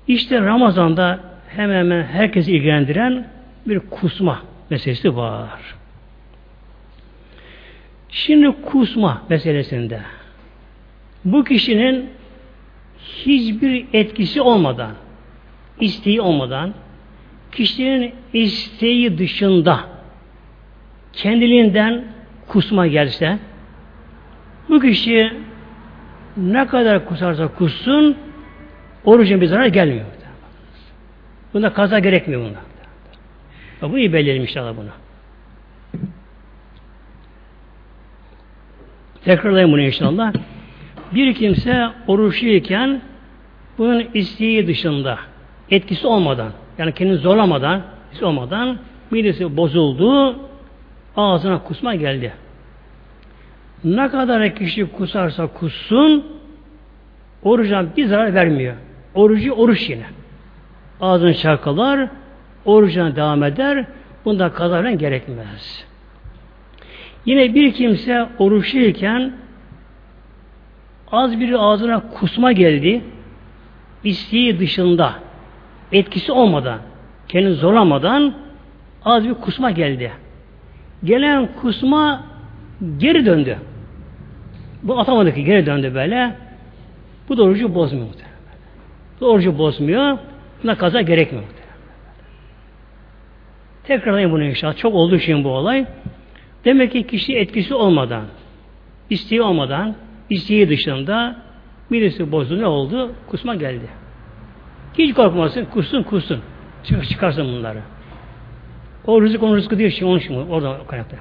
İşte 0.09 0.41
Ramazan'da 0.41 1.21
hemen 1.49 1.79
hemen 1.79 2.03
herkesi 2.03 2.53
ilgilendiren 2.53 3.27
bir 3.67 3.81
kusma 3.81 4.43
meselesi 4.71 5.17
var. 5.17 5.61
Şimdi 8.09 8.53
kusma 8.63 9.23
meselesinde 9.29 10.01
bu 11.25 11.45
kişinin 11.45 12.11
hiçbir 12.99 13.87
etkisi 13.93 14.41
olmadan, 14.41 14.93
isteği 15.81 16.21
olmadan, 16.21 16.75
kişinin 17.53 18.15
isteği 18.33 19.19
dışında 19.19 19.81
kendiliğinden 21.13 22.05
kusma 22.49 22.87
gelse, 22.87 23.39
bu 24.69 24.81
kişi 24.81 25.33
ne 26.37 26.67
kadar 26.67 27.05
kusarsa 27.05 27.49
kussun, 27.49 28.17
orucun 29.05 29.41
bir 29.41 29.47
zarar 29.47 29.67
gelmiyor. 29.67 30.05
Bunda 31.55 31.73
kaza 31.73 31.99
gerekmiyor 31.99 32.43
bunda. 32.43 32.59
Bu 33.93 33.99
iyi 33.99 34.13
belirleyelim 34.13 34.43
inşallah 34.43 34.77
bunu. 34.77 34.89
Tekrarlayayım 39.25 39.73
bunu 39.73 39.81
inşallah. 39.81 40.33
Bir 41.15 41.35
kimse 41.35 41.89
oruçluyken 42.07 43.01
bunun 43.79 44.07
isteği 44.15 44.67
dışında 44.67 45.19
etkisi 45.71 46.07
olmadan 46.07 46.53
yani 46.79 46.93
kendini 46.93 47.17
zorlamadan 47.17 47.83
olmadan 48.23 48.79
midesi 49.11 49.57
bozuldu 49.57 50.39
ağzına 51.17 51.63
kusma 51.63 51.95
geldi. 51.95 52.33
Ne 53.85 54.09
kadar 54.09 54.55
kişi 54.55 54.93
kusarsa 54.93 55.47
kussun 55.47 56.27
orucuna 57.43 57.97
bir 57.97 58.07
zarar 58.07 58.35
vermiyor. 58.35 58.75
Orucu 59.15 59.53
oruç 59.53 59.91
yine. 59.91 60.07
Ağzını 61.01 61.35
çarkalar 61.35 62.09
orucuna 62.65 63.17
devam 63.17 63.43
eder. 63.43 63.85
Bunda 64.25 64.53
kaza 64.53 64.91
gerekmez. 64.91 65.87
Yine 67.27 67.55
bir 67.55 67.73
kimse 67.73 68.29
oruçluyken 68.39 69.33
az 71.13 71.41
bir 71.41 71.53
ağzına 71.53 72.11
kusma 72.11 72.53
geldi. 72.53 73.03
isteği 74.05 74.59
dışında 74.59 75.13
etkisi 75.93 76.33
olmadan 76.33 76.79
kendini 77.29 77.55
zorlamadan 77.55 78.35
az 79.05 79.25
bir 79.25 79.35
kusma 79.35 79.71
geldi. 79.71 80.13
Gelen 81.05 81.49
kusma 81.61 82.25
geri 82.99 83.27
döndü. 83.27 83.59
Bu 84.83 85.01
atamadı 85.01 85.35
ki 85.35 85.45
geri 85.45 85.67
döndü 85.67 85.95
böyle. 85.95 86.37
Bu 87.29 87.37
da 87.37 87.43
orucu 87.43 87.75
bozmuyor. 87.75 88.07
Bu 89.21 89.27
orucu 89.27 89.59
bozmuyor. 89.59 90.19
Buna 90.63 90.79
kaza 90.79 91.01
gerekmiyor. 91.01 91.45
Tekrarlayayım 93.85 94.33
bunu 94.33 94.45
inşallah. 94.45 94.77
Çok 94.77 94.95
olduğu 94.95 95.17
için 95.17 95.45
bu 95.45 95.49
olay. 95.49 95.87
Demek 96.65 96.93
ki 96.93 97.07
kişi 97.07 97.37
etkisi 97.37 97.75
olmadan, 97.75 98.25
isteği 99.11 99.43
olmadan, 99.43 99.95
isteği 100.31 100.69
dışında 100.69 101.37
birisi 101.91 102.33
bozdu 102.33 102.61
ne 102.61 102.67
oldu? 102.67 103.13
Kusma 103.31 103.55
geldi. 103.55 103.89
Hiç 104.99 105.15
korkmasın, 105.15 105.65
kussun 105.65 106.03
kussun. 106.03 106.41
Çık, 106.85 107.09
çıkarsın 107.09 107.45
bunları. 107.45 107.83
O 109.07 109.23
rızık 109.23 109.43
onun 109.43 109.57
rızkı 109.57 109.79
değil, 109.79 109.91
şey, 109.91 110.09
onun 110.09 110.19
için 110.19 110.35
oradan 110.35 110.87
kaynaklı. 110.87 111.17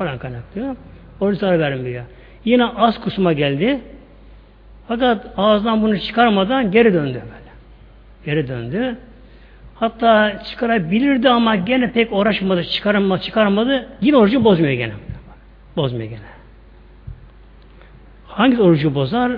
Oradan 0.00 0.18
kaynaklı. 0.18 0.76
O 1.20 1.30
rızkı 1.30 1.46
vermiyor. 1.46 2.04
Yine 2.44 2.64
az 2.64 3.00
kusma 3.00 3.32
geldi. 3.32 3.80
Fakat 4.88 5.26
ağzından 5.36 5.82
bunu 5.82 5.98
çıkarmadan 5.98 6.70
geri 6.70 6.94
döndü 6.94 7.22
böyle. 7.24 7.52
Geri 8.24 8.48
döndü. 8.48 8.96
Hatta 9.74 10.42
çıkarabilirdi 10.44 11.28
ama 11.28 11.56
gene 11.56 11.92
pek 11.92 12.12
uğraşmadı, 12.12 12.64
çıkaramadı, 12.64 13.22
çıkaramadı. 13.22 13.88
Yine 14.00 14.16
orucu 14.16 14.44
bozmuyor 14.44 14.72
gene. 14.72 14.92
Bozmuyor 15.76 16.10
gene. 16.10 16.20
Hangi 18.26 18.62
orucu 18.62 18.94
bozar? 18.94 19.32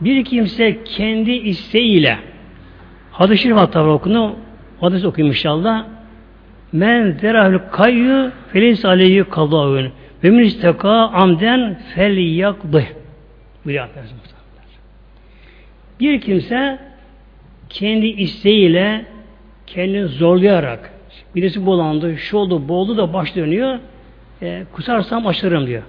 Bir 0.00 0.24
kimse 0.24 0.84
kendi 0.84 1.30
isteğiyle 1.30 2.18
hadis-i 3.12 3.42
şerif 3.42 3.56
hatta 3.56 3.84
okunu 3.90 4.36
hadis 4.80 5.04
okuyayım 5.04 5.32
inşallah. 5.32 5.84
Men 6.72 7.12
zerahül 7.20 7.58
kayyu 7.72 8.30
felis 8.52 8.84
aleyhi 8.84 9.24
kadavün 9.24 9.92
ve 10.24 10.30
min 10.30 10.44
isteka 10.44 10.90
amden 10.90 11.78
fel 11.94 12.16
yakdı. 12.16 12.84
Bir 16.00 16.20
kimse 16.20 16.78
kendi 17.68 18.06
isteğiyle 18.06 19.04
kendini 19.66 20.06
zorlayarak 20.06 20.90
birisi 21.34 21.66
bulandı, 21.66 22.16
şu 22.16 22.36
oldu, 22.36 22.68
boğuldu 22.68 22.96
da 22.96 23.12
baş 23.12 23.36
dönüyor 23.36 23.78
e, 24.42 24.64
kusarsam 24.72 25.26
açlarım 25.26 25.66
diyor. 25.66 25.82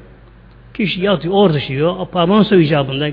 Kişi 0.74 1.02
yatıyor, 1.02 1.34
orada 1.34 1.58
düşüyor, 1.58 2.08
parmağın 2.08 2.60
icabında 2.60 3.10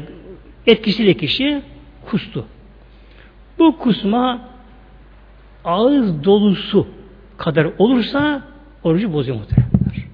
etkisiyle 0.66 1.14
kişi 1.14 1.62
kustu. 2.10 2.44
Bu 3.58 3.78
kusma 3.78 4.40
ağız 5.64 6.24
dolusu 6.24 6.86
kadar 7.39 7.68
olursa 7.78 8.43
orucu 8.84 9.12
bozuyor 9.12 9.39
muhtemelenler. 9.39 10.07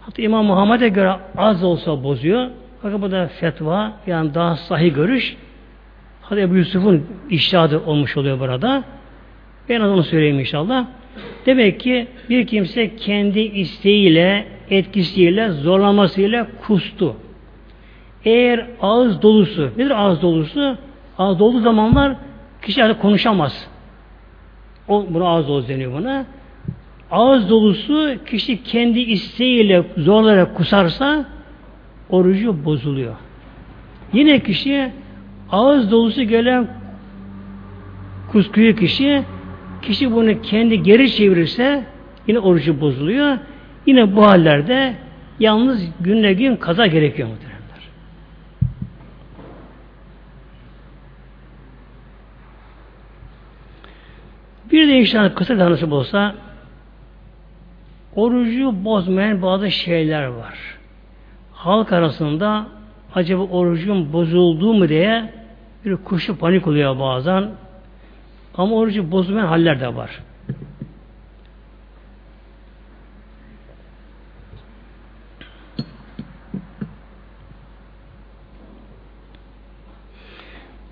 Hatta 0.00 0.22
İmam 0.22 0.46
Muhammed'e 0.46 0.88
göre 0.88 1.16
az 1.36 1.64
olsa 1.64 2.04
bozuyor. 2.04 2.50
Fakat 2.82 3.02
bu 3.02 3.10
da 3.10 3.28
fetva 3.28 3.92
yani 4.06 4.34
daha 4.34 4.56
sahih 4.56 4.94
görüş 4.94 5.36
Hadi 6.22 6.40
Ebu 6.40 6.56
Yusuf'un 6.56 7.06
iştahadı 7.30 7.80
olmuş 7.86 8.16
oluyor 8.16 8.40
burada. 8.40 8.84
Ben 9.68 9.80
onu 9.80 10.02
söyleyeyim 10.02 10.40
inşallah. 10.40 10.86
Demek 11.46 11.80
ki 11.80 12.06
bir 12.28 12.46
kimse 12.46 12.96
kendi 12.96 13.40
isteğiyle, 13.40 14.46
etkisiyle, 14.70 15.50
zorlamasıyla 15.50 16.46
kustu. 16.66 17.16
Eğer 18.24 18.66
ağız 18.80 19.22
dolusu, 19.22 19.70
nedir 19.76 19.90
ağız 19.90 20.22
dolusu? 20.22 20.76
Ağız 21.18 21.38
dolu 21.38 21.60
zamanlar 21.60 22.16
kişi 22.62 22.84
artık 22.84 23.02
konuşamaz. 23.02 23.68
O, 24.88 25.06
buna 25.10 25.24
ağız 25.28 25.48
dolusu 25.48 25.68
deniyor 25.68 25.92
buna. 25.92 26.26
Ağız 27.10 27.50
dolusu 27.50 28.10
kişi 28.26 28.62
kendi 28.62 29.00
isteğiyle 29.00 29.84
zorlayarak 29.96 30.54
kusarsa 30.54 31.24
orucu 32.10 32.64
bozuluyor. 32.64 33.14
Yine 34.12 34.40
kişi 34.40 34.90
ağız 35.50 35.90
dolusu 35.90 36.22
gelen 36.22 36.68
kuskuyu 38.32 38.76
kişi 38.76 39.22
kişi 39.82 40.12
bunu 40.12 40.42
kendi 40.42 40.82
geri 40.82 41.12
çevirirse 41.12 41.84
yine 42.26 42.38
orucu 42.38 42.80
bozuluyor. 42.80 43.38
Yine 43.86 44.16
bu 44.16 44.26
hallerde 44.26 44.94
yalnız 45.40 45.88
günle 46.00 46.32
gün 46.32 46.56
kaza 46.56 46.86
gerekiyor 46.86 47.28
muhteremler. 47.28 47.51
Bir 54.82 54.88
de 54.88 54.98
inşallah 54.98 55.34
kısa 55.34 55.58
da 55.58 55.70
nasip 55.70 55.92
olsa 55.92 56.34
orucu 58.16 58.84
bozmayan 58.84 59.42
bazı 59.42 59.70
şeyler 59.70 60.26
var. 60.26 60.58
Halk 61.52 61.92
arasında 61.92 62.66
acaba 63.14 63.42
orucun 63.42 64.12
bozuldu 64.12 64.74
mu 64.74 64.88
diye 64.88 65.32
bir 65.84 65.96
kuşu 65.96 66.38
panik 66.38 66.66
oluyor 66.66 66.98
bazen. 66.98 67.50
Ama 68.54 68.76
orucu 68.76 69.10
bozmayan 69.10 69.46
haller 69.46 69.80
de 69.80 69.94
var. 69.94 70.20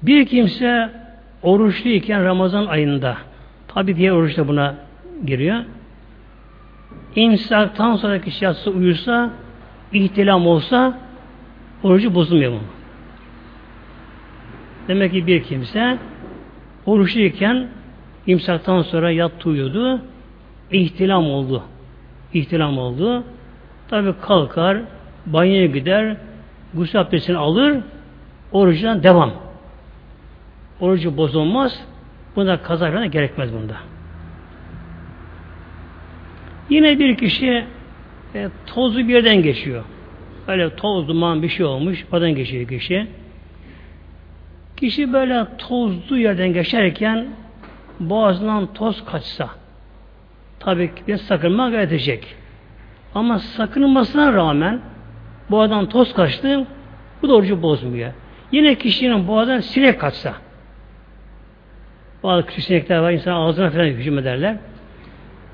Bir 0.03 0.27
kimse 0.27 0.91
oruçluyken 1.43 2.25
Ramazan 2.25 2.67
ayında 2.67 3.30
tabi 3.75 3.97
diğer 3.97 4.11
oruç 4.11 4.37
da 4.37 4.49
buna 4.49 4.75
giriyor. 5.27 5.65
İmsaktan 7.17 7.97
sonra 7.97 8.21
kişi 8.21 8.45
yatsı 8.45 8.71
uyursa 8.71 9.31
ihtilam 9.93 10.47
olsa 10.47 10.99
orucu 11.83 12.15
bozulmuyor 12.15 12.53
mu? 12.53 12.61
Demek 14.89 15.13
ki 15.13 15.27
bir 15.27 15.43
kimse 15.43 15.99
oruçluyken 16.87 17.69
imsaktan 18.27 18.83
sonra 18.83 19.11
yattı 19.11 19.49
uyudu. 19.49 20.01
İhtilam 20.71 21.25
oldu. 21.25 21.63
İhtilam 22.35 22.79
oldu. 22.79 23.25
Tabi 23.89 24.15
kalkar, 24.21 24.79
banyoya 25.27 25.67
gider, 25.67 26.17
gusül 26.75 27.37
alır, 27.37 27.79
orucundan 28.53 29.03
devam. 29.03 29.33
Orucu 30.81 31.17
bozulmaz. 31.17 31.85
Bunda 32.37 32.63
kaza 32.63 32.91
falan 32.91 33.11
gerekmez 33.11 33.53
bunda. 33.53 33.77
Yine 36.71 36.99
bir 36.99 37.17
kişi 37.17 37.65
e, 38.35 38.49
tozlu 38.67 38.99
bir 38.99 39.15
yerden 39.15 39.43
geçiyor. 39.43 39.85
Öyle 40.49 40.77
toz 40.77 41.09
duman 41.09 41.43
bir 41.43 41.49
şey 41.49 41.67
olmuş. 41.67 42.05
Oradan 42.13 42.35
geçiyor 42.35 42.69
kişi. 42.69 43.07
Kişi 44.77 45.13
böyle 45.13 45.47
tozlu 45.59 46.19
yerden 46.19 46.53
geçerken 46.53 47.27
boğazından 48.01 48.73
toz 48.75 49.05
kaçsa 49.05 49.51
tabii 50.61 50.95
ki 50.95 51.03
bir 51.09 51.17
sakınma 51.17 51.71
edecek. 51.71 52.35
Ama 53.15 53.39
sakınmasına 53.39 54.33
rağmen 54.33 54.81
boğadan 55.51 55.89
toz 55.89 56.15
kaçtı, 56.15 56.67
bu 57.23 57.29
da 57.29 57.35
orucu 57.35 57.63
bozmuyor. 57.63 58.13
Yine 58.53 58.75
kişinin 58.75 59.29
boğadan 59.29 59.61
sinek 59.61 60.01
kaçsa, 60.01 60.35
bazı 62.23 62.47
küçük 62.47 62.65
sinekler 62.65 62.99
var, 62.99 63.13
insan 63.13 63.33
ağzına 63.33 63.71
falan 63.71 63.85
hücum 63.85 64.19
ederler. 64.19 64.57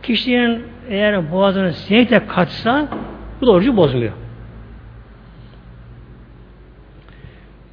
Kişinin 0.03 0.63
eğer 0.89 1.33
boğazına 1.33 1.73
sinek 1.73 2.11
de 2.11 2.27
kaçsa, 2.27 2.89
bu 3.41 3.47
da 3.47 3.51
orucu 3.51 3.77
bozmuyor. 3.77 4.13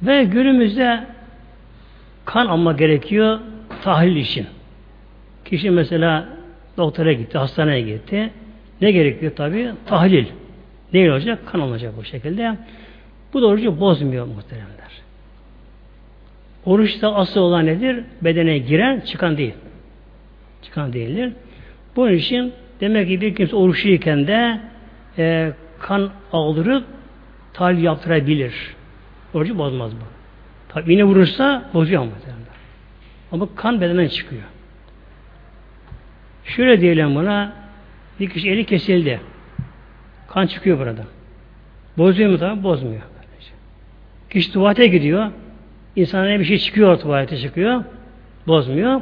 Ve 0.02 0.24
günümüzde 0.24 1.04
kan 2.24 2.46
alma 2.46 2.72
gerekiyor 2.72 3.40
tahlil 3.82 4.16
için. 4.16 4.46
Kişi 5.44 5.70
mesela 5.70 6.28
doktora 6.76 7.12
gitti, 7.12 7.38
hastaneye 7.38 7.80
gitti. 7.80 8.30
Ne 8.80 8.92
gerekiyor 8.92 9.32
tabi? 9.36 9.72
Tahlil. 9.86 10.26
Ne 10.92 11.12
olacak? 11.12 11.38
Kan 11.46 11.60
olacak 11.60 11.94
bu 11.96 12.04
şekilde. 12.04 12.56
Bu 13.32 13.42
da 13.42 13.46
orucu 13.46 13.80
bozmuyor 13.80 14.26
muhteremler. 14.26 15.03
Oruçta 16.64 17.14
asıl 17.14 17.40
olan 17.40 17.66
nedir? 17.66 18.04
Bedene 18.22 18.58
giren, 18.58 19.00
çıkan 19.00 19.36
değil. 19.36 19.54
Çıkan 20.62 20.92
değildir. 20.92 21.32
Bunun 21.96 22.12
için 22.12 22.52
demek 22.80 23.08
ki 23.08 23.20
bir 23.20 23.34
kimse 23.34 23.56
oruçluyken 23.56 24.26
de 24.26 24.60
e, 25.18 25.52
kan 25.80 26.10
aldırıp 26.32 26.84
tahlil 27.52 27.82
yaptırabilir. 27.82 28.54
Orucu 29.34 29.58
bozmaz 29.58 29.92
bu. 29.92 30.04
Tabi 30.68 30.92
yine 30.92 31.04
vurursa 31.04 31.70
bozuyor 31.74 32.02
ama. 32.02 32.12
Ama 33.32 33.48
kan 33.56 33.80
bedenen 33.80 34.08
çıkıyor. 34.08 34.42
Şöyle 36.44 36.80
diyelim 36.80 37.14
buna 37.14 37.52
bir 38.20 38.30
kişi 38.30 38.50
eli 38.50 38.64
kesildi. 38.64 39.20
Kan 40.28 40.46
çıkıyor 40.46 40.78
burada. 40.78 41.02
Bozuyor 41.98 42.30
mu 42.30 42.38
tabi? 42.38 42.62
Bozmuyor. 42.62 43.02
Kişi 44.30 44.52
tuvalete 44.52 44.86
gidiyor. 44.86 45.30
İnsanlara 45.96 46.40
bir 46.40 46.44
şey 46.44 46.58
çıkıyor 46.58 46.98
tuvalete 46.98 47.36
çıkıyor. 47.36 47.84
Bozmuyor. 48.46 49.00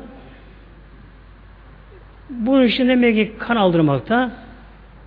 Bunun 2.31 2.65
için 2.65 2.89
demek 2.89 3.17
ki 3.17 3.33
kan 3.39 3.57
aldırmakta 3.57 4.31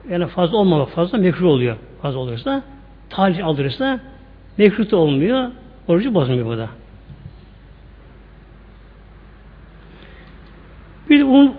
yani 0.09 0.27
fazla 0.27 0.57
olmamak 0.57 0.89
fazla 0.89 1.17
mekruh 1.17 1.47
oluyor. 1.47 1.77
Fazla 2.01 2.19
olursa 2.19 2.63
talih 3.09 3.45
aldırırsa 3.45 3.99
mekruh 4.57 4.91
da 4.91 4.97
olmuyor. 4.97 5.51
Orucu 5.87 6.13
bozmuyor 6.13 6.45
bu 6.45 6.57
da. 6.57 6.69
Bir 11.09 11.23
un, 11.23 11.55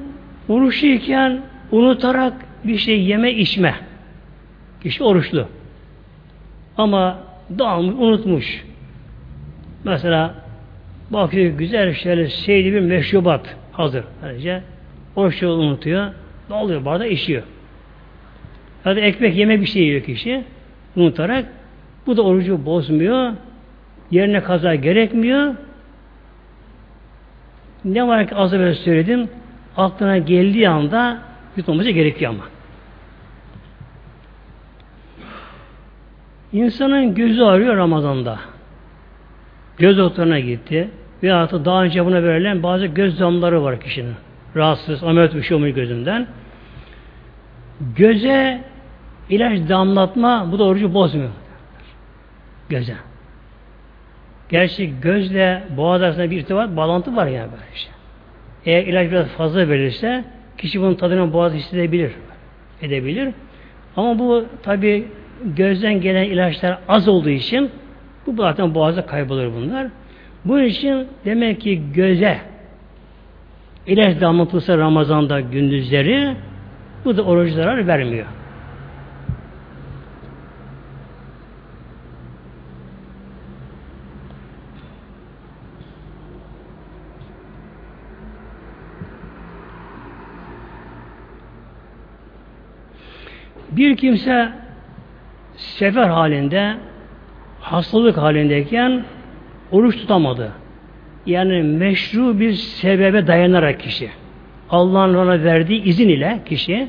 oruçluyken 0.48 1.40
unutarak 1.72 2.32
bir 2.64 2.78
şey 2.78 3.04
yeme 3.04 3.32
içme. 3.32 3.74
Kişi 4.82 5.04
oruçlu. 5.04 5.48
Ama 6.76 7.18
dağılmış, 7.58 7.94
unutmuş. 7.98 8.64
Mesela 9.86 10.34
bakıyor 11.10 11.58
güzel 11.58 11.94
şöyle 11.94 12.28
şeyli 12.28 12.72
bir 12.72 12.80
meşrubat 12.80 13.56
hazır. 13.72 14.04
Böylece 14.22 14.62
oruçlu 15.16 15.48
unutuyor. 15.48 16.10
Dağılıyor 16.50 16.84
barda 16.84 17.06
işiyor. 17.06 17.42
Ya 18.84 18.96
da 18.96 19.00
ekmek 19.00 19.36
yeme 19.36 19.60
bir 19.60 19.66
şey 19.66 19.82
yiyor 19.82 20.02
kişi. 20.02 20.44
Unutarak. 20.96 21.46
Bu 22.06 22.16
da 22.16 22.22
orucu 22.22 22.66
bozmuyor. 22.66 23.32
Yerine 24.10 24.42
kaza 24.42 24.74
gerekmiyor. 24.74 25.54
Ne 27.84 28.06
var 28.06 28.28
ki 28.28 28.34
az 28.34 28.54
evvel 28.54 28.74
söyledim. 28.74 29.28
Aklına 29.76 30.18
geldiği 30.18 30.68
anda 30.68 31.18
yutmaması 31.56 31.90
gerekiyor 31.90 32.30
ama. 32.30 32.44
İnsanın 36.52 37.14
gözü 37.14 37.42
ağrıyor 37.42 37.76
Ramazan'da. 37.76 38.38
Göz 39.78 39.98
doktoruna 39.98 40.40
gitti. 40.40 40.88
Veya 41.22 41.50
da 41.50 41.64
daha 41.64 41.84
önce 41.84 42.06
buna 42.06 42.22
verilen 42.22 42.62
bazı 42.62 42.86
göz 42.86 43.20
damları 43.20 43.62
var 43.62 43.80
kişinin. 43.80 44.14
Rahatsız, 44.56 45.04
ameliyat 45.04 45.34
bir 45.34 45.42
şey 45.42 45.56
olmuş 45.56 45.74
gözünden. 45.74 46.26
Göze 47.96 48.60
ilaç 49.30 49.68
damlatma 49.68 50.48
bu 50.52 50.58
da 50.58 50.64
orucu 50.64 50.94
bozmuyor. 50.94 51.30
Göze. 52.68 52.94
Gerçi 54.48 55.00
gözle 55.00 55.62
boğaz 55.76 56.02
arasında 56.02 56.30
bir 56.30 56.40
irtibat, 56.40 56.76
bağlantı 56.76 57.16
var 57.16 57.26
yani 57.26 57.50
böyle 57.52 57.76
şey. 57.76 57.90
Eğer 58.66 58.86
ilaç 58.86 59.10
biraz 59.10 59.26
fazla 59.26 59.68
verirse 59.68 60.24
kişi 60.58 60.80
bunun 60.80 60.94
tadını 60.94 61.32
boğaz 61.32 61.52
hissedebilir. 61.52 62.12
Edebilir. 62.82 63.28
Ama 63.96 64.18
bu 64.18 64.46
tabi 64.62 65.08
gözden 65.44 66.00
gelen 66.00 66.24
ilaçlar 66.24 66.78
az 66.88 67.08
olduğu 67.08 67.30
için 67.30 67.70
bu 68.26 68.42
zaten 68.42 68.74
boğazda 68.74 69.06
kaybolur 69.06 69.54
bunlar. 69.54 69.86
Bunun 70.44 70.64
için 70.64 71.08
demek 71.24 71.60
ki 71.60 71.82
göze 71.94 72.38
ilaç 73.86 74.20
damlatılsa 74.20 74.78
Ramazan'da 74.78 75.40
gündüzleri 75.40 76.36
bu 77.04 77.16
da 77.16 77.22
oruç 77.22 77.52
zarar 77.52 77.86
vermiyor. 77.86 78.26
Bir 93.70 93.96
kimse 93.96 94.48
sefer 95.56 96.08
halinde 96.08 96.76
hastalık 97.70 98.16
halindeyken 98.16 99.04
oruç 99.70 99.96
tutamadı. 99.96 100.52
Yani 101.26 101.62
meşru 101.62 102.40
bir 102.40 102.52
sebebe 102.52 103.26
dayanarak 103.26 103.80
kişi 103.80 104.10
Allah'ın 104.70 105.14
ona 105.14 105.44
verdiği 105.44 105.82
izin 105.82 106.08
ile 106.08 106.40
kişi 106.46 106.88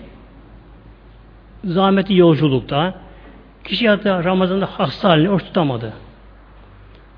zahmeti 1.63 2.15
yolculukta 2.15 2.93
kişi 3.63 3.89
hatta 3.89 4.23
Ramazan'da 4.23 4.65
hasta 4.65 5.09
halinde 5.09 5.30
oruç 5.30 5.43
tutamadı. 5.43 5.93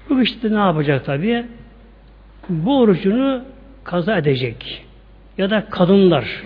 Bu 0.09 0.21
işte 0.21 0.51
ne 0.51 0.59
yapacak 0.59 1.05
tabi? 1.05 1.45
Bu 2.49 2.79
orucunu 2.79 3.41
kaza 3.83 4.17
edecek. 4.17 4.85
Ya 5.37 5.49
da 5.49 5.65
kadınlar 5.69 6.43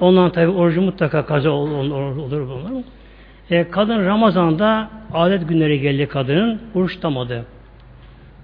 Ondan 0.00 0.30
tabi 0.30 0.50
orucu 0.50 0.82
mutlaka 0.82 1.26
kaza 1.26 1.50
olur, 1.50 2.16
olur 2.16 2.48
bunlar. 2.48 2.84
E, 3.50 3.70
kadın 3.70 4.06
Ramazan'da 4.06 4.90
adet 5.14 5.48
günleri 5.48 5.80
geldi 5.80 6.08
kadının, 6.08 6.60
oruç. 6.74 6.98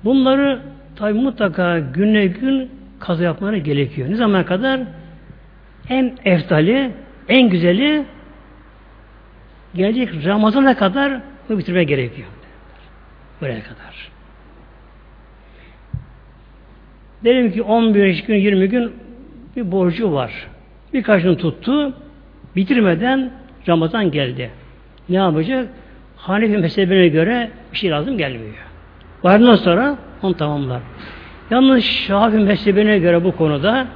Bunları 0.04 0.60
tabi 0.96 1.12
mutlaka 1.12 1.78
günle 1.78 2.26
gün 2.26 2.70
kaza 3.00 3.24
yapmaları 3.24 3.58
gerekiyor. 3.58 4.10
Ne 4.10 4.16
zaman 4.16 4.44
kadar? 4.44 4.80
En 5.88 6.18
eftali, 6.24 6.90
en 7.28 7.48
güzeli 7.48 8.04
gelecek 9.74 10.26
Ramazan'a 10.26 10.76
kadar 10.76 11.20
bunu 11.48 11.58
bitirmeye 11.58 11.84
gerekiyor. 11.84 12.28
Buraya 13.40 13.62
kadar. 13.62 14.10
Dedim 17.24 17.52
ki 17.52 17.62
15 17.62 18.24
gün, 18.24 18.36
20 18.36 18.68
gün 18.68 18.92
bir 19.56 19.72
borcu 19.72 20.12
var. 20.12 20.48
Birkaç 20.92 21.22
gün 21.22 21.34
tuttu. 21.34 21.94
Bitirmeden 22.56 23.30
Ramazan 23.68 24.10
geldi. 24.10 24.50
Ne 25.12 25.18
yapacak? 25.18 25.68
Hanefi 26.16 26.58
mezhebine 26.58 27.08
göre 27.08 27.50
bir 27.72 27.78
şey 27.78 27.90
lazım 27.90 28.18
gelmiyor. 28.18 28.54
Varından 29.22 29.56
sonra 29.56 29.96
onu 30.22 30.36
tamamlar. 30.36 30.80
Yalnız 31.50 31.84
Şafi 31.84 32.36
mezhebine 32.36 32.98
göre 32.98 33.24
bu 33.24 33.36
konuda 33.36 33.86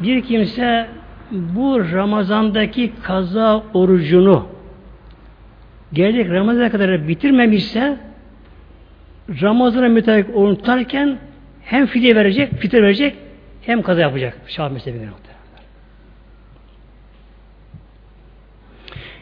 bir 0.00 0.22
kimse 0.22 0.86
bu 1.30 1.80
Ramazan'daki 1.92 2.92
kaza 3.02 3.62
orucunu 3.74 4.46
gelecek 5.92 6.30
Ramazan'a 6.30 6.70
kadar 6.70 7.08
bitirmemişse 7.08 7.96
Ramazan'a 9.42 9.88
müteahhit 9.88 10.26
oruç 10.34 10.58
tutarken 10.58 11.18
hem 11.62 11.86
fidye 11.86 12.16
verecek, 12.16 12.54
fitre 12.54 12.82
verecek 12.82 13.14
hem 13.62 13.82
kaza 13.82 14.00
yapacak. 14.00 14.38
Şafi 14.46 14.74
mezhebine 14.74 15.04
göre. 15.04 15.27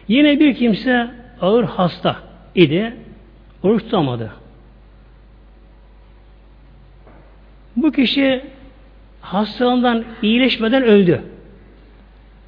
Yine 0.08 0.40
bir 0.40 0.54
kimse 0.54 1.10
ağır 1.40 1.64
hasta 1.64 2.16
idi. 2.54 2.96
Oruç 3.62 3.82
tutamadı. 3.82 4.32
Bu 7.76 7.92
kişi 7.92 8.44
hastalığından 9.20 10.04
iyileşmeden 10.22 10.82
öldü. 10.82 11.22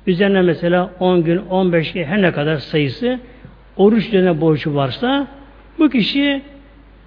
Üzerine 0.06 0.42
mesela 0.42 0.90
10 1.00 1.24
gün, 1.24 1.38
15 1.38 1.92
gün 1.92 2.04
her 2.04 2.22
ne 2.22 2.32
kadar 2.32 2.56
sayısı 2.56 3.20
oruç 3.76 4.12
dönem 4.12 4.40
borcu 4.40 4.74
varsa 4.74 5.26
bu 5.78 5.90
kişi 5.90 6.42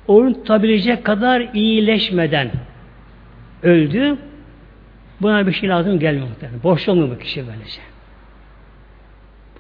oruç 0.08 0.36
tutabilecek 0.36 1.04
kadar 1.04 1.50
iyileşmeden 1.54 2.52
öldü. 3.64 4.18
Buna 5.22 5.48
bir 5.48 5.52
şey 5.52 5.70
lazım 5.70 6.00
gelmiyor. 6.00 6.28
Boş 6.64 6.90
olmuyor 6.90 7.10
bu 7.10 7.20
kişi 7.20 7.48
böylece. 7.48 7.91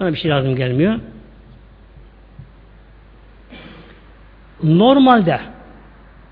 Bana 0.01 0.13
bir 0.13 0.17
şey 0.17 0.31
lazım 0.31 0.55
gelmiyor. 0.55 0.99
Normalde 4.63 5.39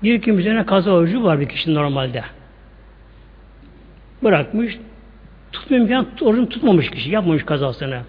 bir 0.02 0.22
kimsenin 0.22 0.64
kaza 0.64 0.90
orucu 0.90 1.24
var 1.24 1.40
bir 1.40 1.48
kişi 1.48 1.74
normalde. 1.74 2.24
Bırakmış. 4.22 4.78
Tutma 5.52 5.76
imkanı 5.76 6.06
orucunu 6.20 6.48
tutmamış 6.48 6.90
kişi. 6.90 7.10
Yapmamış 7.10 7.44
kazasını. 7.44 8.00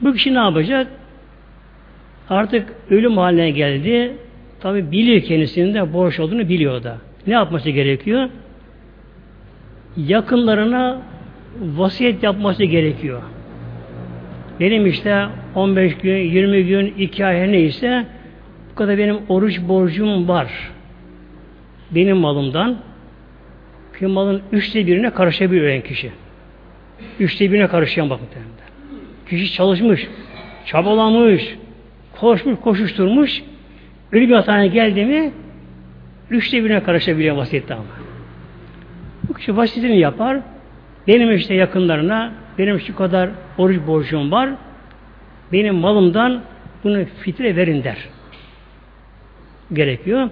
Bu 0.00 0.12
kişi 0.12 0.34
ne 0.34 0.38
yapacak? 0.38 0.86
Artık 2.30 2.72
ölüm 2.90 3.16
haline 3.16 3.50
geldi. 3.50 4.16
Tabi 4.60 4.90
biliyor 4.90 5.22
kendisinin 5.22 5.74
de 5.74 5.92
borç 5.92 6.20
olduğunu 6.20 6.48
biliyor 6.48 6.82
da. 6.82 6.98
Ne 7.26 7.34
yapması 7.34 7.70
gerekiyor? 7.70 8.28
Yakınlarına 9.96 11.02
vasiyet 11.60 12.22
yapması 12.22 12.64
gerekiyor. 12.64 13.22
Benim 14.62 14.86
işte 14.86 15.26
15 15.54 15.96
gün, 15.96 16.16
20 16.16 16.64
gün, 16.64 16.94
2 16.98 17.26
ay 17.26 17.52
neyse 17.52 18.06
bu 18.70 18.74
kadar 18.74 18.98
benim 18.98 19.18
oruç 19.28 19.60
borcum 19.60 20.28
var. 20.28 20.70
Benim 21.90 22.16
malımdan 22.16 22.76
ki 23.98 24.06
malın 24.06 24.42
üçte 24.52 24.86
birine 24.86 25.10
karışabiliyor 25.10 25.82
kişi. 25.82 26.12
Üçte 27.20 27.52
birine 27.52 27.66
karışan 27.66 28.10
bakın. 28.10 28.26
Kişi 29.30 29.52
çalışmış, 29.52 30.08
çabalamış, 30.66 31.56
koşmuş, 32.20 32.60
koşuşturmuş, 32.60 33.42
ölü 34.12 34.28
bir 34.28 34.34
hastaneye 34.34 34.68
geldi 34.68 35.04
mi 35.04 35.32
üçte 36.30 36.64
birine 36.64 36.82
karışabiliyor 36.82 37.36
vasiyette 37.36 37.74
ama. 37.74 37.84
Bu 39.28 39.34
kişi 39.34 39.56
vasiyetini 39.56 39.98
yapar, 39.98 40.40
benim 41.08 41.32
işte 41.32 41.54
yakınlarına, 41.54 42.32
benim 42.58 42.80
şu 42.80 42.96
kadar 42.96 43.30
oruç 43.58 43.80
borcum 43.86 44.32
var, 44.32 44.50
benim 45.52 45.74
malımdan 45.74 46.42
bunu 46.84 47.04
fitre 47.04 47.56
verin 47.56 47.84
der. 47.84 48.08
Gerekiyor. 49.72 50.30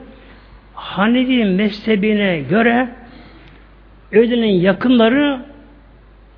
Hanefi 0.75 1.45
mezhebine 1.45 2.41
göre 2.41 2.89
ödenin 4.13 4.53
yakınları 4.61 5.41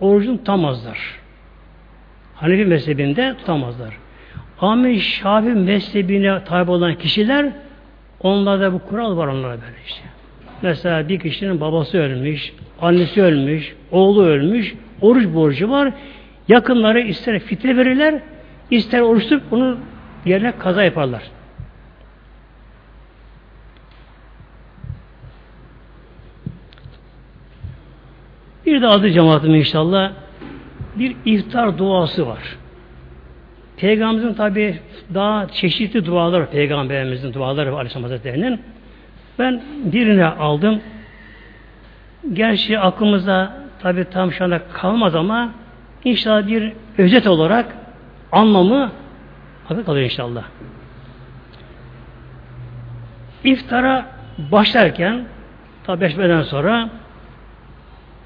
orucunu 0.01 0.39
tutamazlar. 0.39 0.99
Hanefi 2.35 2.65
mezhebinde 2.65 3.35
tutamazlar. 3.39 3.99
Ama 4.59 4.95
Şafi 4.95 5.49
mezhebine 5.49 6.45
tabi 6.45 6.71
olan 6.71 6.95
kişiler 6.95 7.53
onlarda 8.21 8.73
bu 8.73 8.79
kural 8.79 9.17
var 9.17 9.27
onlara 9.27 9.53
böyle 9.53 9.77
işte. 9.87 10.03
Mesela 10.63 11.09
bir 11.09 11.21
kişinin 11.21 11.61
babası 11.61 11.99
ölmüş, 11.99 12.53
annesi 12.83 13.23
ölmüş, 13.23 13.77
oğlu 13.91 14.25
ölmüş, 14.25 14.75
oruç 15.01 15.35
borcu 15.35 15.71
var. 15.71 15.93
Yakınları 16.49 17.01
ister 17.01 17.39
fitre 17.39 17.77
verirler, 17.77 18.21
ister 18.71 19.01
oruç 19.01 19.23
tutup 19.23 19.51
bunu 19.51 19.79
yerine 20.25 20.53
kaza 20.59 20.83
yaparlar. 20.85 21.23
Bir 28.67 28.83
de 28.83 28.87
adı 28.87 29.11
cemaatim 29.11 29.55
inşallah 29.55 30.13
bir 30.99 31.17
iftar 31.25 31.79
duası 31.79 32.27
var. 32.27 32.57
Peygamberimizin 33.77 34.35
tabi 34.35 34.79
daha 35.15 35.49
çeşitli 35.49 36.07
dualar 36.07 36.41
var. 36.41 36.51
Peygamberimizin 36.51 37.33
duaları 37.33 37.73
var 37.73 37.77
Aleyhisselam 37.77 38.03
Hazretleri'nin. 38.03 38.61
Ben 39.39 39.63
birini 39.85 40.25
aldım. 40.27 40.81
Gerçi 42.33 42.79
aklımızda 42.79 43.53
tabi 43.79 44.05
tam 44.05 44.33
şu 44.33 44.45
anda 44.45 44.61
kalmaz 44.73 45.15
ama 45.15 45.51
inşallah 46.05 46.47
bir 46.47 46.73
özet 46.99 47.27
olarak 47.27 47.77
anlamı 48.33 48.93
akıl 49.71 49.85
kalıyor 49.85 50.05
inşallah. 50.05 50.45
İftara 53.45 54.07
başlarken 54.39 55.25
tabi 55.85 56.01
beşmeden 56.01 56.43
sonra 56.43 56.89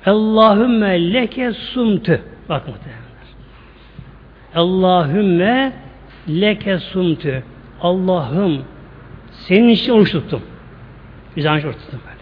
Allahümme 0.06 1.12
leke 1.12 1.52
sumtu. 1.52 2.20
Bak 2.48 2.68
muhtemelenler. 2.68 3.06
Allahümme 4.54 5.72
leke 6.28 6.78
sumtu. 6.78 7.42
Allah'ım 7.80 8.64
senin 9.30 9.68
için 9.68 9.92
oruç 9.92 10.12
tuttum. 10.12 10.42
Biz 11.36 11.46
oruç 11.46 11.62
tuttum 11.62 12.00
böyle. 12.06 12.15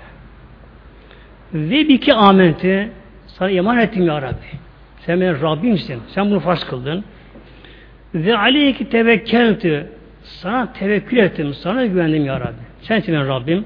Ve 1.55 1.89
biki 1.89 2.15
amenti 2.15 2.91
sana 3.27 3.51
iman 3.51 3.79
ettim 3.79 4.07
ya 4.07 4.23
Rabbi. 4.23 4.59
Sen 5.01 5.21
benim 5.21 5.43
Rabbimsin. 5.43 6.03
Sen 6.09 6.31
bunu 6.31 6.41
farz 6.41 6.65
kıldın. 6.65 7.05
Ve 8.15 8.39
aleyki 8.39 8.89
tevekkeltü. 8.89 9.87
Sana 10.23 10.73
tevekkül 10.73 11.17
ettim. 11.17 11.55
Sana 11.55 11.87
güvendim 11.87 12.25
ya 12.27 12.41
Rabbi. 12.41 12.65
Sensin 12.83 13.15
benim 13.15 13.29
Rabbim. 13.29 13.65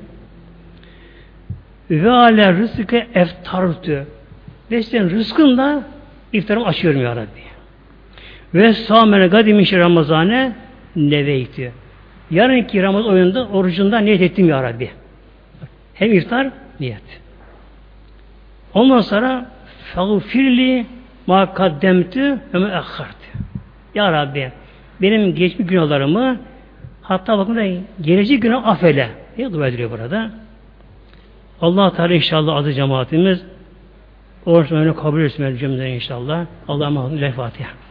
Ve 1.91 2.11
ale 2.11 2.53
rızkı 2.53 2.97
eftartü. 3.14 4.07
Ve 4.70 4.82
senin 4.82 5.11
rızkınla 5.11 5.82
iftarımı 6.32 6.66
açıyorum 6.66 7.03
ya 7.03 7.16
Rabbi. 7.16 7.49
Ve 8.55 8.72
sâmene 8.72 9.26
gadimin 9.26 9.66
Ramazane 9.72 10.53
neveyti. 10.97 11.72
Yarınki 12.30 12.82
Ramazan 12.82 13.12
oyunda 13.12 13.49
orucunda 13.49 13.99
niyet 13.99 14.20
ettim 14.22 14.49
ya 14.49 14.62
Rabbi. 14.62 14.91
Hem 15.95 16.12
iftar 16.12 16.51
niyet. 16.80 17.27
Ondan 18.74 19.00
sonra 19.00 19.50
fagfirli 19.94 20.86
ma 21.26 21.54
kaddemtü 21.54 22.38
ve 22.54 22.58
me 22.58 22.82
Ya 23.94 24.12
Rabbi 24.12 24.52
benim 25.02 25.34
geçmiş 25.34 25.68
günahlarımı 25.68 26.40
hatta 27.02 27.38
bakın 27.38 27.56
da 27.56 27.62
gelecek 28.00 28.42
günah 28.42 28.66
affele 28.66 29.08
diye 29.36 29.52
dua 29.52 29.68
ediliyor 29.68 29.90
burada. 29.90 30.30
Allah 31.60 31.92
Teala 31.92 32.14
inşallah 32.14 32.56
adı 32.56 32.72
cemaatimiz 32.72 33.44
oruç 34.46 34.96
kabul 34.96 35.20
etsin 35.20 35.56
cümleden 35.56 35.86
inşallah. 35.86 36.46
Allah'a 36.68 36.86
emanet 36.86 37.34
Fatiha. 37.34 37.88